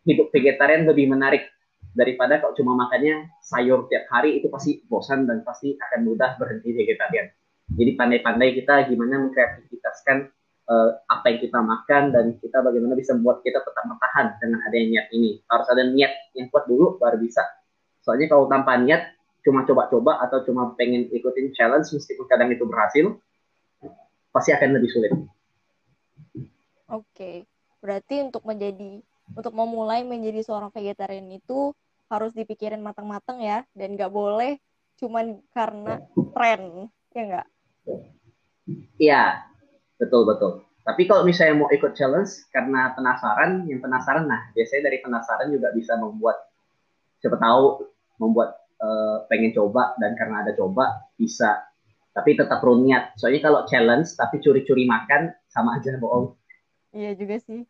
hidup 0.04 0.28
vegetarian 0.28 0.84
lebih 0.84 1.08
menarik 1.08 1.48
daripada 1.96 2.38
kalau 2.38 2.52
cuma 2.54 2.76
makannya 2.76 3.32
sayur 3.40 3.88
tiap 3.88 4.06
hari 4.12 4.38
itu 4.38 4.46
pasti 4.52 4.84
bosan 4.86 5.24
dan 5.24 5.40
pasti 5.42 5.74
akan 5.80 6.00
mudah 6.04 6.36
berhenti 6.36 6.70
vegetarian. 6.76 7.32
Jadi 7.80 7.96
pandai-pandai 7.96 8.60
kita 8.60 8.92
gimana 8.92 9.16
mengkreativitaskan 9.24 10.28
uh, 10.68 10.90
apa 11.08 11.24
yang 11.32 11.38
kita 11.40 11.58
makan 11.64 12.02
dan 12.12 12.36
kita 12.36 12.60
bagaimana 12.60 12.92
bisa 12.92 13.16
membuat 13.16 13.40
kita 13.40 13.64
tetap 13.64 13.88
bertahan 13.88 14.36
dengan 14.36 14.60
adanya 14.68 14.86
niat 15.00 15.06
ini. 15.16 15.40
Harus 15.48 15.66
ada 15.72 15.88
niat 15.88 16.12
yang 16.36 16.52
kuat 16.52 16.68
dulu 16.68 17.00
baru 17.00 17.16
bisa. 17.16 17.40
Soalnya 18.04 18.28
kalau 18.28 18.52
tanpa 18.52 18.76
niat 18.76 19.16
cuma 19.40 19.64
coba-coba 19.64 20.20
atau 20.20 20.44
cuma 20.44 20.76
pengen 20.76 21.08
ikutin 21.08 21.56
challenge 21.56 21.88
meskipun 21.96 22.28
kadang 22.28 22.52
itu 22.52 22.68
berhasil, 22.68 23.16
pasti 24.28 24.52
akan 24.52 24.76
lebih 24.76 24.90
sulit. 24.92 25.12
Oke, 26.92 27.48
berarti 27.80 28.28
untuk 28.28 28.44
menjadi 28.44 29.00
untuk 29.32 29.54
memulai 29.56 30.04
menjadi 30.04 30.42
seorang 30.44 30.68
vegetarian 30.74 31.24
itu 31.32 31.72
harus 32.10 32.34
dipikirin 32.34 32.82
matang-matang 32.82 33.38
ya 33.40 33.62
dan 33.72 33.94
nggak 33.94 34.10
boleh 34.10 34.58
cuman 34.98 35.38
karena 35.54 36.02
tren 36.36 36.90
ya 37.14 37.22
nggak? 37.24 37.48
Iya, 39.00 39.48
betul 39.96 40.28
betul. 40.28 40.68
Tapi 40.80 41.06
kalau 41.06 41.22
misalnya 41.22 41.60
mau 41.60 41.70
ikut 41.70 41.92
challenge 41.92 42.50
karena 42.50 42.96
penasaran, 42.96 43.68
yang 43.68 43.84
penasaran, 43.84 44.26
nah 44.26 44.48
biasanya 44.56 44.90
dari 44.90 44.98
penasaran 45.04 45.52
juga 45.52 45.70
bisa 45.76 45.94
membuat 46.00 46.40
siapa 47.20 47.36
tahu 47.36 47.84
membuat 48.16 48.56
uh, 48.80 49.28
pengen 49.28 49.52
coba 49.52 49.92
dan 50.00 50.16
karena 50.16 50.44
ada 50.44 50.52
coba 50.56 51.04
bisa 51.20 51.68
tapi 52.10 52.34
tetap 52.34 52.58
perlu 52.58 52.82
niat. 52.82 53.14
Soalnya 53.20 53.44
kalau 53.44 53.60
challenge 53.70 54.08
tapi 54.18 54.42
curi-curi 54.42 54.88
makan 54.88 55.30
sama 55.46 55.78
aja 55.78 55.94
bohong. 56.00 56.34
Iya 56.90 57.14
juga 57.14 57.38
sih. 57.38 57.62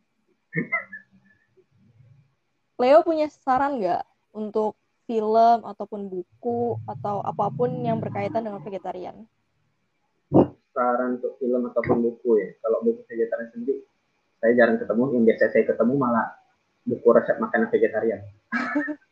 Leo 2.80 3.04
punya 3.04 3.28
saran 3.28 3.76
nggak 3.76 4.06
untuk 4.32 4.80
film 5.04 5.66
ataupun 5.66 6.08
buku 6.08 6.80
atau 6.88 7.20
apa 7.20 7.52
pun 7.52 7.68
yang 7.84 8.00
berkaitan 8.00 8.46
dengan 8.46 8.64
vegetarian? 8.64 9.28
Saran 10.70 11.18
untuk 11.18 11.34
film 11.42 11.66
ataupun 11.70 11.98
buku 12.02 12.30
ya. 12.38 12.48
Kalau 12.62 12.78
buku 12.86 13.02
vegetarian 13.10 13.50
sendiri, 13.50 13.82
saya 14.38 14.52
jarang 14.54 14.78
ketemu. 14.78 15.02
Yang 15.18 15.24
biasa 15.26 15.44
saya 15.50 15.64
ketemu 15.66 15.94
malah 15.98 16.26
buku 16.86 17.08
resep 17.10 17.36
makanan 17.42 17.68
vegetarian. 17.68 18.20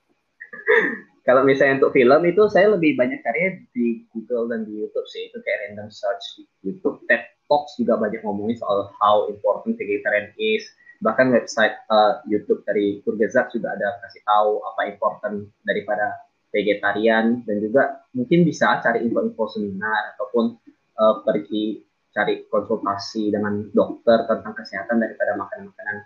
kalau 1.28 1.44
misalnya 1.44 1.84
untuk 1.84 1.92
film 1.92 2.24
itu 2.24 2.42
saya 2.48 2.72
lebih 2.72 2.96
banyak 2.96 3.20
cari 3.20 3.68
di 3.76 4.08
Google 4.16 4.48
dan 4.48 4.64
di 4.64 4.80
YouTube 4.80 5.04
sih 5.12 5.28
itu 5.28 5.36
kayak 5.44 5.68
random 5.68 5.92
search 5.92 6.40
YouTube 6.64 7.04
TED 7.04 7.20
Talks 7.44 7.76
juga 7.76 8.00
banyak 8.00 8.24
ngomongin 8.24 8.56
soal 8.56 8.88
how 8.96 9.28
important 9.28 9.76
vegetarian 9.76 10.32
is 10.40 10.64
bahkan 11.04 11.28
website 11.28 11.76
uh, 11.92 12.24
YouTube 12.26 12.64
dari 12.64 13.04
Kurgezak 13.04 13.52
juga 13.52 13.76
ada 13.76 14.00
kasih 14.08 14.24
tahu 14.24 14.64
apa 14.72 14.80
important 14.88 15.52
daripada 15.68 16.16
vegetarian 16.48 17.44
dan 17.44 17.56
juga 17.60 18.08
mungkin 18.16 18.48
bisa 18.48 18.80
cari 18.80 19.04
info-info 19.04 19.52
seminar 19.52 20.16
ataupun 20.16 20.56
uh, 20.98 21.22
pergi 21.22 21.80
cari 22.12 22.44
konsultasi 22.50 23.30
dengan 23.30 23.62
dokter 23.70 24.26
tentang 24.26 24.54
kesehatan 24.58 24.98
daripada 24.98 25.38
makanan-makanan 25.38 25.96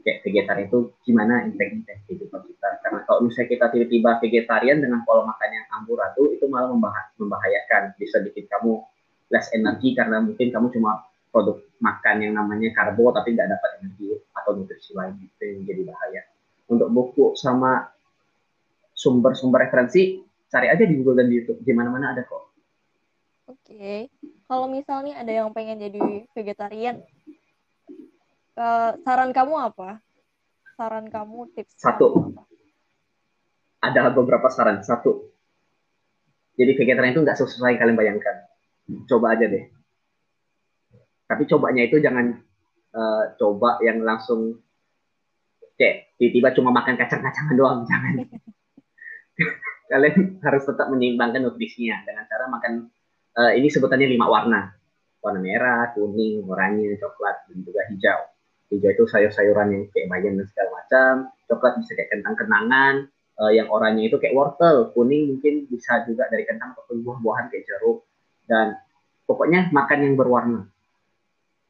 kayak 0.00 0.24
vegetarian 0.24 0.66
itu 0.72 0.78
gimana 1.04 1.44
impact-impact 1.44 2.00
kehidupan 2.08 2.40
kita. 2.48 2.68
Karena 2.80 3.04
kalau 3.04 3.28
misalnya 3.28 3.48
kita 3.52 3.66
tiba-tiba 3.68 4.10
vegetarian 4.24 4.78
dengan 4.80 5.04
pola 5.04 5.28
makan 5.28 5.50
yang 5.52 5.66
amburadul 5.76 6.32
itu 6.32 6.48
malah 6.48 6.72
membah 6.72 7.12
membahayakan. 7.20 7.92
Bisa 8.00 8.24
bikin 8.24 8.48
kamu 8.48 8.80
less 9.28 9.52
energi 9.52 9.92
karena 9.92 10.24
mungkin 10.24 10.48
kamu 10.48 10.72
cuma 10.72 11.04
produk 11.28 11.60
makan 11.84 12.16
yang 12.24 12.32
namanya 12.36 12.72
karbo 12.72 13.12
tapi 13.12 13.36
nggak 13.36 13.48
dapat 13.52 13.70
energi 13.84 14.16
atau 14.32 14.50
nutrisi 14.56 14.96
lain. 14.96 15.20
Itu 15.20 15.42
yang 15.44 15.60
jadi 15.68 15.82
bahaya. 15.84 16.22
Untuk 16.72 16.88
buku 16.88 17.36
sama 17.36 17.84
sumber-sumber 18.96 19.68
referensi 19.68 20.24
cari 20.48 20.72
aja 20.72 20.84
di 20.88 20.96
Google 20.96 21.20
dan 21.20 21.26
di 21.28 21.36
YouTube. 21.36 21.60
Di 21.60 21.72
mana-mana 21.76 22.16
ada 22.16 22.24
kok 22.24 22.51
oke 23.52 23.60
okay. 23.68 24.08
kalau 24.48 24.66
misalnya 24.66 25.20
ada 25.20 25.32
yang 25.32 25.52
pengen 25.52 25.76
jadi 25.76 26.24
vegetarian 26.32 27.04
uh, 28.56 28.90
saran 29.04 29.30
kamu 29.32 29.54
apa? 29.72 30.00
Saran 30.76 31.06
kamu 31.08 31.52
tips 31.56 31.76
satu. 31.78 32.06
Kamu 32.12 32.28
apa? 32.36 32.42
Ada 33.82 34.14
beberapa 34.14 34.48
saran. 34.48 34.80
Satu. 34.84 35.32
Jadi 36.56 36.72
vegetarian 36.76 37.12
itu 37.16 37.22
nggak 37.24 37.38
sesuai 37.38 37.80
kalian 37.80 37.96
bayangkan. 37.96 38.46
Coba 39.08 39.34
aja 39.36 39.48
deh. 39.48 39.64
Tapi 41.26 41.42
cobanya 41.48 41.82
itu 41.88 41.96
jangan 41.96 42.36
uh, 42.92 43.24
coba 43.40 43.80
yang 43.80 44.04
langsung 44.04 44.60
kayak 45.80 46.12
tiba-tiba 46.20 46.52
cuma 46.60 46.70
makan 46.70 46.94
kacang-kacangan 47.00 47.56
doang, 47.56 47.80
jangan. 47.88 48.20
kalian 49.92 50.40
harus 50.40 50.64
tetap 50.64 50.88
menyeimbangkan 50.88 51.44
nutrisinya 51.44 52.00
dengan 52.04 52.24
cara 52.24 52.48
makan 52.48 52.88
uh, 53.36 53.52
ini 53.56 53.68
sebutannya 53.72 54.08
lima 54.08 54.26
warna. 54.28 54.60
Warna 55.22 55.38
merah, 55.38 55.94
kuning, 55.94 56.42
oranye, 56.50 56.98
coklat, 56.98 57.46
dan 57.46 57.62
juga 57.62 57.80
hijau. 57.94 58.20
Hijau 58.74 58.90
itu 58.90 59.04
sayur-sayuran 59.06 59.68
yang 59.70 59.82
kayak 59.94 60.10
bayam 60.10 60.34
dan 60.40 60.46
segala 60.50 60.82
macam. 60.82 61.12
Coklat 61.46 61.72
bisa 61.78 61.92
kayak 61.94 62.10
kentang 62.10 62.34
kenangan. 62.34 62.94
Uh, 63.38 63.52
yang 63.54 63.70
oranye 63.70 64.10
itu 64.10 64.18
kayak 64.18 64.34
wortel. 64.34 64.90
Kuning 64.92 65.36
mungkin 65.36 65.70
bisa 65.70 66.02
juga 66.10 66.26
dari 66.26 66.42
kentang 66.42 66.74
ataupun 66.74 67.06
buah-buahan 67.06 67.54
kayak 67.54 67.64
jeruk. 67.70 68.02
Dan 68.50 68.74
pokoknya 69.24 69.70
makan 69.70 69.98
yang 70.10 70.14
berwarna. 70.18 70.60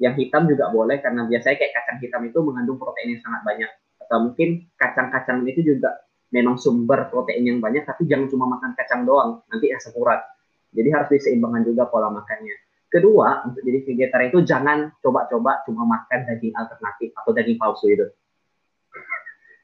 Yang 0.01 0.14
hitam 0.27 0.48
juga 0.48 0.72
boleh 0.72 0.98
karena 1.05 1.29
biasanya 1.29 1.57
kayak 1.61 1.72
kacang 1.77 1.98
hitam 2.01 2.22
itu 2.27 2.38
mengandung 2.40 2.81
protein 2.81 3.14
yang 3.14 3.22
sangat 3.22 3.42
banyak. 3.44 3.70
Atau 4.01 4.18
mungkin 4.33 4.48
kacang-kacang 4.81 5.44
itu 5.44 5.61
juga 5.77 5.92
memang 6.33 6.57
sumber 6.57 7.12
protein 7.12 7.44
yang 7.44 7.61
banyak 7.61 7.85
tapi 7.85 8.09
jangan 8.09 8.33
cuma 8.33 8.48
makan 8.48 8.72
kacang 8.72 9.05
doang. 9.05 9.44
Nanti 9.53 9.68
asam 9.70 9.92
urat 10.01 10.31
jadi 10.72 10.88
harus 10.88 11.08
diseimbangkan 11.12 11.68
juga 11.68 11.87
pola 11.88 12.08
makannya. 12.08 12.56
Kedua, 12.88 13.48
untuk 13.48 13.64
jadi 13.64 13.78
vegetarian 13.88 14.28
itu 14.32 14.40
jangan 14.44 14.78
coba-coba 15.00 15.64
cuma 15.64 15.88
makan 15.88 16.28
daging 16.28 16.52
alternatif 16.52 17.12
atau 17.16 17.30
daging 17.32 17.56
palsu 17.56 17.88
itu. 17.88 18.08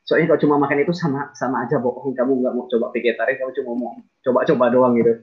soalnya 0.09 0.33
kalau 0.33 0.41
cuma 0.41 0.57
makan 0.57 0.89
itu 0.89 0.97
sama 0.97 1.29
sama 1.37 1.69
aja 1.69 1.77
bohong. 1.77 2.17
Kamu 2.17 2.41
nggak 2.41 2.53
mau 2.57 2.65
coba 2.65 2.89
vegetarian 2.97 3.37
kamu 3.37 3.53
cuma 3.61 3.71
mau 3.77 3.93
coba-coba 4.25 4.65
doang 4.73 4.97
gitu. 4.97 5.21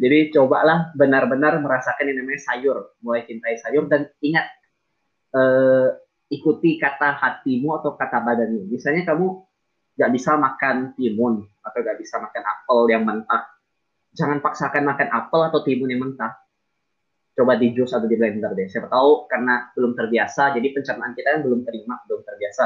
Jadi 0.00 0.32
cobalah 0.32 0.88
benar-benar 0.96 1.60
merasakan 1.60 2.08
yang 2.08 2.24
namanya 2.24 2.40
sayur. 2.40 2.96
Mulai 3.04 3.28
cintai 3.28 3.60
sayur 3.60 3.84
dan 3.92 4.08
ingat 4.24 4.48
eh, 5.36 5.88
ikuti 6.32 6.80
kata 6.80 7.20
hatimu 7.20 7.76
atau 7.84 7.92
kata 7.92 8.24
badanmu. 8.24 8.72
Misalnya 8.72 9.04
kamu 9.04 9.44
nggak 10.00 10.10
bisa 10.16 10.40
makan 10.40 10.96
timun 10.96 11.44
atau 11.60 11.78
nggak 11.84 12.00
bisa 12.00 12.16
makan 12.16 12.42
apel 12.48 12.78
yang 12.88 13.04
mentah 13.04 13.44
jangan 14.12 14.44
paksakan 14.44 14.84
makan 14.84 15.08
apel 15.08 15.40
atau 15.48 15.60
timun 15.64 15.88
yang 15.88 16.04
mentah. 16.04 16.36
Coba 17.32 17.56
di 17.56 17.72
jus 17.72 17.88
atau 17.88 18.04
di 18.04 18.16
blender 18.16 18.52
deh. 18.52 18.68
Siapa 18.68 18.92
tahu 18.92 19.24
karena 19.24 19.72
belum 19.72 19.96
terbiasa 19.96 20.52
jadi 20.52 20.68
pencernaan 20.76 21.16
kita 21.16 21.28
kan 21.36 21.40
belum 21.40 21.64
terima 21.64 21.96
belum 22.04 22.20
terbiasa. 22.28 22.64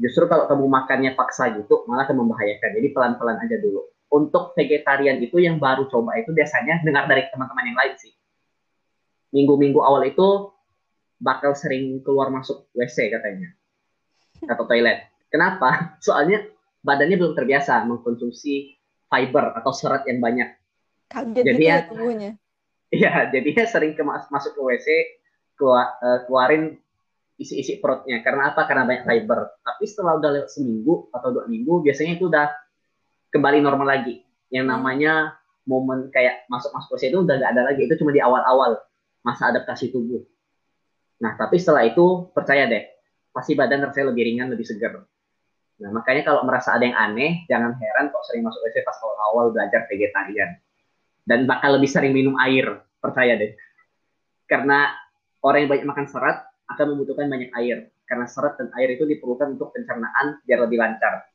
Justru 0.00 0.26
kalau 0.26 0.50
kamu 0.50 0.66
makannya 0.66 1.12
paksa 1.14 1.54
gitu 1.54 1.86
malah 1.86 2.08
akan 2.10 2.26
membahayakan. 2.26 2.70
Jadi 2.74 2.88
pelan-pelan 2.90 3.38
aja 3.46 3.56
dulu. 3.62 3.86
Untuk 4.10 4.58
vegetarian 4.58 5.22
itu 5.22 5.38
yang 5.38 5.62
baru 5.62 5.86
coba 5.86 6.18
itu 6.18 6.34
biasanya 6.34 6.82
dengar 6.82 7.06
dari 7.06 7.30
teman-teman 7.30 7.64
yang 7.70 7.78
lain 7.78 7.94
sih. 7.94 8.12
Minggu-minggu 9.30 9.78
awal 9.78 10.02
itu 10.10 10.50
bakal 11.22 11.54
sering 11.54 12.02
keluar 12.02 12.34
masuk 12.34 12.66
WC 12.74 13.06
katanya. 13.14 13.54
Atau 14.50 14.66
toilet. 14.66 15.14
Kenapa? 15.30 15.94
Soalnya 16.06 16.42
badannya 16.82 17.14
belum 17.14 17.38
terbiasa 17.38 17.86
mengkonsumsi 17.86 18.79
fiber 19.10 19.52
atau 19.58 19.72
serat 19.74 20.06
yang 20.06 20.22
banyak 20.22 20.54
kaget 21.10 21.44
jadi 21.44 21.58
gitu 21.58 21.62
ya, 21.66 21.74
ya 21.74 21.86
tubuhnya 21.90 22.30
iya 22.94 23.12
jadinya 23.28 23.64
sering 23.66 23.92
ke 23.98 24.02
masuk 24.06 24.54
ke 24.54 24.60
WC 24.62 24.88
keluar, 25.60 25.98
uh, 26.00 26.24
keluarin 26.24 26.80
isi-isi 27.40 27.80
perutnya. 27.80 28.20
Karena 28.20 28.52
apa? 28.52 28.68
Karena 28.68 28.84
banyak 28.84 29.04
fiber. 29.08 29.60
Tapi 29.64 29.84
setelah 29.88 30.20
udah 30.20 30.30
lewat 30.40 30.48
seminggu 30.52 31.08
atau 31.12 31.28
dua 31.32 31.44
minggu, 31.48 31.80
biasanya 31.80 32.20
itu 32.20 32.28
udah 32.28 32.52
kembali 33.32 33.64
normal 33.64 33.88
lagi. 33.88 34.20
Yang 34.52 34.64
hmm. 34.68 34.72
namanya 34.76 35.12
momen 35.64 36.12
kayak 36.12 36.44
masuk-masuk 36.52 36.96
usia 37.00 37.08
itu 37.08 37.24
udah 37.24 37.36
gak 37.40 37.50
ada 37.56 37.62
lagi. 37.72 37.88
Itu 37.88 37.96
cuma 38.00 38.12
di 38.12 38.20
awal-awal 38.20 38.76
masa 39.24 39.48
adaptasi 39.48 39.88
tubuh. 39.88 40.20
Nah, 41.20 41.36
tapi 41.36 41.56
setelah 41.60 41.84
itu 41.84 42.32
percaya 42.32 42.64
deh, 42.64 42.84
pasti 43.32 43.52
badan 43.56 43.84
rasanya 43.88 44.12
lebih 44.12 44.24
ringan, 44.24 44.48
lebih 44.52 44.64
segar. 44.64 45.04
Nah, 45.80 45.90
makanya 45.96 46.22
kalau 46.28 46.44
merasa 46.44 46.76
ada 46.76 46.84
yang 46.84 46.96
aneh, 46.96 47.48
jangan 47.48 47.72
heran 47.80 48.12
kok 48.12 48.20
sering 48.28 48.44
masuk 48.44 48.60
WC 48.60 48.84
pas 48.84 49.00
awal-awal 49.00 49.52
belajar 49.52 49.88
vegetarian. 49.88 50.60
Dan 51.24 51.48
bakal 51.48 51.80
lebih 51.80 51.88
sering 51.88 52.12
minum 52.12 52.36
air, 52.36 52.84
percaya 53.00 53.36
deh. 53.40 53.56
Karena 54.44 54.92
orang 55.40 55.64
yang 55.64 55.70
banyak 55.72 55.86
makan 55.88 56.06
serat, 56.10 56.50
akan 56.70 56.94
membutuhkan 56.94 57.26
banyak 57.26 57.50
air 57.58 57.90
karena 58.06 58.26
serat 58.26 58.58
dan 58.58 58.70
air 58.78 58.94
itu 58.94 59.06
diperlukan 59.06 59.58
untuk 59.58 59.74
pencernaan 59.74 60.42
biar 60.46 60.66
lebih 60.66 60.78
lancar. 60.78 61.26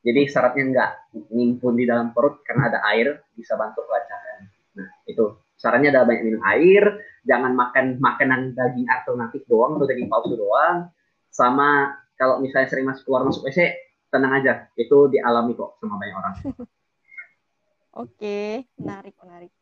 Jadi 0.00 0.20
seratnya 0.32 0.64
nggak 0.72 0.90
ngimpun 1.28 1.76
di 1.76 1.84
dalam 1.84 2.16
perut 2.16 2.40
karena 2.40 2.72
ada 2.72 2.80
air 2.88 3.20
bisa 3.36 3.56
bantu 3.56 3.84
kelancaran. 3.84 4.48
Nah 4.80 4.88
itu 5.04 5.36
sarannya 5.60 5.92
adalah 5.92 6.08
banyak 6.08 6.24
minum 6.24 6.42
air, 6.48 7.04
jangan 7.28 7.52
makan 7.52 8.00
makanan 8.00 8.56
daging 8.56 8.88
alternatif 8.88 9.44
doang 9.44 9.76
atau 9.76 9.84
daging 9.84 10.08
palsu 10.08 10.40
doang. 10.40 10.88
Sama 11.28 11.92
kalau 12.20 12.36
misalnya 12.36 12.68
sering 12.68 12.84
masuk 12.84 13.08
keluar 13.08 13.24
masuk 13.24 13.48
WC, 13.48 13.72
tenang 14.12 14.36
aja, 14.36 14.68
itu 14.76 15.08
dialami 15.08 15.56
kok 15.56 15.80
sama 15.80 15.96
banyak 15.96 16.16
orang. 16.20 16.34
Oke, 18.04 18.68
menarik 18.76 19.16
menarik. 19.24 19.52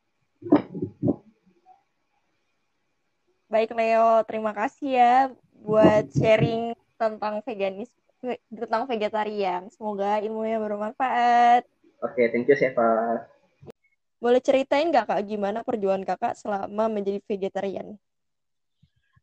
Baik 3.46 3.70
Leo, 3.78 4.26
terima 4.26 4.50
kasih 4.50 4.90
ya 4.90 5.14
buat 5.62 6.10
sharing 6.12 6.74
tentang 6.98 7.40
veganis 7.46 7.88
tentang 8.50 8.90
vegetarian. 8.90 9.70
Semoga 9.70 10.18
ilmunya 10.18 10.58
bermanfaat. 10.58 11.62
Oke, 12.02 12.26
okay, 12.26 12.26
thank 12.34 12.50
you 12.50 12.58
Seva. 12.58 13.22
Boleh 14.18 14.42
ceritain 14.42 14.90
nggak 14.90 15.06
kak 15.06 15.22
gimana 15.30 15.62
perjuangan 15.62 16.02
kakak 16.02 16.34
selama 16.34 16.90
menjadi 16.90 17.22
vegetarian? 17.22 17.94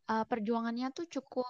Uh, 0.08 0.24
perjuangannya 0.24 0.88
tuh 0.96 1.04
cukup 1.06 1.46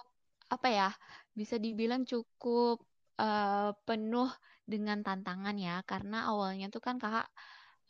apa 0.51 0.67
ya? 0.67 0.89
Bisa 1.37 1.61
dibilang 1.61 2.01
cukup 2.09 2.81
uh, 3.21 3.71
penuh 3.85 4.29
dengan 4.65 5.05
tantangan 5.05 5.53
ya, 5.61 5.85
karena 5.85 6.25
awalnya 6.33 6.67
tuh 6.73 6.81
kan 6.81 6.97
kakak 6.97 7.29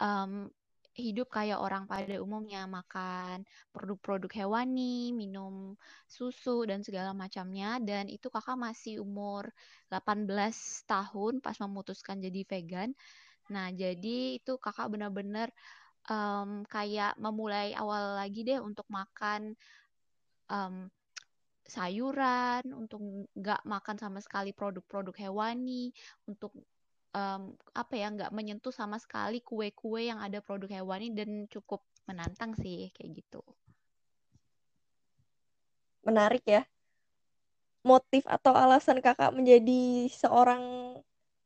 um, 0.04 0.52
hidup 0.98 1.30
kayak 1.30 1.62
orang 1.62 1.86
pada 1.86 2.18
umumnya, 2.18 2.66
makan 2.66 3.46
produk-produk 3.70 4.34
hewani, 4.34 5.14
minum 5.14 5.78
susu 6.10 6.66
dan 6.66 6.82
segala 6.82 7.14
macamnya 7.14 7.78
dan 7.78 8.10
itu 8.10 8.34
kakak 8.34 8.58
masih 8.58 9.06
umur 9.06 9.46
18 9.94 10.26
tahun 10.90 11.40
pas 11.46 11.56
memutuskan 11.62 12.18
jadi 12.18 12.42
vegan. 12.50 12.90
Nah, 13.54 13.70
jadi 13.72 14.42
itu 14.42 14.58
kakak 14.58 14.90
benar-benar 14.90 15.54
um, 16.10 16.66
kayak 16.66 17.14
memulai 17.22 17.78
awal 17.78 18.18
lagi 18.18 18.42
deh 18.42 18.58
untuk 18.60 18.90
makan 18.90 19.54
um, 20.50 20.90
sayuran, 21.68 22.64
untuk 22.72 23.00
nggak 23.36 23.62
makan 23.68 23.96
sama 24.00 24.20
sekali 24.24 24.56
produk-produk 24.56 25.14
hewani, 25.28 25.92
untuk 26.26 26.56
um, 27.14 27.54
apa 27.76 27.94
ya 27.94 28.08
nggak 28.12 28.32
menyentuh 28.34 28.74
sama 28.74 28.98
sekali 28.98 29.44
kue-kue 29.44 30.08
yang 30.08 30.20
ada 30.24 30.40
produk 30.40 30.82
hewani 30.82 31.14
dan 31.14 31.46
cukup 31.52 31.84
menantang 32.08 32.56
sih 32.56 32.90
kayak 32.96 33.22
gitu. 33.24 33.44
Menarik 36.08 36.44
ya. 36.48 36.64
Motif 37.84 38.24
atau 38.28 38.56
alasan 38.56 39.00
kakak 39.00 39.32
menjadi 39.36 40.12
seorang 40.12 40.96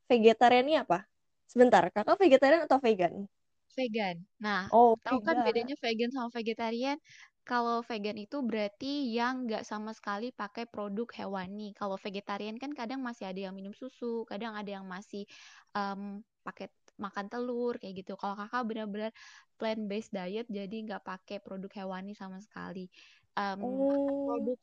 vegetarian 0.05 0.65
ini 0.65 0.77
apa? 0.81 1.05
Sebentar, 1.49 1.89
kakak 1.89 2.17
vegetarian 2.17 2.65
atau 2.65 2.77
vegan? 2.77 3.25
Vegan. 3.71 4.19
Nah, 4.37 4.67
oh, 4.69 4.99
tahu 4.99 5.23
kan 5.23 5.41
bedanya 5.47 5.75
vegan 5.79 6.11
sama 6.11 6.29
vegetarian? 6.33 6.97
Kalau 7.41 7.81
vegan 7.81 8.17
itu 8.21 8.39
berarti 8.45 9.09
yang 9.09 9.49
nggak 9.49 9.65
sama 9.65 9.91
sekali 9.97 10.29
pakai 10.29 10.69
produk 10.69 11.09
hewani. 11.17 11.73
Kalau 11.73 11.97
vegetarian 11.97 12.61
kan 12.61 12.71
kadang 12.71 13.01
masih 13.01 13.27
ada 13.29 13.49
yang 13.49 13.55
minum 13.57 13.73
susu, 13.73 14.23
kadang 14.29 14.53
ada 14.53 14.69
yang 14.69 14.85
masih 14.85 15.25
um, 15.73 16.21
pakai 16.45 16.69
makan 17.01 17.27
telur 17.27 17.81
kayak 17.81 18.05
gitu. 18.05 18.13
Kalau 18.13 18.37
kakak 18.37 18.61
benar-benar 18.69 19.11
plant 19.57 19.83
based 19.89 20.13
diet, 20.13 20.45
jadi 20.49 20.75
nggak 20.85 21.01
pakai 21.01 21.41
produk 21.41 21.69
hewani 21.81 22.13
sama 22.13 22.37
sekali. 22.37 22.85
Um, 23.33 23.59
oh. 23.65 24.25
Produk 24.29 24.59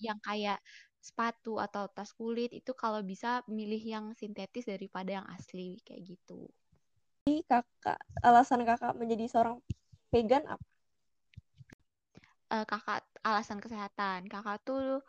yang 0.00 0.20
kayak 0.20 0.60
sepatu 1.00 1.56
atau 1.56 1.88
tas 1.88 2.12
kulit 2.12 2.52
itu 2.52 2.76
kalau 2.76 3.00
bisa 3.00 3.40
milih 3.48 3.80
yang 3.80 4.04
sintetis 4.12 4.68
daripada 4.68 5.20
yang 5.20 5.26
asli 5.32 5.80
kayak 5.88 6.04
gitu. 6.04 6.44
Jadi 7.24 7.44
kakak 7.48 8.00
alasan 8.20 8.68
kakak 8.68 8.92
menjadi 8.92 9.24
seorang 9.28 9.56
vegan 10.12 10.44
apa? 10.44 10.69
Uh, 12.50 12.66
kakak 12.66 13.06
alasan 13.22 13.58
kesehatan. 13.62 14.26
Kakak 14.26 14.62
tuh 14.66 15.00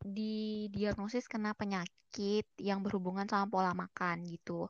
didiagnosis 0.00 1.28
kena 1.30 1.52
penyakit 1.54 2.48
yang 2.58 2.80
berhubungan 2.84 3.28
sama 3.30 3.46
pola 3.48 3.72
makan 3.72 4.26
gitu. 4.26 4.68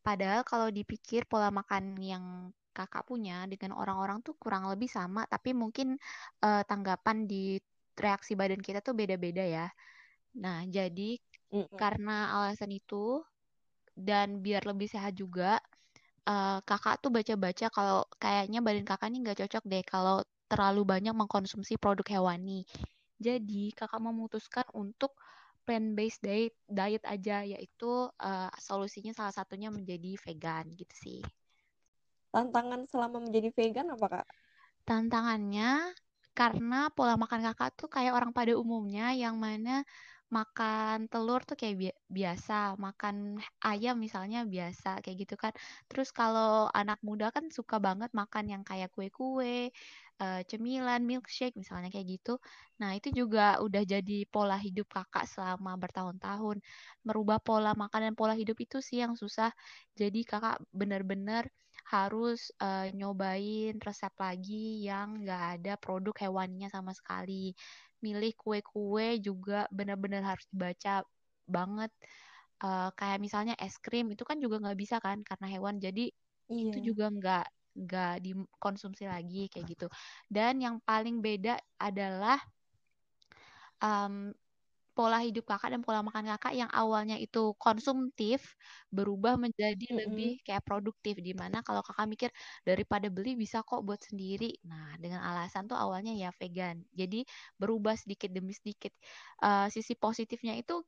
Padahal 0.00 0.46
kalau 0.46 0.72
dipikir 0.72 1.28
pola 1.28 1.52
makan 1.52 1.98
yang 2.00 2.24
kakak 2.72 3.04
punya 3.04 3.42
dengan 3.50 3.74
orang-orang 3.74 4.22
tuh 4.22 4.38
kurang 4.38 4.70
lebih 4.70 4.86
sama, 4.86 5.26
tapi 5.26 5.50
mungkin 5.50 5.98
uh, 6.46 6.62
tanggapan 6.62 7.26
di 7.26 7.58
reaksi 7.98 8.38
badan 8.38 8.62
kita 8.62 8.78
tuh 8.78 8.94
beda-beda 8.94 9.42
ya. 9.42 9.66
Nah, 10.38 10.62
jadi 10.62 11.18
mm 11.50 11.66
-hmm. 11.66 11.76
karena 11.76 12.30
alasan 12.38 12.70
itu 12.70 13.18
dan 13.98 14.38
biar 14.38 14.62
lebih 14.62 14.86
sehat 14.86 15.18
juga, 15.18 15.58
uh, 16.30 16.62
kakak 16.62 17.02
tuh 17.02 17.10
baca-baca 17.10 17.66
kalau 17.74 18.06
kayaknya 18.22 18.62
badan 18.62 18.86
kakak 18.86 19.10
ini 19.10 19.26
nggak 19.26 19.38
cocok 19.42 19.64
deh 19.66 19.82
kalau 19.82 20.22
terlalu 20.48 20.82
banyak 20.82 21.12
mengkonsumsi 21.12 21.76
produk 21.76 22.04
hewani. 22.18 22.64
Jadi 23.20 23.76
kakak 23.76 24.00
memutuskan 24.00 24.66
untuk 24.72 25.14
plant-based 25.68 26.24
diet, 26.24 26.56
diet 26.64 27.04
aja, 27.04 27.44
yaitu 27.44 28.08
uh, 28.08 28.50
solusinya 28.56 29.12
salah 29.12 29.36
satunya 29.36 29.68
menjadi 29.68 30.16
vegan 30.24 30.64
gitu 30.72 30.94
sih. 30.96 31.20
Tantangan 32.32 32.88
selama 32.88 33.20
menjadi 33.20 33.52
vegan 33.52 33.92
apa 33.92 34.06
kak? 34.08 34.28
Tantangannya 34.88 35.92
karena 36.32 36.88
pola 36.94 37.20
makan 37.20 37.44
kakak 37.52 37.76
tuh 37.76 37.90
kayak 37.92 38.16
orang 38.16 38.32
pada 38.32 38.56
umumnya 38.56 39.12
yang 39.12 39.36
mana 39.36 39.84
makan 40.28 41.08
telur 41.12 41.40
tuh 41.48 41.56
kayak 41.60 41.74
bi 41.80 41.88
biasa, 42.20 42.76
makan 42.76 43.40
ayam 43.64 43.96
misalnya 43.96 44.44
biasa 44.44 45.00
kayak 45.04 45.16
gitu 45.24 45.34
kan. 45.40 45.52
Terus 45.88 46.08
kalau 46.12 46.68
anak 46.72 47.00
muda 47.06 47.32
kan 47.32 47.48
suka 47.48 47.76
banget 47.80 48.10
makan 48.12 48.44
yang 48.52 48.62
kayak 48.68 48.92
kue-kue, 48.94 49.72
uh, 50.22 50.40
cemilan, 50.50 51.00
milkshake 51.08 51.56
misalnya 51.56 51.88
kayak 51.94 52.18
gitu. 52.20 52.36
Nah, 52.80 52.94
itu 52.98 53.08
juga 53.14 53.58
udah 53.64 53.82
jadi 53.86 54.26
pola 54.28 54.56
hidup 54.60 54.86
kakak 54.92 55.24
selama 55.30 55.74
bertahun-tahun. 55.80 56.60
Merubah 57.06 57.38
pola 57.42 57.72
makan 57.78 58.12
dan 58.12 58.14
pola 58.18 58.34
hidup 58.36 58.58
itu 58.60 58.78
sih 58.84 59.00
yang 59.02 59.14
susah. 59.16 59.50
Jadi 59.98 60.22
kakak 60.28 60.60
benar-benar 60.74 61.48
harus 61.88 62.52
uh, 62.60 62.92
nyobain 62.92 63.80
resep 63.80 64.12
lagi 64.20 64.84
yang 64.84 65.24
nggak 65.24 65.44
ada 65.60 65.72
produk 65.80 66.12
hewaninya 66.28 66.68
sama 66.68 66.92
sekali. 66.92 67.56
Milih 68.04 68.36
kue-kue 68.36 69.16
juga 69.24 69.64
benar-benar 69.72 70.36
harus 70.36 70.44
dibaca 70.52 71.00
banget. 71.48 71.88
Uh, 72.60 72.92
kayak 72.92 73.22
misalnya 73.22 73.54
es 73.56 73.80
krim 73.80 74.12
itu 74.12 74.26
kan 74.26 74.36
juga 74.36 74.60
nggak 74.60 74.78
bisa 74.78 74.98
kan 74.98 75.22
karena 75.22 75.46
hewan 75.46 75.78
jadi 75.78 76.10
iya. 76.50 76.74
itu 76.74 76.92
juga 76.92 77.06
nggak 77.06 77.46
nggak 77.86 78.14
dikonsumsi 78.20 79.08
lagi 79.08 79.48
kayak 79.48 79.66
gitu. 79.72 79.86
Dan 80.28 80.60
yang 80.60 80.76
paling 80.84 81.24
beda 81.24 81.56
adalah 81.80 82.36
um, 83.80 84.34
pola 84.98 85.22
hidup 85.22 85.46
kakak 85.46 85.78
dan 85.78 85.80
pola 85.86 86.02
makan 86.02 86.26
kakak 86.34 86.58
yang 86.58 86.66
awalnya 86.74 87.14
itu 87.14 87.54
konsumtif 87.54 88.58
berubah 88.90 89.38
menjadi 89.38 89.78
mm 89.78 89.94
-hmm. 89.94 90.00
lebih 90.02 90.30
kayak 90.42 90.66
produktif 90.66 91.22
di 91.22 91.38
mana 91.38 91.62
kalau 91.62 91.86
kakak 91.86 92.10
mikir 92.10 92.30
daripada 92.66 93.06
beli 93.06 93.38
bisa 93.38 93.62
kok 93.62 93.86
buat 93.86 94.02
sendiri 94.02 94.58
nah 94.66 94.98
dengan 94.98 95.22
alasan 95.22 95.70
tuh 95.70 95.78
awalnya 95.78 96.10
ya 96.18 96.34
vegan 96.34 96.82
jadi 96.90 97.22
berubah 97.62 97.94
sedikit 97.94 98.34
demi 98.34 98.50
sedikit 98.50 98.90
uh, 99.46 99.70
sisi 99.70 99.94
positifnya 99.94 100.58
itu 100.58 100.82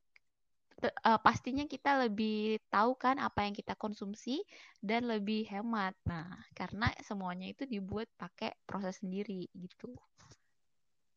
uh, 0.83 1.19
pastinya 1.23 1.63
kita 1.63 2.03
lebih 2.03 2.59
tahu 2.67 2.99
kan 2.99 3.15
apa 3.15 3.47
yang 3.47 3.55
kita 3.55 3.77
konsumsi 3.77 4.41
dan 4.81 5.05
lebih 5.05 5.45
hemat. 5.45 5.93
Nah, 6.09 6.41
karena 6.57 6.89
semuanya 7.05 7.53
itu 7.53 7.69
dibuat 7.69 8.09
pakai 8.17 8.57
proses 8.65 8.97
sendiri 8.97 9.45
gitu. 9.53 9.93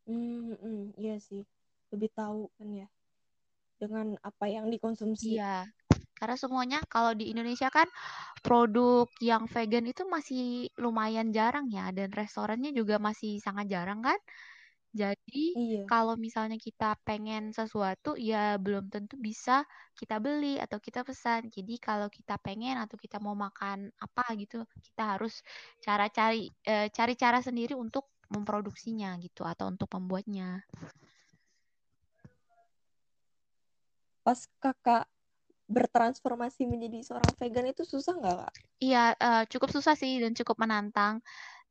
Hmm, 0.04 0.52
hmm, 0.60 1.00
iya 1.00 1.16
sih 1.16 1.48
lebih 1.92 2.10
tahu 2.14 2.48
kan 2.56 2.68
ya 2.70 2.88
dengan 3.76 4.16
apa 4.22 4.46
yang 4.48 4.70
dikonsumsi. 4.70 5.36
Iya, 5.36 5.68
karena 6.14 6.36
semuanya 6.38 6.78
kalau 6.86 7.12
di 7.12 7.34
Indonesia 7.34 7.68
kan 7.68 7.90
produk 8.40 9.10
yang 9.18 9.50
vegan 9.50 9.84
itu 9.84 10.06
masih 10.06 10.70
lumayan 10.78 11.34
jarang 11.34 11.68
ya 11.68 11.90
dan 11.90 12.08
restorannya 12.14 12.70
juga 12.70 13.02
masih 13.02 13.42
sangat 13.42 13.66
jarang 13.68 14.00
kan. 14.00 14.18
Jadi 14.94 15.58
iya. 15.58 15.82
kalau 15.90 16.14
misalnya 16.14 16.54
kita 16.54 16.94
pengen 17.02 17.50
sesuatu 17.50 18.14
ya 18.14 18.54
belum 18.62 18.86
tentu 18.94 19.18
bisa 19.18 19.66
kita 19.98 20.22
beli 20.22 20.54
atau 20.62 20.78
kita 20.78 21.02
pesan. 21.02 21.50
Jadi 21.50 21.82
kalau 21.82 22.06
kita 22.06 22.38
pengen 22.38 22.78
atau 22.78 22.94
kita 22.94 23.18
mau 23.18 23.34
makan 23.34 23.90
apa 23.98 24.22
gitu, 24.38 24.62
kita 24.86 25.18
harus 25.18 25.42
cara 25.82 26.06
cari 26.06 26.46
e, 26.62 26.94
cari 26.94 27.18
cara 27.18 27.42
sendiri 27.42 27.74
untuk 27.74 28.06
memproduksinya 28.30 29.18
gitu 29.18 29.42
atau 29.42 29.66
untuk 29.66 29.90
membuatnya. 29.98 30.62
Pas 34.24 34.40
kakak 34.58 35.04
bertransformasi 35.68 36.68
menjadi 36.68 37.00
seorang 37.04 37.32
vegan 37.40 37.68
itu 37.68 37.84
susah 37.84 38.16
nggak 38.16 38.36
kak? 38.40 38.52
Iya 38.80 39.04
uh, 39.16 39.44
cukup 39.48 39.72
susah 39.72 39.94
sih 39.96 40.20
dan 40.20 40.32
cukup 40.32 40.56
menantang. 40.60 41.20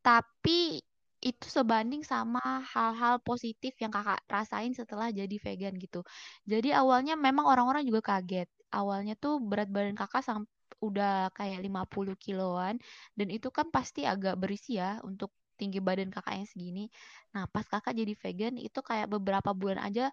Tapi 0.05 0.81
itu 1.23 1.47
sebanding 1.47 2.03
sama 2.03 2.41
hal-hal 2.67 3.17
positif 3.23 3.71
yang 3.79 3.89
kakak 3.89 4.19
rasain 4.27 4.75
setelah 4.75 5.07
jadi 5.09 5.35
vegan 5.39 5.73
gitu. 5.79 6.03
Jadi 6.43 6.75
awalnya 6.75 7.15
memang 7.15 7.47
orang-orang 7.47 7.87
juga 7.87 8.15
kaget. 8.15 8.49
Awalnya 8.73 9.15
tuh 9.15 9.39
berat 9.39 9.69
badan 9.71 9.95
kakak 9.95 10.25
sampai 10.25 10.51
udah 10.83 11.31
kayak 11.31 11.63
50 11.63 12.19
kiloan 12.19 12.75
dan 13.15 13.27
itu 13.31 13.47
kan 13.55 13.71
pasti 13.71 14.03
agak 14.03 14.35
berisi 14.35 14.75
ya 14.75 14.99
untuk 15.07 15.31
tinggi 15.55 15.79
badan 15.79 16.09
kakak 16.09 16.43
yang 16.43 16.49
segini. 16.49 16.85
Nah, 17.35 17.45
pas 17.49 17.65
kakak 17.65 17.93
jadi 17.93 18.13
vegan 18.17 18.55
itu 18.57 18.79
kayak 18.81 19.09
beberapa 19.11 19.53
bulan 19.53 19.81
aja 19.81 20.09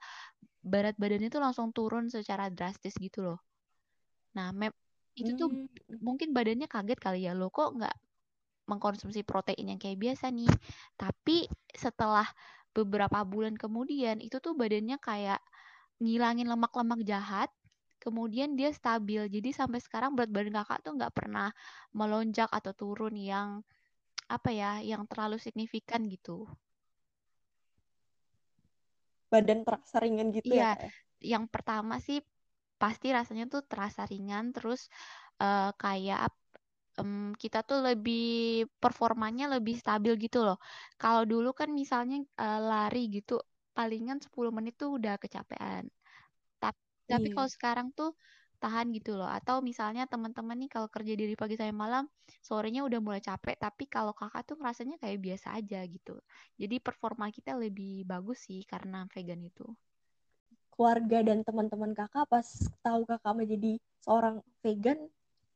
berat 0.60 0.96
badannya 1.00 1.32
tuh 1.32 1.40
langsung 1.40 1.72
turun 1.72 2.12
secara 2.12 2.52
drastis 2.52 2.96
gitu 3.00 3.24
loh. 3.24 3.40
Nah, 4.36 4.52
map 4.52 4.76
itu 5.18 5.34
tuh 5.34 5.50
hmm. 5.50 6.00
mungkin 6.00 6.30
badannya 6.30 6.70
kaget 6.70 6.98
kali 7.02 7.26
ya 7.26 7.34
lo 7.34 7.50
kok 7.50 7.76
nggak 7.76 7.96
mengkonsumsi 8.70 9.26
protein 9.26 9.74
yang 9.74 9.80
kayak 9.80 9.98
biasa 9.98 10.30
nih. 10.30 10.50
Tapi 10.94 11.50
setelah 11.74 12.28
beberapa 12.70 13.26
bulan 13.26 13.58
kemudian 13.58 14.22
itu 14.22 14.38
tuh 14.38 14.54
badannya 14.54 14.96
kayak 15.02 15.42
ngilangin 16.00 16.48
lemak-lemak 16.48 17.02
jahat 17.02 17.50
kemudian 18.00 18.56
dia 18.56 18.72
stabil 18.72 19.28
jadi 19.28 19.52
sampai 19.52 19.78
sekarang 19.82 20.16
berat 20.16 20.32
badan 20.32 20.56
kakak 20.56 20.80
tuh 20.80 20.96
nggak 20.96 21.12
pernah 21.12 21.52
melonjak 21.92 22.48
atau 22.48 22.72
turun 22.72 23.12
yang 23.12 23.60
apa 24.30 24.50
ya 24.54 24.78
yang 24.78 25.02
terlalu 25.10 25.42
signifikan 25.42 26.06
gitu. 26.06 26.46
Badan 29.30 29.66
terasa 29.66 29.98
ringan 30.02 30.30
gitu 30.30 30.54
iya, 30.54 30.74
ya, 30.74 30.86
ya? 30.86 30.90
yang 31.34 31.44
pertama 31.50 31.98
sih 31.98 32.22
pasti 32.78 33.10
rasanya 33.10 33.46
tuh 33.50 33.62
terasa 33.66 34.06
ringan 34.06 34.54
terus 34.54 34.90
uh, 35.42 35.70
kayak 35.74 36.30
um, 36.98 37.34
kita 37.34 37.62
tuh 37.66 37.82
lebih 37.82 38.66
performanya 38.78 39.50
lebih 39.50 39.74
stabil 39.78 40.14
gitu 40.18 40.46
loh. 40.46 40.58
Kalau 40.94 41.26
dulu 41.26 41.50
kan 41.50 41.70
misalnya 41.74 42.22
uh, 42.38 42.58
lari 42.62 43.10
gitu 43.10 43.42
palingan 43.74 44.22
10 44.22 44.30
menit 44.54 44.78
tuh 44.78 44.98
udah 44.98 45.18
kecapean. 45.18 45.90
Tapi 46.58 46.80
tapi 47.10 47.26
iya. 47.30 47.34
kalau 47.34 47.50
sekarang 47.50 47.88
tuh 47.90 48.14
tahan 48.60 48.92
gitu 48.92 49.16
loh 49.16 49.26
atau 49.26 49.64
misalnya 49.64 50.04
teman-teman 50.04 50.54
nih 50.60 50.70
kalau 50.70 50.86
kerja 50.92 51.16
dari 51.16 51.34
pagi 51.34 51.56
sampai 51.56 51.72
malam 51.72 52.04
sorenya 52.44 52.84
udah 52.84 53.00
mulai 53.00 53.24
capek 53.24 53.56
tapi 53.56 53.88
kalau 53.88 54.12
kakak 54.12 54.44
tuh 54.44 54.60
rasanya 54.60 55.00
kayak 55.00 55.18
biasa 55.18 55.56
aja 55.56 55.80
gitu 55.88 56.20
jadi 56.60 56.76
performa 56.78 57.32
kita 57.32 57.56
lebih 57.56 58.04
bagus 58.04 58.44
sih 58.46 58.60
karena 58.68 59.08
vegan 59.08 59.40
itu 59.40 59.64
keluarga 60.76 61.24
dan 61.24 61.40
teman-teman 61.40 61.96
kakak 61.96 62.28
pas 62.28 62.46
tahu 62.84 63.08
kakak 63.08 63.32
menjadi 63.32 63.80
seorang 64.04 64.44
vegan 64.60 65.08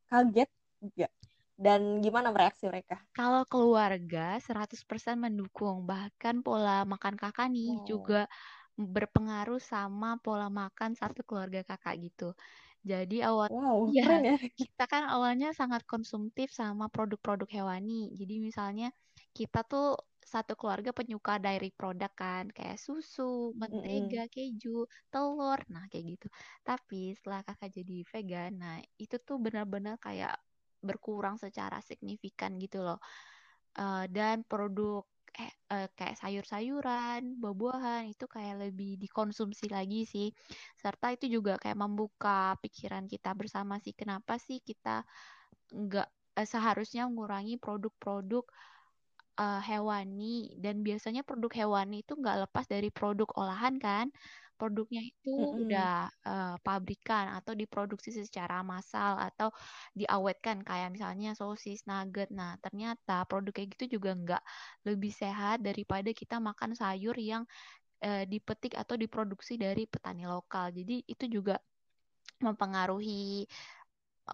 kaget 0.08 0.50
enggak 0.80 1.12
dan 1.54 2.02
gimana 2.02 2.34
reaksi 2.34 2.66
mereka? 2.66 2.98
Kalau 3.14 3.46
keluarga 3.46 4.42
100% 4.42 5.14
mendukung, 5.14 5.86
bahkan 5.86 6.42
pola 6.42 6.82
makan 6.82 7.14
kakak 7.14 7.46
nih 7.46 7.78
oh. 7.78 7.86
juga 7.86 8.26
berpengaruh 8.74 9.62
sama 9.62 10.18
pola 10.18 10.50
makan 10.50 10.98
satu 10.98 11.22
keluarga 11.22 11.62
kakak 11.62 12.10
gitu. 12.10 12.34
Jadi 12.85 13.25
awal 13.25 13.49
wow, 13.49 13.88
ya, 13.88 14.05
keren 14.05 14.23
ya. 14.29 14.37
kita 14.61 14.85
kan 14.85 15.09
awalnya 15.09 15.57
sangat 15.57 15.88
konsumtif 15.88 16.53
sama 16.53 16.92
produk-produk 16.92 17.49
hewani. 17.49 18.12
Jadi 18.12 18.44
misalnya 18.44 18.92
kita 19.33 19.64
tuh 19.64 19.97
satu 20.25 20.53
keluarga 20.57 20.92
penyuka 20.92 21.40
dairy 21.40 21.73
produk 21.73 22.12
kan, 22.12 22.49
kayak 22.53 22.77
susu, 22.81 23.57
mentega, 23.57 24.25
mm 24.25 24.29
-hmm. 24.29 24.33
keju, 24.33 24.79
telur, 25.09 25.61
nah 25.73 25.85
kayak 25.88 26.16
gitu. 26.16 26.29
Tapi 26.64 27.16
setelah 27.16 27.40
kakak 27.44 27.70
jadi 27.73 27.97
vegan, 28.09 28.53
nah 28.57 28.77
itu 29.01 29.16
tuh 29.20 29.37
benar-benar 29.40 29.97
kayak 30.01 30.37
berkurang 30.85 31.40
secara 31.40 31.81
signifikan 31.81 32.57
gitu 32.61 32.85
loh. 32.85 33.01
Uh, 33.75 34.07
dan 34.12 34.44
produk 34.44 35.05
eh, 35.38 35.53
eh, 35.75 35.88
kayak 35.99 36.16
sayur-sayuran, 36.20 37.38
buah-buahan 37.42 38.11
itu 38.11 38.25
kayak 38.31 38.70
lebih 38.70 38.97
dikonsumsi 39.03 39.66
lagi 39.70 40.07
sih. 40.07 40.29
Serta 40.79 41.14
itu 41.14 41.27
juga 41.27 41.59
kayak 41.59 41.79
membuka 41.79 42.55
pikiran 42.62 43.05
kita 43.11 43.35
bersama 43.35 43.79
sih 43.83 43.94
kenapa 43.97 44.38
sih 44.38 44.62
kita 44.62 45.03
nggak 45.75 46.09
eh, 46.38 46.49
seharusnya 46.49 47.07
mengurangi 47.11 47.59
produk-produk 47.59 48.44
uh, 49.38 49.61
hewani 49.62 50.55
dan 50.62 50.83
biasanya 50.87 51.27
produk 51.27 51.51
hewani 51.51 52.07
itu 52.07 52.14
nggak 52.14 52.47
lepas 52.49 52.64
dari 52.70 52.88
produk 52.94 53.29
olahan 53.38 53.77
kan 53.83 54.07
produknya 54.54 55.02
itu 55.02 55.34
mm 55.34 55.44
-hmm. 55.44 55.62
udah 55.66 55.94
uh, 56.26 56.56
pabrikan 56.62 57.34
atau 57.38 57.52
diproduksi 57.52 58.14
secara 58.14 58.62
massal 58.62 59.18
atau 59.18 59.50
diawetkan 59.92 60.62
kayak 60.62 60.94
misalnya 60.94 61.34
sosis, 61.34 61.84
nugget. 61.84 62.30
Nah, 62.30 62.56
ternyata 62.62 63.26
produk 63.26 63.52
kayak 63.52 63.76
gitu 63.78 63.98
juga 64.00 64.14
nggak 64.14 64.42
lebih 64.88 65.12
sehat 65.12 65.60
daripada 65.60 66.10
kita 66.14 66.38
makan 66.38 66.72
sayur 66.78 67.14
yang 67.18 67.42
uh, 68.02 68.24
dipetik 68.24 68.78
atau 68.78 68.94
diproduksi 68.94 69.58
dari 69.58 69.84
petani 69.90 70.24
lokal. 70.24 70.70
Jadi 70.70 71.04
itu 71.04 71.24
juga 71.28 71.58
mempengaruhi 72.42 73.46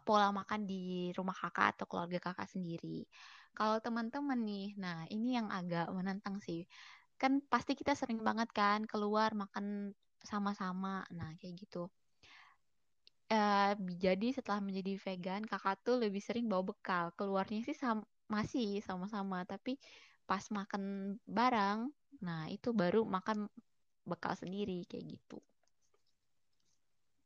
pola 0.07 0.31
makan 0.31 0.71
di 0.71 1.11
rumah 1.19 1.35
kakak 1.35 1.77
atau 1.77 1.87
keluarga 1.91 2.19
kakak 2.31 2.47
sendiri. 2.47 3.03
Kalau 3.51 3.83
teman-teman 3.83 4.39
nih, 4.39 4.79
nah 4.79 5.03
ini 5.11 5.35
yang 5.35 5.51
agak 5.51 5.91
menantang 5.91 6.39
sih 6.39 6.63
kan 7.21 7.45
pasti 7.53 7.77
kita 7.77 7.93
sering 7.93 8.25
banget 8.25 8.49
kan 8.57 8.89
keluar 8.89 9.37
makan 9.37 9.93
sama-sama. 10.25 11.05
Nah 11.13 11.35
kayak 11.41 11.67
gitu. 11.67 11.89
Uh, 13.31 13.79
jadi 13.95 14.35
setelah 14.35 14.59
menjadi 14.59 14.99
vegan 14.99 15.47
kakak 15.47 15.79
tuh 15.87 16.03
lebih 16.03 16.19
sering 16.19 16.51
bawa 16.51 16.75
bekal. 16.75 17.15
Keluarnya 17.15 17.63
sih 17.63 17.77
sama, 17.79 18.03
masih 18.27 18.83
sama-sama 18.83 19.43
tapi 19.47 19.79
pas 20.31 20.47
makan 20.55 21.15
bareng 21.27 21.91
nah 22.23 22.47
itu 22.47 22.71
baru 22.71 23.03
makan 23.03 23.51
bekal 24.07 24.35
sendiri 24.39 24.87
kayak 24.87 25.19
gitu. 25.19 25.39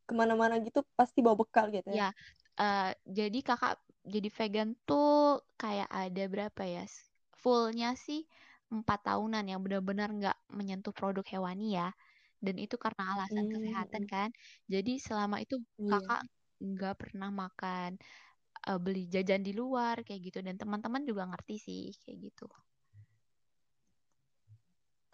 Ke 0.09 0.13
mana-mana 0.13 0.61
gitu 0.61 0.85
pasti 0.97 1.21
bawa 1.21 1.37
bekal 1.37 1.69
gitu 1.73 1.89
ya, 1.93 2.09
ya 2.09 2.11
uh, 2.61 2.91
jadi 3.05 3.39
kakak 3.45 3.81
jadi 4.05 4.29
vegan 4.29 4.71
tuh 4.85 5.41
kayak 5.57 5.89
ada 5.89 6.25
berapa 6.29 6.63
ya? 6.65 6.85
Fullnya 7.37 7.97
sih 7.97 8.25
empat 8.73 9.09
tahunan 9.09 9.45
yang 9.45 9.61
benar-benar 9.61 10.09
nggak 10.13 10.39
menyentuh 10.53 10.93
produk 10.97 11.25
hewani 11.29 11.77
ya 11.77 11.93
dan 12.45 12.57
itu 12.61 12.77
karena 12.77 13.17
alasan 13.17 13.49
hmm. 13.49 13.53
kesehatan 13.57 14.05
kan 14.05 14.29
jadi 14.69 14.93
selama 15.01 15.41
itu 15.41 15.57
yeah. 15.81 15.97
kakak 15.97 16.23
nggak 16.61 16.95
pernah 17.01 17.31
makan 17.33 17.97
uh, 18.69 18.79
beli 18.79 19.09
jajan 19.09 19.41
di 19.41 19.57
luar 19.57 20.05
kayak 20.05 20.31
gitu 20.31 20.39
dan 20.45 20.61
teman-teman 20.61 21.03
juga 21.09 21.25
ngerti 21.25 21.57
sih 21.57 21.85
kayak 22.05 22.31
gitu 22.31 22.47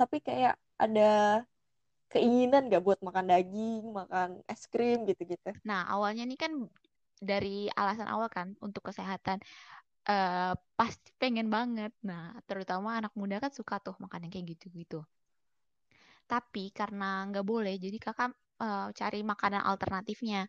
tapi 0.00 0.16
kayak 0.24 0.56
ada 0.80 1.44
keinginan 2.10 2.66
gak 2.66 2.82
buat 2.82 2.98
makan 3.04 3.30
daging, 3.30 3.84
makan 3.94 4.42
es 4.50 4.66
krim 4.66 5.06
gitu-gitu? 5.06 5.54
Nah, 5.62 5.86
awalnya 5.86 6.26
nih 6.26 6.40
kan 6.40 6.52
dari 7.20 7.70
alasan 7.76 8.10
awal 8.10 8.26
kan 8.32 8.56
untuk 8.58 8.90
kesehatan 8.90 9.38
uh, 10.10 10.56
pasti 10.74 11.14
pengen 11.22 11.52
banget. 11.52 11.94
Nah, 12.02 12.34
terutama 12.48 12.98
anak 12.98 13.14
muda 13.14 13.38
kan 13.38 13.54
suka 13.54 13.78
tuh 13.78 13.94
makan 14.02 14.26
yang 14.26 14.32
kayak 14.32 14.58
gitu-gitu. 14.58 15.04
Tapi 16.30 16.70
karena 16.70 17.26
nggak 17.26 17.42
boleh, 17.42 17.74
jadi 17.82 17.98
kakak 17.98 18.30
uh, 18.62 18.88
cari 18.94 19.20
makanan 19.26 19.66
alternatifnya. 19.66 20.46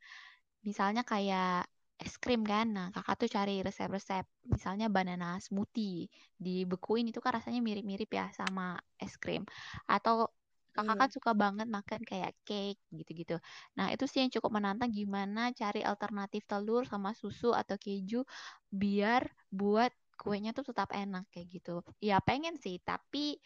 Misalnya 0.62 1.02
kayak 1.02 1.66
es 2.02 2.18
krim 2.22 2.46
kan. 2.46 2.70
Nah, 2.70 2.88
kakak 2.94 3.26
tuh 3.26 3.30
cari 3.30 3.66
resep-resep. 3.66 4.26
Misalnya 4.46 4.94
banana 4.94 5.42
smoothie. 5.42 6.10
Dibekuin 6.38 7.10
itu 7.10 7.18
kan 7.18 7.38
rasanya 7.42 7.62
mirip-mirip 7.66 8.10
ya 8.14 8.30
sama 8.34 8.78
es 9.02 9.18
krim. 9.18 9.46
Atau 9.90 10.30
kakak 10.72 10.98
kan 10.98 11.10
hmm. 11.12 11.16
suka 11.18 11.32
banget 11.36 11.68
makan 11.68 12.02
kayak 12.08 12.32
cake 12.48 12.80
gitu-gitu. 12.96 13.38
Nah, 13.76 13.92
itu 13.92 14.08
sih 14.08 14.24
yang 14.24 14.32
cukup 14.32 14.62
menantang 14.62 14.90
gimana 14.94 15.52
cari 15.52 15.84
alternatif 15.84 16.48
telur 16.48 16.88
sama 16.88 17.12
susu 17.12 17.52
atau 17.52 17.76
keju 17.76 18.24
biar 18.72 19.28
buat 19.52 19.92
kuenya 20.16 20.54
tuh 20.56 20.72
tetap 20.72 20.94
enak 20.96 21.28
kayak 21.34 21.48
gitu. 21.50 21.84
Ya 22.00 22.22
pengen 22.24 22.56
sih, 22.62 22.80
tapi 22.82 23.42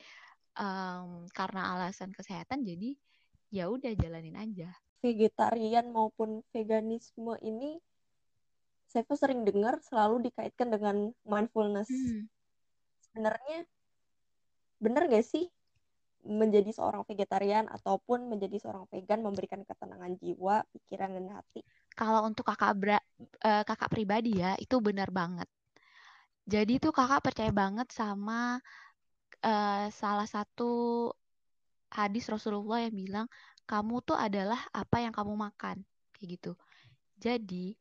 um, 0.56 1.28
karena 1.32 1.76
alasan 1.76 2.12
kesehatan 2.12 2.64
jadi 2.64 2.95
ya 3.53 3.72
udah 3.72 3.93
jalanin 3.95 4.36
aja. 4.36 4.72
Vegetarian 5.03 5.93
maupun 5.93 6.41
veganisme 6.49 7.38
ini 7.45 7.78
saya 8.89 9.03
tuh 9.06 9.20
sering 9.20 9.43
dengar 9.43 9.78
selalu 9.84 10.32
dikaitkan 10.32 10.72
dengan 10.72 11.12
mindfulness. 11.28 11.91
Hmm. 11.91 12.32
Sebenarnya 13.03 13.68
benar 14.80 15.08
gak 15.08 15.26
sih 15.28 15.51
menjadi 16.26 16.74
seorang 16.74 17.06
vegetarian 17.06 17.70
ataupun 17.70 18.26
menjadi 18.26 18.58
seorang 18.58 18.89
vegan 18.89 19.22
memberikan 19.22 19.62
ketenangan 19.62 20.18
jiwa, 20.18 20.66
pikiran 20.74 21.14
dan 21.14 21.28
hati? 21.38 21.62
Kalau 21.93 22.26
untuk 22.26 22.49
kakak 22.49 22.74
bra, 22.76 22.97
uh, 23.45 23.64
kakak 23.64 23.93
pribadi 23.93 24.41
ya 24.41 24.58
itu 24.58 24.82
benar 24.82 25.14
banget. 25.14 25.45
Jadi 26.45 26.82
tuh 26.82 26.93
kakak 26.93 27.26
percaya 27.26 27.53
banget 27.53 27.89
sama 27.93 28.58
uh, 29.45 29.87
salah 29.93 30.25
satu 30.25 31.13
hadis 31.93 32.25
Rasulullah 32.27 32.81
yang 32.81 32.95
bilang 32.97 33.27
kamu 33.69 34.01
tuh 34.01 34.17
adalah 34.17 34.59
apa 34.73 35.05
yang 35.05 35.13
kamu 35.13 35.33
makan 35.37 35.85
kayak 36.17 36.27
gitu. 36.41 36.51
Jadi 37.21 37.77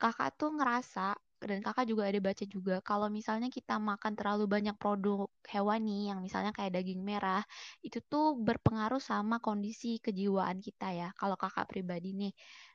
kakak 0.00 0.38
tuh 0.38 0.54
ngerasa 0.56 1.18
dan 1.40 1.64
kakak 1.64 1.88
juga 1.88 2.04
ada 2.04 2.20
baca 2.20 2.44
juga 2.44 2.84
kalau 2.84 3.08
misalnya 3.08 3.48
kita 3.48 3.80
makan 3.80 4.12
terlalu 4.12 4.44
banyak 4.44 4.76
produk 4.76 5.24
hewani 5.48 6.12
yang 6.12 6.20
misalnya 6.20 6.52
kayak 6.52 6.76
daging 6.76 7.00
merah 7.00 7.40
itu 7.80 8.04
tuh 8.04 8.36
berpengaruh 8.36 9.00
sama 9.00 9.40
kondisi 9.40 9.96
kejiwaan 10.04 10.60
kita 10.60 10.92
ya 10.92 11.08
kalau 11.16 11.40
kakak 11.40 11.64
pribadi 11.64 12.12
nih 12.12 12.32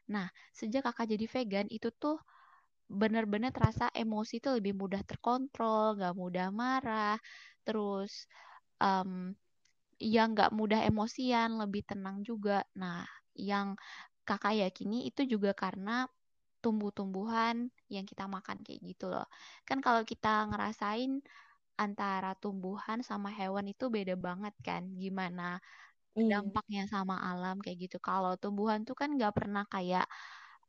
nah 0.10 0.26
sejak 0.50 0.82
kakak 0.82 1.14
jadi 1.14 1.26
vegan 1.30 1.68
itu 1.70 1.94
tuh 1.94 2.18
benar-benar 2.90 3.52
terasa 3.56 3.90
emosi 3.94 4.40
tuh 4.44 4.62
lebih 4.62 4.78
mudah 4.78 5.02
terkontrol 5.04 5.98
gak 5.98 6.14
mudah 6.14 6.54
marah 6.54 7.18
terus 7.66 8.30
um, 8.78 9.34
yang 10.00 10.36
gak 10.38 10.52
mudah 10.54 10.84
emosian 10.86 11.58
lebih 11.58 11.82
tenang 11.88 12.22
juga 12.22 12.62
nah 12.78 13.04
yang 13.36 13.76
kakak 14.26 14.58
yakini 14.58 15.06
itu 15.10 15.22
juga 15.30 15.54
karena 15.54 16.10
tumbuh-tumbuhan 16.66 17.70
yang 17.94 18.10
kita 18.10 18.26
makan 18.26 18.58
kayak 18.66 18.82
gitu 18.82 19.06
loh. 19.14 19.30
Kan 19.70 19.86
kalau 19.86 20.02
kita 20.02 20.50
ngerasain 20.50 21.22
antara 21.78 22.34
tumbuhan 22.42 23.06
sama 23.06 23.30
hewan 23.30 23.70
itu 23.70 23.86
beda 23.94 24.18
banget 24.18 24.56
kan 24.66 24.82
gimana 24.98 25.62
iya. 26.16 26.40
dampaknya 26.42 26.90
sama 26.90 27.22
alam 27.22 27.62
kayak 27.62 27.78
gitu. 27.86 27.98
Kalau 28.02 28.34
tumbuhan 28.42 28.82
tuh 28.88 28.96
kan 28.98 29.14
nggak 29.14 29.34
pernah 29.38 29.64
kayak 29.70 30.08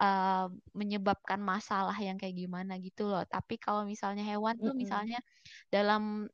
uh, 0.01 0.47
menyebabkan 0.77 1.41
masalah 1.41 1.97
yang 1.97 2.21
kayak 2.21 2.37
gimana 2.37 2.77
gitu 2.81 3.09
loh. 3.09 3.25
Tapi 3.25 3.57
kalau 3.57 3.89
misalnya 3.89 4.25
hewan 4.25 4.57
tuh 4.57 4.71
mm 4.71 4.71
-hmm. 4.73 4.81
misalnya 4.81 5.19
dalam 5.73 6.29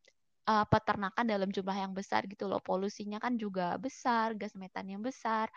uh, 0.46 0.66
peternakan 0.66 1.24
dalam 1.26 1.48
jumlah 1.50 1.76
yang 1.76 1.94
besar 1.94 2.26
gitu 2.26 2.50
loh, 2.50 2.58
polusinya 2.62 3.22
kan 3.22 3.38
juga 3.38 3.78
besar, 3.78 4.34
gas 4.34 4.54
metan 4.58 4.90
yang 4.90 5.02
besar, 5.02 5.50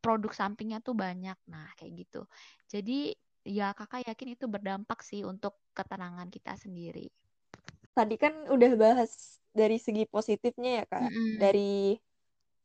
produk 0.00 0.32
sampingnya 0.32 0.84
tuh 0.84 0.94
banyak. 0.94 1.36
Nah, 1.48 1.68
kayak 1.76 2.06
gitu. 2.06 2.22
Jadi 2.68 3.16
ya 3.48 3.72
kakak 3.72 4.04
yakin 4.04 4.36
itu 4.36 4.44
berdampak 4.44 5.00
sih 5.00 5.24
untuk 5.24 5.56
ketenangan 5.72 6.28
kita 6.28 6.52
sendiri. 6.60 7.08
Tadi 7.96 8.14
kan 8.20 8.46
udah 8.46 8.72
bahas 8.78 9.40
dari 9.50 9.80
segi 9.80 10.06
positifnya 10.06 10.82
ya 10.82 10.84
kak, 10.86 11.02
mm 11.02 11.10
-hmm. 11.10 11.34
dari 11.40 11.96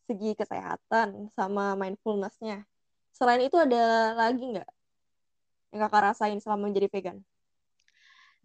segi 0.04 0.36
kesehatan 0.36 1.32
sama 1.34 1.74
mindfulnessnya. 1.80 2.68
Selain 3.14 3.42
itu 3.46 3.56
ada 3.56 4.14
lagi 4.18 4.58
nggak 4.58 4.70
yang 5.74 5.90
kakak 5.90 6.14
rasain 6.14 6.38
selama 6.38 6.70
menjadi 6.70 6.88
vegan? 6.94 7.18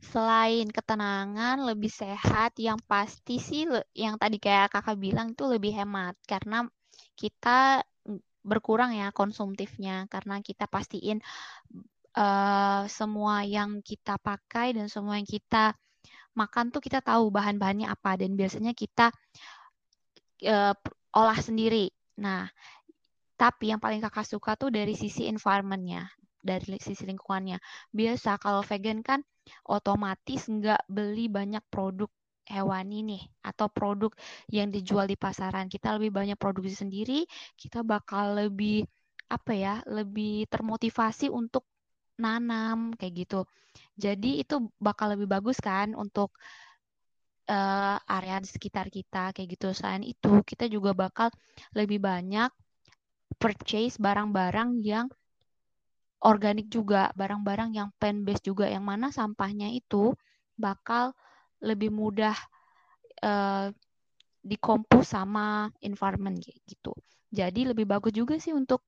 Selain 0.00 0.64
ketenangan, 0.70 1.60
lebih 1.68 1.92
sehat, 1.92 2.56
yang 2.56 2.80
pasti 2.88 3.36
sih 3.36 3.68
yang 3.92 4.16
tadi 4.16 4.40
kayak 4.40 4.72
kakak 4.72 4.96
bilang 4.96 5.36
itu 5.36 5.44
lebih 5.44 5.76
hemat 5.76 6.16
karena 6.24 6.64
kita 7.18 7.84
berkurang 8.40 8.96
ya 8.96 9.12
konsumtifnya 9.12 10.08
karena 10.08 10.40
kita 10.40 10.64
pastiin 10.64 11.20
uh, 12.16 12.88
semua 12.88 13.44
yang 13.44 13.84
kita 13.84 14.16
pakai 14.16 14.72
dan 14.72 14.88
semua 14.88 15.20
yang 15.20 15.28
kita 15.28 15.76
makan 16.32 16.70
tuh 16.70 16.80
kita 16.80 17.02
tahu 17.02 17.28
bahan-bahannya 17.34 17.90
apa 17.90 18.14
dan 18.16 18.38
biasanya 18.38 18.72
kita 18.72 19.10
uh, 20.46 20.74
olah 21.12 21.38
sendiri. 21.42 21.90
Nah, 22.22 22.46
tapi 23.34 23.74
yang 23.74 23.82
paling 23.82 24.02
kakak 24.02 24.26
suka 24.26 24.54
tuh 24.54 24.70
dari 24.70 24.94
sisi 24.94 25.26
environmentnya, 25.26 26.06
dari 26.40 26.78
sisi 26.78 27.04
lingkungannya. 27.04 27.58
Biasa 27.92 28.38
kalau 28.40 28.62
vegan 28.64 29.00
kan 29.04 29.20
otomatis 29.66 30.46
nggak 30.48 30.88
beli 30.88 31.28
banyak 31.28 31.62
produk 31.72 32.08
hewani 32.48 33.04
nih 33.04 33.22
atau 33.44 33.68
produk 33.68 34.12
yang 34.48 34.72
dijual 34.72 35.04
di 35.04 35.16
pasaran. 35.20 35.68
Kita 35.68 35.94
lebih 36.00 36.10
banyak 36.12 36.38
produksi 36.40 36.74
sendiri, 36.74 37.28
kita 37.54 37.84
bakal 37.84 38.40
lebih 38.48 38.88
apa 39.28 39.52
ya, 39.52 39.74
lebih 39.84 40.48
termotivasi 40.48 41.28
untuk 41.28 41.68
nanam 42.18 42.96
kayak 42.96 43.28
gitu. 43.28 43.40
Jadi 43.94 44.42
itu 44.42 44.72
bakal 44.80 45.14
lebih 45.14 45.28
bagus 45.28 45.60
kan 45.60 45.92
untuk 45.94 46.34
uh, 47.46 47.96
area 48.08 48.40
di 48.40 48.48
sekitar 48.48 48.88
kita 48.88 49.36
kayak 49.36 49.48
gitu. 49.54 49.68
Selain 49.76 50.02
itu, 50.02 50.42
kita 50.42 50.66
juga 50.66 50.96
bakal 50.96 51.28
lebih 51.76 52.00
banyak 52.02 52.50
purchase 53.38 54.00
barang-barang 54.00 54.80
yang 54.82 55.06
organik 56.22 56.66
juga, 56.70 57.14
barang-barang 57.14 57.70
yang 57.74 57.88
plant 57.98 58.26
based 58.26 58.46
juga 58.46 58.66
yang 58.66 58.82
mana 58.82 59.14
sampahnya 59.14 59.70
itu 59.70 60.14
bakal 60.58 61.14
lebih 61.62 61.94
mudah 61.94 62.34
uh, 63.22 63.70
dikompos 64.42 65.14
sama 65.14 65.70
environment 65.82 66.42
gitu. 66.66 66.94
Jadi 67.30 67.70
lebih 67.70 67.84
bagus 67.86 68.14
juga 68.14 68.40
sih 68.40 68.56
untuk 68.56 68.82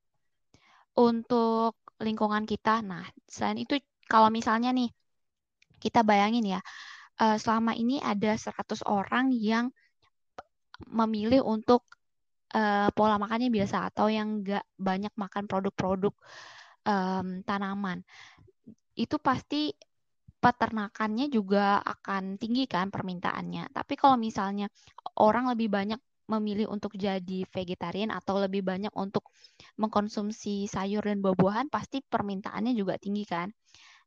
untuk 0.99 1.79
lingkungan 2.01 2.49
kita. 2.49 2.83
Nah, 2.83 3.05
selain 3.29 3.63
itu 3.63 3.79
kalau 4.11 4.33
misalnya 4.33 4.75
nih 4.75 4.91
kita 5.79 6.03
bayangin 6.03 6.59
ya, 6.59 6.61
uh, 7.23 7.37
selama 7.39 7.77
ini 7.77 8.03
ada 8.03 8.35
100 8.35 8.83
orang 8.89 9.31
yang 9.31 9.71
memilih 10.89 11.45
untuk 11.45 11.85
uh, 12.57 12.89
pola 12.97 13.21
makannya 13.21 13.53
biasa 13.53 13.93
atau 13.93 14.09
yang 14.09 14.41
nggak 14.41 14.65
banyak 14.81 15.13
makan 15.15 15.45
produk-produk 15.45 16.17
um, 16.87 17.43
tanaman. 17.45 18.05
Itu 18.97 19.17
pasti 19.21 19.73
peternakannya 20.41 21.29
juga 21.29 21.85
akan 21.85 22.41
tinggi 22.41 22.65
kan 22.65 22.89
permintaannya. 22.89 23.71
Tapi 23.77 23.95
kalau 23.97 24.17
misalnya 24.17 24.73
orang 25.21 25.53
lebih 25.53 25.69
banyak 25.69 26.01
memilih 26.31 26.71
untuk 26.71 26.95
jadi 26.95 27.43
vegetarian 27.51 28.15
atau 28.15 28.39
lebih 28.39 28.63
banyak 28.63 28.95
untuk 28.95 29.35
mengkonsumsi 29.77 30.71
sayur 30.71 31.03
dan 31.03 31.19
buah-buahan, 31.19 31.67
pasti 31.69 32.01
permintaannya 32.07 32.73
juga 32.73 32.95
tinggi 33.03 33.27
kan. 33.27 33.51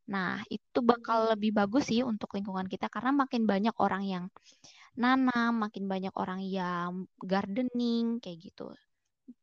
Nah, 0.08 0.40
itu 0.48 0.80
bakal 0.84 1.28
hmm. 1.28 1.30
lebih 1.36 1.52
bagus 1.56 1.92
sih 1.92 2.04
untuk 2.04 2.32
lingkungan 2.36 2.68
kita 2.68 2.88
karena 2.88 3.12
makin 3.12 3.44
banyak 3.44 3.76
orang 3.80 4.04
yang 4.04 4.26
nanam, 5.00 5.60
makin 5.64 5.88
banyak 5.88 6.14
orang 6.16 6.44
yang 6.44 7.08
gardening 7.20 8.20
kayak 8.24 8.52
gitu. 8.52 8.72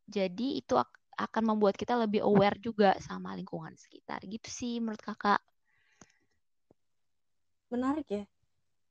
Jadi 0.08 0.60
itu 0.60 0.74
akan 1.26 1.54
membuat 1.54 1.76
kita 1.76 1.96
lebih 1.96 2.24
aware 2.24 2.56
juga 2.60 2.96
sama 3.02 3.36
lingkungan 3.36 3.76
sekitar. 3.76 4.24
Gitu 4.24 4.48
sih 4.48 4.80
menurut 4.80 5.00
Kakak. 5.00 5.40
Menarik 7.70 8.08
ya. 8.08 8.24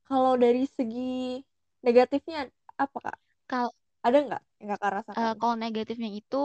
Kalau 0.06 0.34
dari 0.34 0.66
segi 0.66 1.38
negatifnya 1.82 2.48
apa, 2.78 2.98
Kak? 2.98 3.18
Kalau 3.46 3.70
ada 4.00 4.18
nggak 4.18 4.42
yang 4.64 4.68
kakak 4.76 4.90
rasakan? 5.00 5.20
Uh, 5.20 5.34
kalau 5.36 5.54
negatifnya 5.54 6.10
itu 6.10 6.42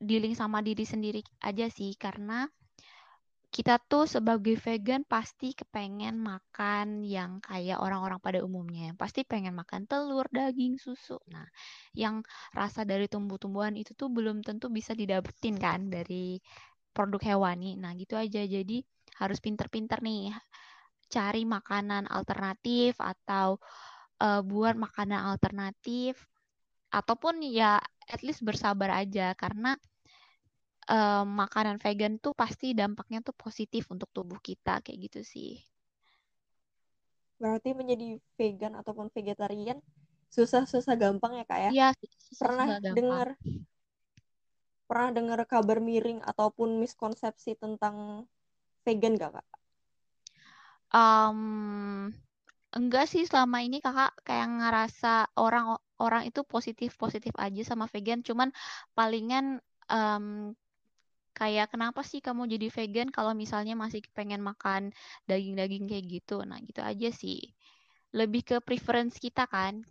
dealing 0.00 0.34
sama 0.34 0.60
diri 0.64 0.84
sendiri 0.84 1.20
aja 1.44 1.68
sih 1.68 1.92
karena 1.96 2.48
kita 3.54 3.78
tuh 3.78 4.10
sebagai 4.10 4.58
vegan 4.58 5.06
pasti 5.06 5.54
kepengen 5.54 6.18
makan 6.18 7.06
yang 7.06 7.38
kayak 7.38 7.78
orang-orang 7.78 8.18
pada 8.18 8.42
umumnya. 8.42 8.90
Pasti 8.98 9.22
pengen 9.22 9.54
makan 9.54 9.86
telur, 9.86 10.26
daging, 10.26 10.74
susu. 10.82 11.22
Nah, 11.30 11.46
yang 11.94 12.26
rasa 12.50 12.82
dari 12.82 13.06
tumbuh-tumbuhan 13.06 13.78
itu 13.78 13.94
tuh 13.94 14.10
belum 14.10 14.42
tentu 14.42 14.74
bisa 14.74 14.90
didapetin 14.98 15.54
kan 15.54 15.86
dari 15.86 16.42
produk 16.90 17.22
hewani. 17.22 17.78
Nah, 17.78 17.94
gitu 17.94 18.18
aja. 18.18 18.42
Jadi 18.42 18.82
harus 19.22 19.38
pinter-pinter 19.38 20.02
nih 20.02 20.34
cari 21.06 21.46
makanan 21.46 22.10
alternatif 22.10 22.98
atau 22.98 23.62
uh, 24.18 24.42
buat 24.42 24.74
makanan 24.74 25.30
alternatif 25.30 26.18
ataupun 26.90 27.38
ya 27.46 27.78
at 28.10 28.20
least 28.26 28.42
bersabar 28.42 28.90
aja 28.90 29.30
karena 29.38 29.78
um, 30.88 31.26
makanan 31.44 31.80
vegan 31.80 32.20
tuh 32.20 32.32
pasti 32.36 32.72
dampaknya 32.72 33.20
tuh 33.24 33.36
positif 33.36 33.88
untuk 33.92 34.08
tubuh 34.12 34.38
kita 34.40 34.80
kayak 34.84 35.10
gitu 35.10 35.20
sih. 35.24 35.60
Berarti 37.38 37.74
menjadi 37.76 38.18
vegan 38.38 38.78
ataupun 38.78 39.10
vegetarian 39.10 39.78
susah-susah 40.32 40.94
gampang 40.98 41.38
ya 41.38 41.44
kak 41.46 41.60
ya? 41.60 41.70
Iya. 41.70 41.88
Pernah 42.34 42.66
dengar 42.80 43.28
pernah 44.84 45.10
dengar 45.10 45.40
kabar 45.48 45.80
miring 45.80 46.20
ataupun 46.20 46.76
miskonsepsi 46.78 47.56
tentang 47.56 48.28
vegan 48.84 49.16
gak 49.16 49.40
kak? 49.40 49.48
Um, 50.94 52.14
enggak 52.70 53.10
sih 53.10 53.26
selama 53.26 53.62
ini 53.66 53.82
kakak 53.82 54.14
kayak 54.22 54.46
ngerasa 54.46 55.30
orang 55.38 55.78
orang 55.98 56.26
itu 56.26 56.42
positif 56.46 56.94
positif 56.98 57.34
aja 57.38 57.62
sama 57.62 57.86
vegan 57.90 58.22
cuman 58.22 58.50
palingan 58.98 59.62
um, 59.90 60.54
kayak 61.34 61.66
kenapa 61.74 62.00
sih 62.06 62.22
kamu 62.22 62.46
jadi 62.46 62.66
vegan 62.70 63.08
kalau 63.10 63.34
misalnya 63.34 63.74
masih 63.74 64.00
pengen 64.14 64.40
makan 64.40 64.94
daging-daging 65.26 65.84
kayak 65.90 66.04
gitu? 66.06 66.46
Nah 66.46 66.58
gitu 66.62 66.80
aja 66.80 67.08
sih. 67.10 67.42
Lebih 68.14 68.42
ke 68.46 68.56
preference 68.62 69.18
kita 69.18 69.50
kan 69.50 69.82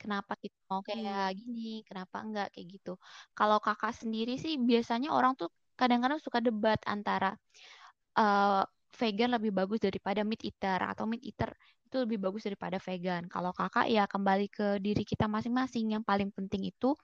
kenapa 0.00 0.36
kita 0.40 0.56
mau 0.68 0.80
kayak 0.80 1.32
hmm. 1.32 1.36
gini 1.36 1.70
kenapa 1.84 2.16
enggak 2.24 2.48
kayak 2.56 2.66
gitu. 2.80 2.92
Kalau 3.36 3.58
kakak 3.60 3.92
sendiri 3.92 4.40
sih 4.40 4.56
biasanya 4.56 5.12
orang 5.12 5.36
tuh 5.36 5.52
kadang-kadang 5.76 6.20
suka 6.24 6.40
debat 6.40 6.80
antara 6.88 7.36
uh, 8.16 8.64
vegan 8.96 9.36
lebih 9.36 9.52
bagus 9.52 9.80
daripada 9.84 10.24
meat 10.24 10.40
eater 10.40 10.80
atau 10.80 11.04
meat 11.04 11.20
eater 11.20 11.52
itu 11.86 11.96
lebih 12.02 12.18
bagus 12.18 12.44
daripada 12.44 12.82
vegan 12.82 13.30
kalau 13.30 13.54
kakak 13.54 13.86
ya 13.86 14.04
kembali 14.10 14.50
ke 14.50 14.82
diri 14.82 15.06
kita 15.06 15.30
masing-masing 15.30 15.94
yang 15.94 16.02
paling 16.02 16.34
penting 16.34 16.66
itu 16.66 16.98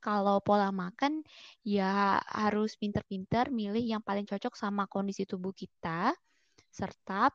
kalau 0.00 0.40
pola 0.40 0.72
makan 0.72 1.20
ya 1.60 2.22
harus 2.24 2.78
pinter-pinter 2.78 3.52
milih 3.52 3.84
yang 3.84 4.00
paling 4.00 4.24
cocok 4.24 4.56
sama 4.56 4.88
kondisi 4.88 5.28
tubuh 5.28 5.52
kita 5.52 6.16
serta 6.70 7.28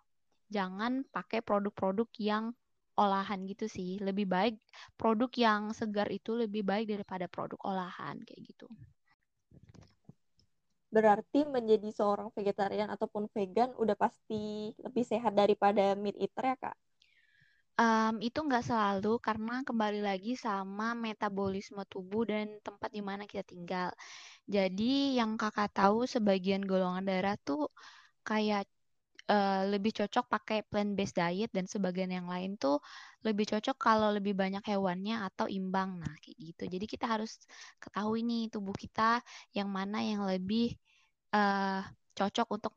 jangan 0.50 1.06
pakai 1.12 1.46
produk-produk 1.46 2.10
yang 2.18 2.56
olahan 2.96 3.44
gitu 3.46 3.68
sih. 3.68 4.00
Lebih 4.00 4.26
baik 4.26 4.56
produk 4.96 5.30
yang 5.36 5.62
segar 5.76 6.08
itu 6.10 6.34
lebih 6.34 6.64
baik 6.64 6.90
daripada 6.90 7.28
produk 7.28 7.60
olahan 7.68 8.18
kayak 8.24 8.42
gitu. 8.56 8.68
Berarti 10.90 11.44
menjadi 11.44 11.92
seorang 11.92 12.32
vegetarian 12.32 12.88
ataupun 12.88 13.28
vegan 13.36 13.76
udah 13.76 14.00
pasti 14.00 14.72
lebih 14.80 15.04
sehat 15.04 15.36
daripada 15.36 15.92
meat 16.00 16.16
eater 16.16 16.56
ya, 16.56 16.58
Kak? 16.58 16.76
Um, 17.76 18.24
itu 18.24 18.40
nggak 18.40 18.64
selalu 18.72 19.20
karena 19.20 19.60
kembali 19.68 20.00
lagi 20.00 20.40
sama 20.40 20.96
metabolisme 20.96 21.84
tubuh 21.92 22.24
dan 22.24 22.48
tempat 22.64 22.88
di 22.88 23.04
mana 23.04 23.28
kita 23.28 23.44
tinggal. 23.44 23.92
Jadi 24.48 25.20
yang 25.20 25.36
kakak 25.36 25.76
tahu 25.76 26.08
sebagian 26.08 26.64
golongan 26.64 27.04
darah 27.04 27.36
tuh 27.36 27.68
kayak 28.24 28.64
uh, 29.28 29.68
lebih 29.68 29.92
cocok 29.92 30.26
pakai 30.32 30.64
plant-based 30.72 31.20
diet 31.20 31.52
dan 31.52 31.66
sebagian 31.68 32.16
yang 32.16 32.28
lain 32.32 32.56
tuh 32.56 32.80
lebih 33.28 33.44
cocok 33.52 33.76
kalau 33.76 34.10
lebih 34.14 34.34
banyak 34.38 34.64
hewannya 34.64 35.26
atau 35.28 35.52
imbang. 35.52 36.00
Nah 36.00 36.14
kayak 36.24 36.38
gitu. 36.40 36.64
Jadi 36.80 36.86
kita 36.88 37.06
harus 37.12 37.44
ketahui 37.84 38.24
nih 38.24 38.48
tubuh 38.54 38.74
kita 38.74 39.20
yang 39.52 39.68
mana 39.68 40.00
yang 40.00 40.24
lebih 40.24 40.78
uh, 41.36 41.84
cocok 42.16 42.48
untuk 42.56 42.74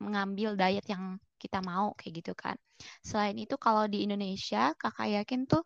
mengambil 0.00 0.54
diet 0.54 0.86
yang 0.88 1.18
kita 1.38 1.58
mau 1.64 1.94
kayak 1.98 2.12
gitu 2.22 2.32
kan. 2.34 2.56
Selain 3.00 3.36
itu 3.38 3.54
kalau 3.56 3.86
di 3.86 4.04
Indonesia 4.06 4.74
kakak 4.74 5.08
yakin 5.22 5.46
tuh 5.46 5.62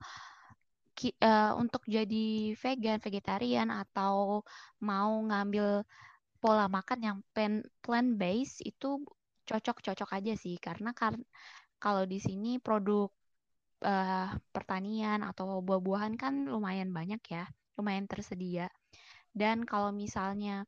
ki, 0.94 1.16
uh, 1.24 1.56
untuk 1.56 1.82
jadi 1.88 2.54
vegan, 2.56 3.00
vegetarian 3.00 3.68
atau 3.72 4.44
mau 4.84 5.12
ngambil 5.28 5.82
pola 6.42 6.66
makan 6.68 7.00
yang 7.00 7.18
plant 7.32 7.64
plant 7.80 8.10
based 8.18 8.60
itu 8.66 9.00
cocok-cocok 9.48 10.10
aja 10.18 10.34
sih 10.38 10.58
karena 10.58 10.90
kan 10.94 11.18
kalau 11.82 12.06
di 12.06 12.18
sini 12.22 12.62
produk 12.62 13.10
uh, 13.82 14.30
pertanian 14.54 15.26
atau 15.26 15.58
buah-buahan 15.60 16.14
kan 16.14 16.46
lumayan 16.46 16.94
banyak 16.94 17.22
ya, 17.26 17.44
lumayan 17.74 18.06
tersedia. 18.06 18.70
Dan 19.34 19.66
kalau 19.66 19.90
misalnya 19.90 20.62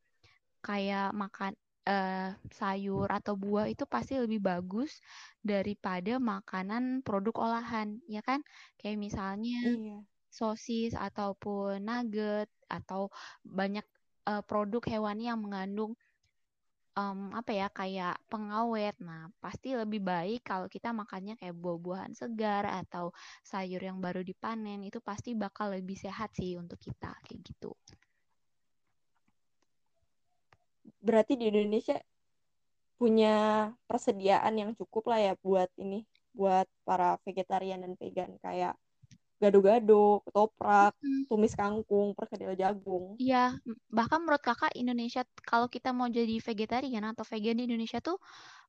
kayak 0.64 1.12
makan 1.14 1.54
uh, 1.84 2.32
sayur 2.52 3.08
atau 3.08 3.36
buah 3.36 3.68
itu 3.68 3.84
pasti 3.84 4.16
lebih 4.16 4.40
bagus 4.40 5.00
daripada 5.44 6.16
makanan 6.16 7.04
produk 7.04 7.48
olahan, 7.48 8.00
ya 8.08 8.24
kan? 8.24 8.40
Kayak 8.80 8.98
misalnya 9.00 9.60
iya. 9.64 9.98
sosis 10.32 10.96
ataupun 10.96 11.84
nugget 11.84 12.48
atau 12.68 13.12
banyak 13.44 13.84
uh, 14.28 14.42
produk 14.44 14.82
hewani 14.88 15.28
yang 15.28 15.40
mengandung 15.40 15.94
um, 16.96 17.30
apa 17.34 17.52
ya 17.52 17.68
kayak 17.70 18.16
pengawet. 18.30 18.96
Nah, 19.02 19.28
pasti 19.42 19.76
lebih 19.76 20.00
baik 20.02 20.46
kalau 20.46 20.66
kita 20.70 20.94
makannya 20.94 21.36
kayak 21.36 21.54
buah-buahan 21.58 22.12
segar 22.16 22.64
atau 22.66 23.12
sayur 23.44 23.82
yang 23.82 24.00
baru 24.00 24.24
dipanen 24.24 24.82
itu 24.86 24.98
pasti 25.02 25.36
bakal 25.36 25.74
lebih 25.74 25.98
sehat 25.98 26.32
sih 26.34 26.56
untuk 26.56 26.80
kita 26.80 27.12
kayak 27.26 27.40
gitu 27.44 27.74
berarti 31.00 31.36
di 31.40 31.48
Indonesia 31.48 31.96
punya 32.94 33.68
persediaan 33.90 34.54
yang 34.54 34.70
cukup 34.78 35.10
lah 35.10 35.20
ya 35.20 35.32
buat 35.42 35.68
ini 35.76 36.06
buat 36.34 36.66
para 36.82 37.18
vegetarian 37.22 37.82
dan 37.82 37.94
vegan 37.94 38.34
kayak 38.42 38.74
gado-gado, 39.38 40.24
ketoprak, 40.24 40.94
tumis 41.28 41.52
kangkung, 41.52 42.16
perkedel 42.16 42.56
jagung. 42.56 43.18
Iya, 43.20 43.58
bahkan 43.92 44.22
menurut 44.22 44.40
kakak 44.40 44.72
Indonesia 44.72 45.26
kalau 45.44 45.68
kita 45.68 45.92
mau 45.92 46.08
jadi 46.08 46.38
vegetarian 46.40 47.04
atau 47.12 47.26
vegan 47.28 47.60
di 47.60 47.68
Indonesia 47.68 48.00
tuh 48.00 48.16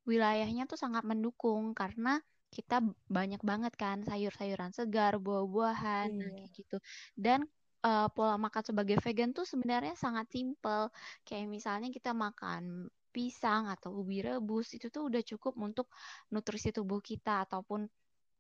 wilayahnya 0.04 0.68
tuh 0.68 0.76
sangat 0.76 1.08
mendukung 1.08 1.72
karena 1.72 2.20
kita 2.52 2.84
banyak 3.08 3.42
banget 3.44 3.74
kan 3.76 4.04
sayur-sayuran 4.04 4.72
segar, 4.72 5.20
buah-buahan, 5.20 6.08
iya. 6.12 6.28
kayak 6.40 6.52
gitu. 6.56 6.78
Dan 7.16 7.48
uh, 7.86 8.08
pola 8.10 8.36
makan 8.42 8.64
sebagai 8.66 8.98
vegan 8.98 9.32
tuh 9.32 9.46
sebenarnya 9.46 9.94
sangat 9.94 10.26
simpel. 10.34 10.90
Kayak 11.22 11.48
misalnya 11.48 11.90
kita 11.94 12.12
makan 12.18 12.90
pisang 13.14 13.72
atau 13.72 13.96
ubi 13.96 14.20
rebus 14.20 14.76
itu 14.76 14.92
tuh 14.92 15.08
udah 15.08 15.24
cukup 15.24 15.56
untuk 15.56 15.88
nutrisi 16.34 16.76
tubuh 16.76 17.00
kita 17.00 17.46
ataupun 17.48 17.88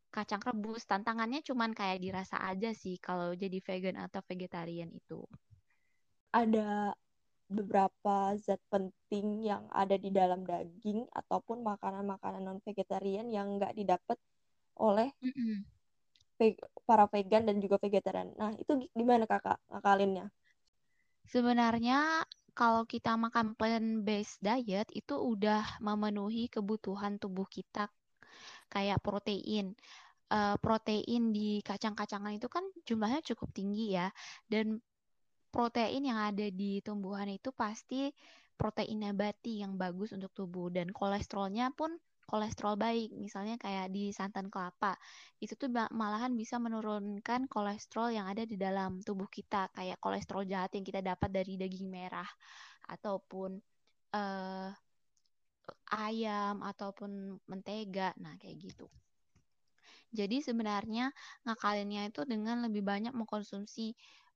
kacang 0.09 0.41
rebus. 0.41 0.83
Tantangannya 0.89 1.45
cuman 1.45 1.71
kayak 1.71 2.01
dirasa 2.01 2.41
aja 2.41 2.73
sih 2.73 2.97
kalau 2.97 3.31
jadi 3.37 3.61
vegan 3.61 4.01
atau 4.01 4.19
vegetarian 4.25 4.89
itu. 4.91 5.23
Ada 6.33 6.91
beberapa 7.45 8.33
zat 8.41 8.59
penting 8.73 9.45
yang 9.45 9.69
ada 9.69 9.95
di 9.95 10.09
dalam 10.09 10.41
daging 10.41 11.05
ataupun 11.13 11.61
makanan-makanan 11.61 12.41
non 12.41 12.59
vegetarian 12.65 13.29
yang 13.29 13.61
nggak 13.61 13.77
didapat 13.77 14.17
oleh 14.81 15.13
mm 15.21 15.29
-mm 15.29 15.74
para 16.85 17.05
vegan 17.09 17.47
dan 17.47 17.57
juga 17.63 17.79
vegetarian. 17.79 18.31
Nah, 18.35 18.53
itu 18.55 18.87
gimana 18.91 19.25
kakak 19.25 19.57
ngakalinnya? 19.71 20.29
Sebenarnya 21.25 22.23
kalau 22.55 22.87
kita 22.87 23.17
makan 23.19 23.57
plant-based 23.57 24.39
diet 24.39 24.87
itu 24.95 25.15
udah 25.17 25.81
memenuhi 25.83 26.47
kebutuhan 26.47 27.19
tubuh 27.19 27.47
kita 27.49 27.91
kayak 28.71 29.01
protein. 29.03 29.75
Uh, 30.25 30.57
protein 30.57 31.29
di 31.29 31.61
kacang-kacangan 31.61 32.33
itu 32.33 32.49
kan 32.49 32.65
jumlahnya 32.87 33.21
cukup 33.33 33.49
tinggi 33.51 33.93
ya. 33.93 34.09
Dan 34.47 34.79
protein 35.51 36.03
yang 36.03 36.19
ada 36.19 36.47
di 36.51 36.83
tumbuhan 36.83 37.31
itu 37.31 37.51
pasti 37.55 38.11
protein 38.55 39.03
nabati 39.03 39.61
yang 39.61 39.75
bagus 39.75 40.15
untuk 40.15 40.31
tubuh 40.31 40.71
dan 40.71 40.91
kolesterolnya 40.91 41.75
pun 41.75 41.95
kolesterol 42.25 42.75
baik, 42.75 43.13
misalnya 43.15 43.55
kayak 43.61 43.93
di 43.93 44.09
santan 44.09 44.49
kelapa. 44.49 44.97
Itu 45.37 45.53
tuh 45.55 45.69
malahan 45.71 46.33
bisa 46.33 46.57
menurunkan 46.57 47.45
kolesterol 47.45 48.13
yang 48.13 48.25
ada 48.25 48.43
di 48.43 48.57
dalam 48.57 48.99
tubuh 49.05 49.29
kita, 49.29 49.69
kayak 49.71 50.01
kolesterol 50.01 50.43
jahat 50.49 50.73
yang 50.73 50.85
kita 50.85 51.05
dapat 51.05 51.29
dari 51.29 51.55
daging 51.55 51.87
merah 51.87 52.27
ataupun 52.89 53.57
uh, 54.13 54.69
ayam 55.93 56.61
ataupun 56.61 57.41
mentega. 57.49 58.13
Nah, 58.21 58.37
kayak 58.41 58.57
gitu. 58.57 58.89
Jadi 60.15 60.39
sebenarnya 60.39 61.11
ngakalinnya 61.43 62.07
itu 62.07 62.23
dengan 62.23 62.63
lebih 62.63 62.81
banyak 62.81 63.11
mengkonsumsi 63.11 63.93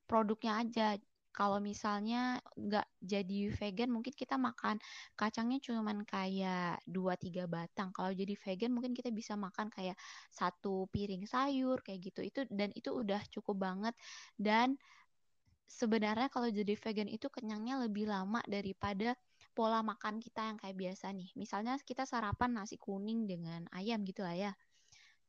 produknya 0.09 0.59
aja. 0.59 0.87
Kalau 1.29 1.61
misalnya 1.63 2.41
nggak 2.57 2.87
jadi 2.99 3.53
vegan 3.53 3.89
mungkin 3.93 4.13
kita 4.13 4.35
makan 4.35 4.81
kacangnya 5.15 5.59
cuman 5.63 6.03
kayak 6.03 6.81
2-3 6.89 7.45
batang. 7.45 7.93
Kalau 7.95 8.11
jadi 8.13 8.33
vegan 8.35 8.71
mungkin 8.75 8.91
kita 8.97 9.09
bisa 9.13 9.37
makan 9.39 9.69
kayak 9.71 9.95
satu 10.33 10.89
piring 10.91 11.25
sayur 11.29 11.79
kayak 11.85 11.99
gitu. 12.11 12.21
Itu 12.25 12.39
dan 12.49 12.73
itu 12.75 12.89
udah 12.91 13.21
cukup 13.31 13.61
banget 13.61 13.93
dan 14.35 14.75
sebenarnya 15.69 16.27
kalau 16.33 16.49
jadi 16.49 16.73
vegan 16.73 17.09
itu 17.09 17.29
kenyangnya 17.29 17.77
lebih 17.85 18.09
lama 18.09 18.41
daripada 18.49 19.13
pola 19.53 19.85
makan 19.85 20.17
kita 20.17 20.49
yang 20.49 20.57
kayak 20.57 20.75
biasa 20.77 21.13
nih. 21.13 21.29
Misalnya 21.37 21.77
kita 21.81 22.03
sarapan 22.09 22.57
nasi 22.57 22.75
kuning 22.81 23.29
dengan 23.29 23.69
ayam 23.71 24.01
gitu 24.03 24.25
lah 24.25 24.35
ya. 24.35 24.51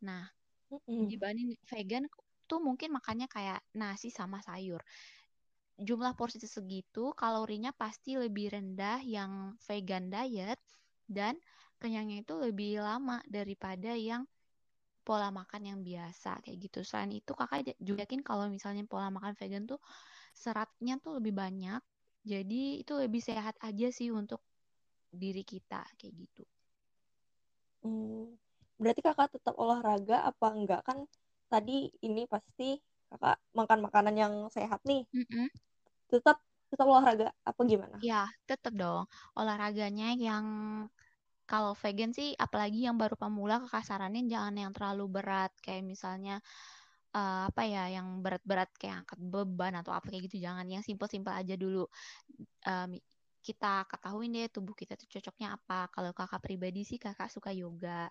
Nah, 0.05 0.25
dibanding 0.97 1.55
vegan 1.69 2.09
tuh 2.51 2.59
mungkin 2.59 2.91
makannya 2.97 3.31
kayak 3.31 3.63
nasi 3.79 4.11
sama 4.11 4.43
sayur 4.43 4.83
jumlah 5.81 6.13
porsi 6.13 6.37
segitu 6.45 7.17
kalorinya 7.17 7.73
pasti 7.73 8.21
lebih 8.21 8.53
rendah 8.53 9.01
yang 9.01 9.57
vegan 9.65 10.13
diet 10.13 10.61
dan 11.09 11.41
kenyangnya 11.81 12.21
itu 12.23 12.35
lebih 12.37 12.85
lama 12.85 13.25
daripada 13.25 13.97
yang 13.97 14.29
pola 15.01 15.33
makan 15.33 15.63
yang 15.65 15.81
biasa 15.81 16.45
kayak 16.45 16.59
gitu. 16.69 16.85
Selain 16.85 17.11
itu 17.11 17.33
kakak 17.33 17.73
juga 17.81 18.05
yakin 18.05 18.21
kalau 18.21 18.47
misalnya 18.53 18.85
pola 18.85 19.09
makan 19.09 19.33
vegan 19.35 19.65
tuh 19.65 19.81
seratnya 20.37 21.01
tuh 21.01 21.19
lebih 21.19 21.33
banyak. 21.33 21.81
Jadi 22.21 22.85
itu 22.85 22.93
lebih 23.01 23.25
sehat 23.25 23.57
aja 23.65 23.89
sih 23.89 24.13
untuk 24.13 24.45
diri 25.09 25.41
kita 25.41 25.83
kayak 25.97 26.15
gitu. 26.15 26.45
Hmm, 27.81 28.37
berarti 28.77 29.01
kakak 29.01 29.41
tetap 29.41 29.57
olahraga 29.57 30.29
apa 30.29 30.47
enggak 30.53 30.85
kan 30.85 31.09
tadi 31.49 31.89
ini 32.05 32.29
pasti 32.29 32.77
kakak 33.09 33.41
makan 33.57 33.79
makanan 33.89 34.15
yang 34.15 34.35
sehat 34.53 34.85
nih. 34.85 35.09
Mm 35.17 35.25
-mm 35.27 35.49
tetap 36.11 36.43
tetap 36.71 36.87
olahraga 36.87 37.35
apa 37.43 37.61
gimana? 37.67 37.99
Ya, 37.99 38.31
tetap 38.47 38.75
dong. 38.79 39.11
Olahraganya 39.35 40.15
yang 40.15 40.47
kalau 41.51 41.75
vegan 41.75 42.15
sih 42.15 42.31
apalagi 42.39 42.87
yang 42.87 42.95
baru 42.95 43.19
pemula 43.19 43.59
kekasarannya 43.67 44.31
jangan 44.31 44.55
yang 44.55 44.71
terlalu 44.71 45.11
berat. 45.11 45.51
Kayak 45.59 45.83
misalnya 45.83 46.39
uh, 47.11 47.51
apa 47.51 47.67
ya 47.67 47.91
yang 47.91 48.23
berat-berat 48.23 48.71
kayak 48.79 49.03
angkat 49.03 49.19
beban 49.19 49.75
atau 49.83 49.91
apa 49.91 50.07
kayak 50.07 50.31
gitu. 50.31 50.39
Jangan 50.39 50.67
yang 50.71 50.87
simpel-simpel 50.87 51.35
aja 51.35 51.59
dulu. 51.59 51.91
Um, 52.63 52.95
kita 53.43 53.89
ketahui 53.91 54.31
deh 54.31 54.47
tubuh 54.53 54.79
kita 54.79 54.95
tuh 54.95 55.11
cocoknya 55.11 55.59
apa. 55.59 55.91
Kalau 55.91 56.15
kakak 56.15 56.39
pribadi 56.39 56.87
sih 56.87 57.03
kakak 57.03 57.35
suka 57.35 57.51
yoga 57.51 58.07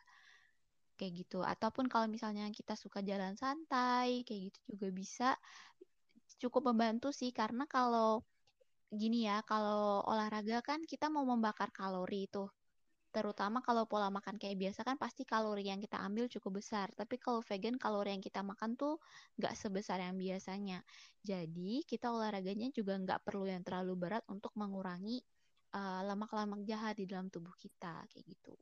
kayak 1.00 1.16
gitu. 1.16 1.40
Ataupun 1.48 1.88
kalau 1.88 2.12
misalnya 2.12 2.44
kita 2.52 2.76
suka 2.76 3.00
jalan 3.00 3.40
santai 3.40 4.28
kayak 4.28 4.52
gitu 4.52 4.60
juga 4.76 4.88
bisa 4.92 5.30
cukup 6.40 6.72
membantu 6.72 7.12
sih 7.12 7.30
karena 7.36 7.68
kalau 7.68 8.24
gini 8.90 9.30
ya, 9.30 9.46
kalau 9.46 10.02
olahraga 10.08 10.66
kan 10.66 10.82
kita 10.88 11.12
mau 11.14 11.28
membakar 11.28 11.70
kalori 11.70 12.26
itu. 12.26 12.50
Terutama 13.10 13.66
kalau 13.66 13.90
pola 13.90 14.14
makan 14.14 14.38
kayak 14.38 14.58
biasa 14.58 14.86
kan 14.86 14.94
pasti 14.98 15.26
kalori 15.26 15.66
yang 15.66 15.82
kita 15.82 15.98
ambil 15.98 16.30
cukup 16.30 16.62
besar. 16.62 16.94
Tapi 16.94 17.18
kalau 17.18 17.42
vegan 17.42 17.78
kalori 17.78 18.14
yang 18.14 18.22
kita 18.22 18.46
makan 18.46 18.78
tuh 18.78 19.02
nggak 19.42 19.54
sebesar 19.58 20.02
yang 20.02 20.18
biasanya. 20.18 20.86
Jadi 21.26 21.86
kita 21.90 22.14
olahraganya 22.14 22.70
juga 22.70 22.98
nggak 23.02 23.26
perlu 23.26 23.50
yang 23.50 23.66
terlalu 23.66 23.98
berat 23.98 24.24
untuk 24.30 24.54
mengurangi 24.54 25.26
uh, 25.74 26.06
lemak-lemak 26.06 26.62
jahat 26.70 27.02
di 27.02 27.10
dalam 27.10 27.34
tubuh 27.34 27.54
kita 27.58 28.06
kayak 28.14 28.26
gitu. 28.30 28.54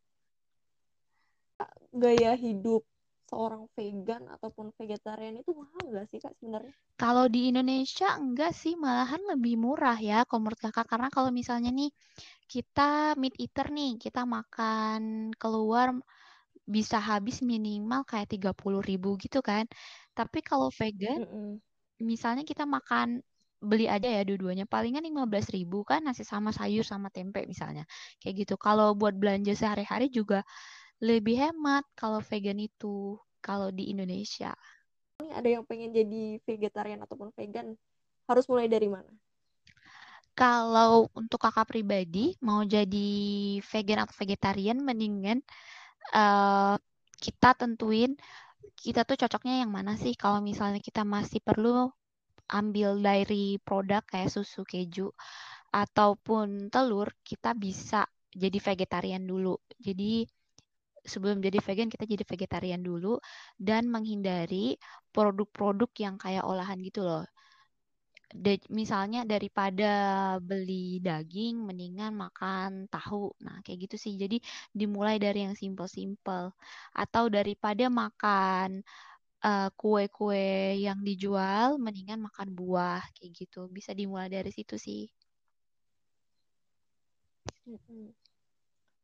Gaya 1.92 2.32
hidup 2.40 2.88
seorang 3.30 3.64
vegan 3.76 4.24
ataupun 4.36 4.72
vegetarian 4.80 5.36
itu 5.42 5.52
mahal 5.54 5.84
nggak 5.92 6.08
sih 6.12 6.20
kak 6.24 6.34
sebenarnya? 6.40 6.74
Kalau 6.98 7.30
di 7.30 7.54
Indonesia 7.54 8.18
enggak 8.18 8.52
sih, 8.58 8.74
malahan 8.74 9.22
lebih 9.30 9.54
murah 9.62 9.98
ya 10.02 10.26
kalau 10.26 10.50
menurut 10.50 10.58
kakak. 10.58 10.90
Karena 10.90 11.10
kalau 11.14 11.30
misalnya 11.30 11.70
nih 11.70 11.94
kita 12.50 13.14
meat 13.22 13.36
eater 13.38 13.70
nih, 13.70 14.02
kita 14.02 14.26
makan 14.26 15.30
keluar 15.38 15.94
bisa 16.66 16.98
habis 16.98 17.40
minimal 17.46 18.02
kayak 18.10 18.28
tiga 18.34 18.52
puluh 18.58 18.82
ribu 18.82 19.14
gitu 19.22 19.40
kan. 19.46 19.70
Tapi 20.18 20.42
kalau 20.42 20.74
vegan, 20.74 21.22
mm 21.22 21.30
-mm. 21.30 21.50
misalnya 22.02 22.42
kita 22.42 22.66
makan 22.66 23.22
beli 23.58 23.90
aja 23.90 24.06
ya 24.06 24.22
dua-duanya 24.22 24.70
palingan 24.70 25.02
lima 25.02 25.26
belas 25.26 25.50
ribu 25.50 25.82
kan 25.82 26.06
nasi 26.06 26.22
sama 26.22 26.54
sayur 26.54 26.86
sama 26.86 27.10
tempe 27.10 27.42
misalnya 27.50 27.90
kayak 28.22 28.46
gitu 28.46 28.54
kalau 28.54 28.94
buat 28.94 29.18
belanja 29.18 29.58
sehari-hari 29.58 30.14
juga 30.14 30.46
lebih 30.98 31.38
hemat 31.38 31.86
kalau 31.94 32.22
vegan 32.22 32.58
itu 32.58 33.18
kalau 33.42 33.70
di 33.70 33.94
Indonesia. 33.94 34.54
Ini 35.22 35.34
ada 35.34 35.50
yang 35.50 35.64
pengen 35.66 35.94
jadi 35.94 36.42
vegetarian 36.46 37.02
ataupun 37.02 37.34
vegan, 37.34 37.74
harus 38.30 38.46
mulai 38.50 38.70
dari 38.70 38.90
mana? 38.90 39.10
Kalau 40.38 41.10
untuk 41.18 41.42
kakak 41.42 41.74
pribadi 41.74 42.38
mau 42.46 42.62
jadi 42.62 43.10
vegan 43.58 44.06
atau 44.06 44.14
vegetarian, 44.22 44.78
mendingan 44.78 45.42
uh, 46.14 46.78
kita 47.18 47.58
tentuin 47.58 48.14
kita 48.78 49.02
tuh 49.02 49.18
cocoknya 49.18 49.66
yang 49.66 49.74
mana 49.74 49.98
sih. 49.98 50.14
Kalau 50.14 50.38
misalnya 50.38 50.78
kita 50.78 51.02
masih 51.02 51.42
perlu 51.42 51.90
ambil 52.48 53.02
dari 53.02 53.58
produk 53.66 54.06
kayak 54.06 54.30
susu 54.30 54.62
keju 54.62 55.10
ataupun 55.74 56.70
telur, 56.70 57.10
kita 57.26 57.58
bisa 57.58 58.06
jadi 58.30 58.62
vegetarian 58.62 59.26
dulu. 59.26 59.58
Jadi 59.82 60.30
sebelum 61.08 61.40
jadi 61.40 61.58
vegan 61.64 61.90
kita 61.90 62.06
jadi 62.06 62.24
vegetarian 62.28 62.82
dulu 62.84 63.18
dan 63.58 63.88
menghindari 63.88 64.76
produk-produk 65.16 65.90
yang 65.98 66.16
kayak 66.20 66.44
olahan 66.46 66.78
gitu 66.84 67.02
loh. 67.08 67.26
De, 68.28 68.60
misalnya 68.68 69.24
daripada 69.24 69.92
beli 70.44 71.00
daging 71.00 71.64
mendingan 71.64 72.12
makan 72.12 72.92
tahu. 72.92 73.32
Nah, 73.40 73.64
kayak 73.64 73.88
gitu 73.88 73.96
sih. 73.96 74.14
Jadi 74.20 74.44
dimulai 74.76 75.16
dari 75.16 75.48
yang 75.48 75.56
simple-simple 75.56 76.52
atau 76.92 77.24
daripada 77.32 77.88
makan 77.88 78.84
uh, 79.48 79.70
kue-kue 79.80 80.76
yang 80.76 81.00
dijual 81.08 81.80
mendingan 81.80 82.20
makan 82.28 82.52
buah 82.52 83.00
kayak 83.16 83.32
gitu. 83.48 83.72
Bisa 83.72 83.96
dimulai 83.96 84.28
dari 84.28 84.52
situ 84.52 84.76
sih. 84.76 85.08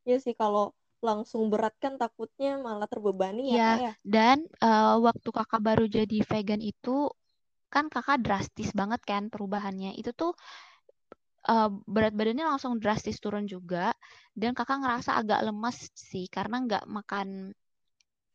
Ya 0.03 0.17
sih 0.19 0.35
kalau 0.35 0.75
langsung 1.03 1.51
berat 1.51 1.75
kan 1.83 1.93
takutnya 2.01 2.55
malah 2.65 2.87
terbebani 2.87 3.43
ya, 3.53 3.59
ya 3.59 3.67
kak 3.67 3.79
ya. 3.85 3.91
Dan 4.03 4.37
uh, 4.63 4.95
waktu 5.03 5.29
kakak 5.29 5.61
baru 5.67 5.85
jadi 5.87 6.17
vegan 6.23 6.61
itu 6.63 7.11
kan 7.73 7.85
kakak 7.93 8.23
drastis 8.25 8.69
banget 8.71 9.01
kan 9.03 9.27
perubahannya. 9.27 9.91
Itu 9.99 10.15
tuh 10.15 10.31
uh, 11.51 11.69
berat 11.85 12.13
badannya 12.15 12.45
langsung 12.47 12.79
drastis 12.79 13.19
turun 13.23 13.45
juga 13.45 13.91
dan 14.39 14.55
kakak 14.57 14.79
ngerasa 14.81 15.11
agak 15.19 15.39
lemas 15.43 15.91
sih 15.93 16.25
karena 16.31 16.55
nggak 16.65 16.83
makan 16.87 17.51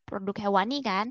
produk 0.07 0.37
hewani 0.49 0.79
kan. 0.85 1.09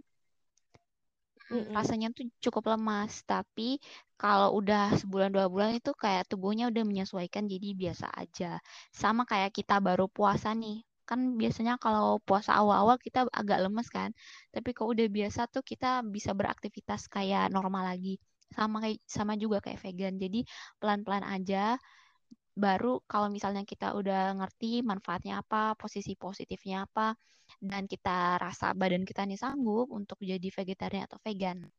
Mm-mm. 1.48 1.72
rasanya 1.72 2.12
tuh 2.12 2.28
cukup 2.44 2.76
lemas 2.76 3.24
tapi 3.24 3.80
kalau 4.20 4.60
udah 4.60 4.92
sebulan 5.00 5.32
dua 5.32 5.48
bulan 5.48 5.80
itu 5.80 5.96
kayak 5.96 6.28
tubuhnya 6.28 6.68
udah 6.68 6.84
menyesuaikan 6.84 7.48
jadi 7.48 7.72
biasa 7.72 8.08
aja 8.12 8.60
sama 8.92 9.24
kayak 9.24 9.56
kita 9.56 9.80
baru 9.80 10.12
puasa 10.12 10.52
nih 10.52 10.84
kan 11.10 11.40
biasanya 11.40 11.80
kalau 11.80 12.20
puasa 12.28 12.52
awal-awal 12.60 13.00
kita 13.00 13.26
agak 13.32 13.64
lemes 13.64 13.88
kan. 13.88 14.12
Tapi 14.54 14.70
kalau 14.76 14.92
udah 14.94 15.08
biasa 15.08 15.48
tuh 15.48 15.64
kita 15.64 16.04
bisa 16.04 16.32
beraktivitas 16.36 17.08
kayak 17.08 17.48
normal 17.56 17.88
lagi. 17.96 18.20
Sama 18.52 18.84
kayak 18.84 19.00
sama 19.08 19.34
juga 19.40 19.64
kayak 19.64 19.80
vegan. 19.84 20.16
Jadi 20.20 20.44
pelan-pelan 20.80 21.24
aja. 21.26 21.80
Baru 22.58 23.06
kalau 23.06 23.30
misalnya 23.30 23.64
kita 23.64 23.94
udah 23.94 24.34
ngerti 24.38 24.82
manfaatnya 24.82 25.40
apa 25.46 25.78
posisi 25.78 26.18
positifnya 26.18 26.90
apa 26.90 27.14
dan 27.62 27.86
kita 27.86 28.42
rasa 28.42 28.74
badan 28.74 29.06
kita 29.06 29.24
nih 29.30 29.40
sanggup 29.40 29.88
untuk 29.94 30.18
jadi 30.26 30.50
vegetarian 30.50 31.06
atau 31.06 31.22
vegan 31.22 31.70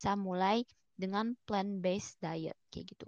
bisa 0.00 0.16
mulai 0.16 0.64
dengan 0.96 1.36
plant 1.44 1.84
based 1.84 2.16
diet 2.24 2.56
kayak 2.72 2.96
gitu. 2.96 3.06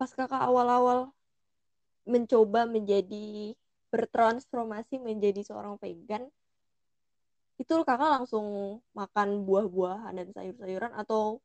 Pas 0.00 0.08
kakak 0.08 0.40
awal-awal 0.40 1.15
mencoba 2.06 2.64
menjadi 2.64 3.52
bertransformasi 3.90 5.02
menjadi 5.02 5.42
seorang 5.42 5.74
vegan 5.82 6.26
itu 7.56 7.74
kakak 7.82 8.10
langsung 8.20 8.78
makan 8.92 9.42
buah-buahan 9.48 10.12
dan 10.12 10.28
sayur-sayuran 10.30 10.92
atau 10.92 11.40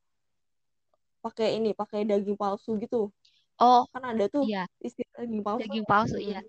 pakai 1.24 1.62
ini 1.62 1.72
pakai 1.72 2.04
daging 2.04 2.36
palsu 2.36 2.76
gitu? 2.82 3.14
Oh 3.62 3.86
kan 3.94 4.04
ada 4.04 4.26
tuh 4.28 4.44
iya. 4.44 4.66
istilah 4.82 5.24
daging 5.24 5.42
palsu. 5.46 5.62
Daging 5.64 5.86
palsu 5.88 6.18
iya. 6.20 6.42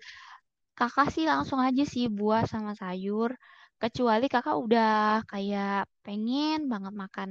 Kakak 0.73 1.13
sih 1.13 1.29
langsung 1.29 1.61
aja 1.61 1.85
sih 1.85 2.09
buah 2.09 2.49
sama 2.49 2.73
sayur 2.73 3.37
kecuali 3.77 4.25
kakak 4.25 4.57
udah 4.57 5.21
kayak 5.29 5.85
pengen 6.01 6.65
banget 6.67 6.93
makan 6.95 7.29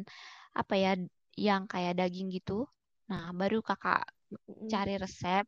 apa 0.54 0.74
ya 0.78 0.92
yang 1.34 1.66
kayak 1.66 1.98
daging 1.98 2.30
gitu. 2.30 2.64
Nah 3.10 3.34
baru 3.34 3.60
kakak 3.60 4.06
cari 4.70 4.96
resep 4.96 5.44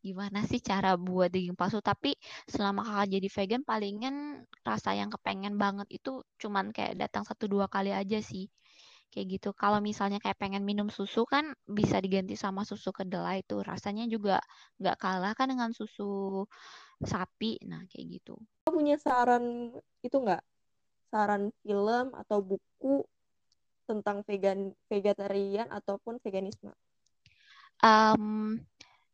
gimana 0.00 0.44
sih 0.46 0.62
cara 0.62 0.94
buat 0.94 1.30
daging 1.30 1.58
palsu? 1.58 1.82
Tapi 1.82 2.14
selama 2.46 2.86
kakak 2.86 3.06
jadi 3.18 3.28
vegan 3.28 3.62
palingan 3.66 4.14
rasa 4.62 4.94
yang 4.94 5.10
kepengen 5.10 5.58
banget 5.58 5.88
itu 5.90 6.22
cuman 6.40 6.70
kayak 6.70 6.98
datang 6.98 7.26
satu 7.26 7.50
dua 7.50 7.66
kali 7.66 7.90
aja 7.92 8.18
sih. 8.22 8.48
Kayak 9.08 9.26
gitu. 9.40 9.50
Kalau 9.56 9.80
misalnya 9.80 10.20
kayak 10.20 10.36
pengen 10.36 10.68
minum 10.68 10.92
susu 10.92 11.24
kan 11.24 11.56
bisa 11.64 11.96
diganti 11.98 12.36
sama 12.36 12.62
susu 12.68 12.92
kedelai 12.92 13.40
itu. 13.40 13.58
Rasanya 13.64 14.04
juga 14.06 14.38
nggak 14.76 14.96
kalah 15.00 15.32
kan 15.32 15.48
dengan 15.48 15.72
susu 15.72 16.44
sapi. 17.00 17.56
Nah 17.64 17.82
kayak 17.88 18.20
gitu. 18.20 18.36
Punya 18.68 19.00
saran 19.00 19.72
itu 20.04 20.16
nggak? 20.16 20.44
Saran 21.08 21.48
film 21.64 22.12
atau 22.12 22.44
buku 22.44 23.00
tentang 23.88 24.20
vegan 24.28 24.76
vegetarian 24.92 25.72
ataupun 25.72 26.20
veganisme? 26.20 26.76
Um, 27.80 28.60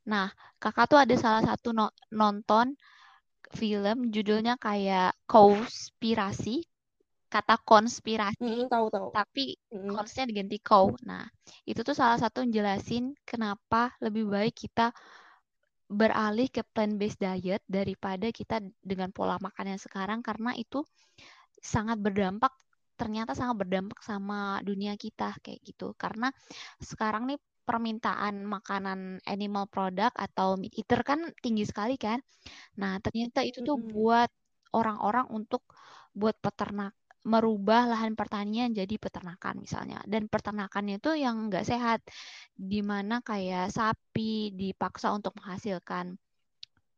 nah 0.05 0.29
kakak 0.61 0.87
tuh 0.89 0.99
ada 1.01 1.15
salah 1.17 1.43
satu 1.45 1.73
no 1.73 1.89
nonton 2.13 2.77
film 3.55 4.11
judulnya 4.11 4.59
kayak 4.61 5.15
konspirasi 5.29 6.65
kata 7.35 7.59
konspirasi. 7.67 8.47
Mm, 8.47 8.71
tahu 8.71 8.87
tahu. 8.95 9.09
Tapi 9.11 9.59
mm. 9.75 9.91
konsnya 9.91 10.25
diganti 10.31 10.63
cow 10.63 10.95
nah 11.03 11.27
itu 11.67 11.83
tuh 11.83 11.97
salah 11.97 12.19
satu 12.21 12.47
jelasin 12.47 13.17
kenapa 13.27 13.91
lebih 13.99 14.31
baik 14.31 14.55
kita 14.55 14.95
beralih 15.91 16.49
ke 16.49 16.63
plant 16.65 16.97
based 16.97 17.21
diet 17.21 17.61
daripada 17.67 18.31
kita 18.31 18.63
dengan 18.81 19.11
pola 19.11 19.37
makan 19.43 19.77
yang 19.77 19.81
sekarang 19.83 20.25
karena 20.25 20.57
itu 20.57 20.81
sangat 21.61 22.01
berdampak 22.01 22.55
ternyata 22.95 23.35
sangat 23.35 23.67
berdampak 23.67 23.99
sama 24.01 24.63
dunia 24.63 24.95
kita 24.95 25.35
kayak 25.43 25.61
gitu. 25.67 25.93
Karena 25.99 26.31
sekarang 26.79 27.27
nih 27.27 27.39
permintaan 27.65 28.45
makanan 28.45 29.25
animal 29.25 29.67
product 29.67 30.15
atau 30.15 30.61
meat 30.61 30.77
eater 30.77 31.01
kan 31.03 31.21
tinggi 31.41 31.65
sekali 31.65 31.97
kan. 31.97 32.21
Nah, 32.81 33.01
ternyata 33.01 33.41
itu 33.43 33.65
tuh 33.65 33.81
buat 33.81 34.29
orang-orang 34.77 35.27
untuk 35.33 35.65
buat 36.15 36.37
peternak 36.39 36.95
merubah 37.25 37.89
lahan 37.89 38.12
pertanian 38.12 38.71
jadi 38.77 39.01
peternakan 39.01 39.65
misalnya. 39.65 39.99
Dan 40.05 40.29
peternakannya 40.29 41.01
itu 41.01 41.17
yang 41.17 41.49
nggak 41.49 41.65
sehat 41.65 42.05
di 42.53 42.85
mana 42.85 43.25
kayak 43.25 43.73
sapi 43.73 44.53
dipaksa 44.53 45.09
untuk 45.17 45.33
menghasilkan 45.41 46.21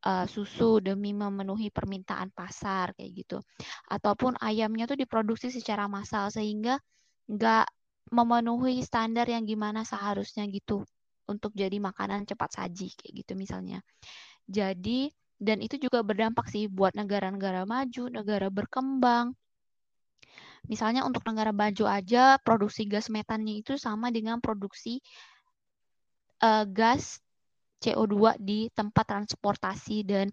uh, 0.03 0.27
susu 0.27 0.83
demi 0.83 1.15
memenuhi 1.15 1.71
permintaan 1.71 2.35
pasar 2.35 2.91
kayak 2.99 3.11
gitu. 3.23 3.39
Ataupun 3.87 4.35
ayamnya 4.43 4.91
tuh 4.91 4.99
diproduksi 4.99 5.55
secara 5.55 5.87
massal 5.87 6.27
sehingga 6.35 6.83
nggak 7.31 7.67
memenuhi 8.11 8.83
standar 8.87 9.27
yang 9.27 9.43
gimana 9.43 9.83
seharusnya 9.83 10.47
gitu 10.47 10.87
untuk 11.27 11.51
jadi 11.59 11.77
makanan 11.83 12.25
cepat 12.27 12.55
saji 12.55 12.95
kayak 12.95 13.13
gitu 13.25 13.33
misalnya. 13.35 13.83
Jadi 14.47 15.11
dan 15.37 15.61
itu 15.61 15.77
juga 15.77 16.01
berdampak 16.01 16.49
sih 16.49 16.65
buat 16.71 16.97
negara-negara 16.97 17.69
maju, 17.69 18.09
negara 18.09 18.49
berkembang. 18.49 19.37
Misalnya 20.67 21.07
untuk 21.07 21.23
negara 21.29 21.53
maju 21.53 21.85
aja 21.87 22.41
produksi 22.43 22.89
gas 22.89 23.13
metannya 23.13 23.63
itu 23.63 23.79
sama 23.79 24.11
dengan 24.11 24.43
produksi 24.43 24.99
uh, 26.43 26.65
gas 26.67 27.21
CO2 27.85 28.41
di 28.41 28.73
tempat 28.73 29.05
transportasi 29.05 30.03
dan 30.03 30.27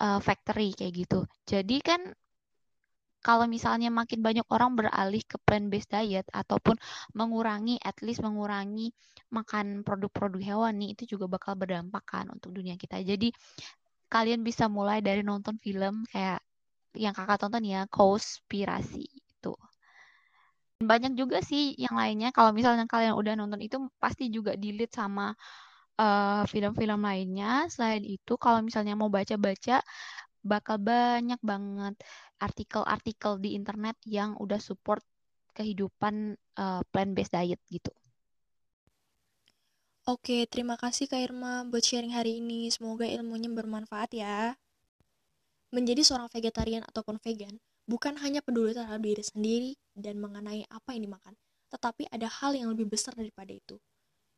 uh, 0.00 0.22
factory 0.22 0.72
kayak 0.72 1.04
gitu. 1.04 1.20
Jadi 1.44 1.82
kan 1.82 2.00
kalau 3.26 3.50
misalnya 3.50 3.90
makin 3.90 4.22
banyak 4.22 4.46
orang 4.54 4.78
beralih 4.78 5.18
ke 5.26 5.34
plant-based 5.42 5.90
diet 5.90 6.26
ataupun 6.30 6.78
mengurangi, 7.18 7.74
at 7.82 7.98
least 8.06 8.22
mengurangi 8.22 8.94
makan 9.34 9.82
produk-produk 9.82 10.38
hewani, 10.38 10.94
itu 10.94 11.18
juga 11.18 11.26
bakal 11.26 11.58
berdampak 11.58 12.06
kan 12.06 12.30
untuk 12.30 12.54
dunia 12.54 12.78
kita. 12.78 13.02
Jadi 13.02 13.34
kalian 14.06 14.46
bisa 14.46 14.70
mulai 14.70 15.02
dari 15.02 15.26
nonton 15.26 15.58
film 15.58 16.06
kayak 16.06 16.38
yang 16.94 17.10
kakak 17.10 17.42
tonton 17.42 17.66
ya, 17.66 17.90
Konspirasi 17.90 19.02
itu. 19.10 19.52
Banyak 20.78 21.18
juga 21.18 21.42
sih 21.42 21.74
yang 21.74 21.98
lainnya. 21.98 22.30
Kalau 22.30 22.54
misalnya 22.54 22.86
kalian 22.86 23.18
udah 23.18 23.34
nonton 23.34 23.58
itu 23.58 23.82
pasti 23.98 24.30
juga 24.30 24.54
dilihat 24.54 24.94
sama 24.94 25.34
eh, 25.98 26.42
film-film 26.46 27.02
uh, 27.02 27.06
lainnya. 27.10 27.66
Selain 27.74 28.06
itu, 28.06 28.38
kalau 28.38 28.62
misalnya 28.62 28.94
mau 28.94 29.10
baca-baca, 29.10 29.82
bakal 30.46 30.78
banyak 30.78 31.40
banget 31.42 31.94
artikel-artikel 32.40 33.40
di 33.40 33.56
internet 33.56 33.96
yang 34.04 34.36
udah 34.36 34.60
support 34.60 35.02
kehidupan 35.56 36.36
uh, 36.60 36.84
plant-based 36.92 37.32
diet 37.32 37.60
gitu. 37.72 37.92
Oke, 40.06 40.46
terima 40.46 40.78
kasih 40.78 41.10
Kak 41.10 41.18
Irma 41.18 41.66
buat 41.66 41.82
sharing 41.82 42.14
hari 42.14 42.38
ini. 42.38 42.70
Semoga 42.70 43.08
ilmunya 43.08 43.50
bermanfaat 43.50 44.10
ya. 44.14 44.54
Menjadi 45.74 46.06
seorang 46.06 46.30
vegetarian 46.30 46.86
ataupun 46.86 47.18
vegan 47.18 47.58
bukan 47.90 48.18
hanya 48.22 48.42
peduli 48.42 48.74
terhadap 48.74 49.02
diri 49.02 49.24
sendiri 49.24 49.72
dan 49.94 50.18
mengenai 50.18 50.66
apa 50.70 50.94
yang 50.94 51.10
dimakan, 51.10 51.34
tetapi 51.70 52.06
ada 52.10 52.26
hal 52.26 52.54
yang 52.54 52.70
lebih 52.74 52.86
besar 52.90 53.14
daripada 53.14 53.54
itu. 53.54 53.78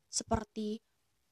Seperti 0.09 0.81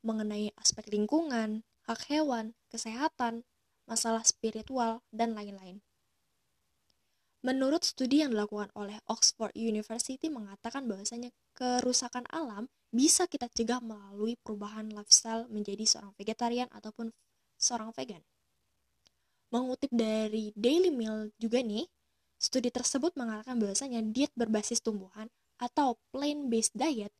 mengenai 0.05 0.53
aspek 0.61 0.89
lingkungan, 0.93 1.65
hak 1.89 2.01
hewan, 2.13 2.53
kesehatan, 2.69 3.45
masalah 3.87 4.25
spiritual, 4.27 5.01
dan 5.15 5.33
lain-lain. 5.33 5.86
Menurut 7.47 7.87
studi 7.87 8.27
yang 8.27 8.35
dilakukan 8.35 8.75
oleh 8.75 8.99
Oxford 9.07 9.55
University 9.55 10.27
mengatakan 10.27 10.91
bahwasanya 10.91 11.31
kerusakan 11.55 12.27
alam 12.35 12.67
bisa 12.91 13.31
kita 13.31 13.47
cegah 13.47 13.79
melalui 13.79 14.35
perubahan 14.43 14.91
lifestyle 14.91 15.47
menjadi 15.47 15.87
seorang 15.87 16.11
vegetarian 16.19 16.67
ataupun 16.75 17.15
seorang 17.55 17.95
vegan. 17.95 18.19
Mengutip 19.55 19.95
dari 19.95 20.51
Daily 20.59 20.91
Mail 20.91 21.31
juga 21.39 21.63
nih, 21.63 21.87
studi 22.35 22.75
tersebut 22.75 23.15
mengatakan 23.15 23.63
bahwasanya 23.63 24.03
diet 24.03 24.35
berbasis 24.35 24.83
tumbuhan 24.83 25.31
atau 25.63 25.95
plant-based 26.11 26.75
diet 26.75 27.15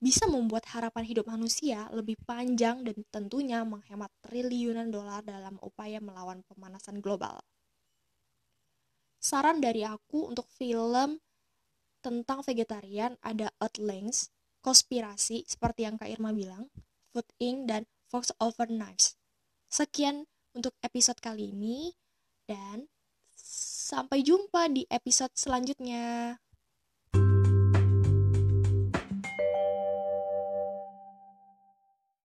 bisa 0.00 0.24
membuat 0.24 0.64
harapan 0.72 1.04
hidup 1.04 1.28
manusia 1.28 1.84
lebih 1.92 2.16
panjang 2.24 2.80
dan 2.80 2.96
tentunya 3.12 3.60
menghemat 3.60 4.08
triliunan 4.24 4.88
dolar 4.88 5.20
dalam 5.20 5.60
upaya 5.60 6.00
melawan 6.00 6.40
pemanasan 6.48 7.04
global. 7.04 7.36
Saran 9.18 9.58
dari 9.58 9.82
aku 9.82 10.30
untuk 10.30 10.46
film 10.54 11.18
tentang 11.98 12.40
vegetarian 12.46 13.18
ada 13.20 13.50
Earthlings, 13.58 14.30
Konspirasi 14.62 15.46
seperti 15.46 15.86
yang 15.86 15.98
Kak 15.98 16.10
Irma 16.10 16.30
bilang, 16.34 16.70
Food 17.10 17.26
Inc. 17.42 17.66
dan 17.66 17.82
Fox 18.10 18.30
Over 18.38 18.70
Knives. 18.70 19.18
Sekian 19.68 20.26
untuk 20.56 20.74
episode 20.80 21.18
kali 21.20 21.52
ini 21.52 21.92
dan 22.48 22.88
sampai 23.38 24.24
jumpa 24.24 24.70
di 24.72 24.88
episode 24.88 25.34
selanjutnya. 25.36 26.38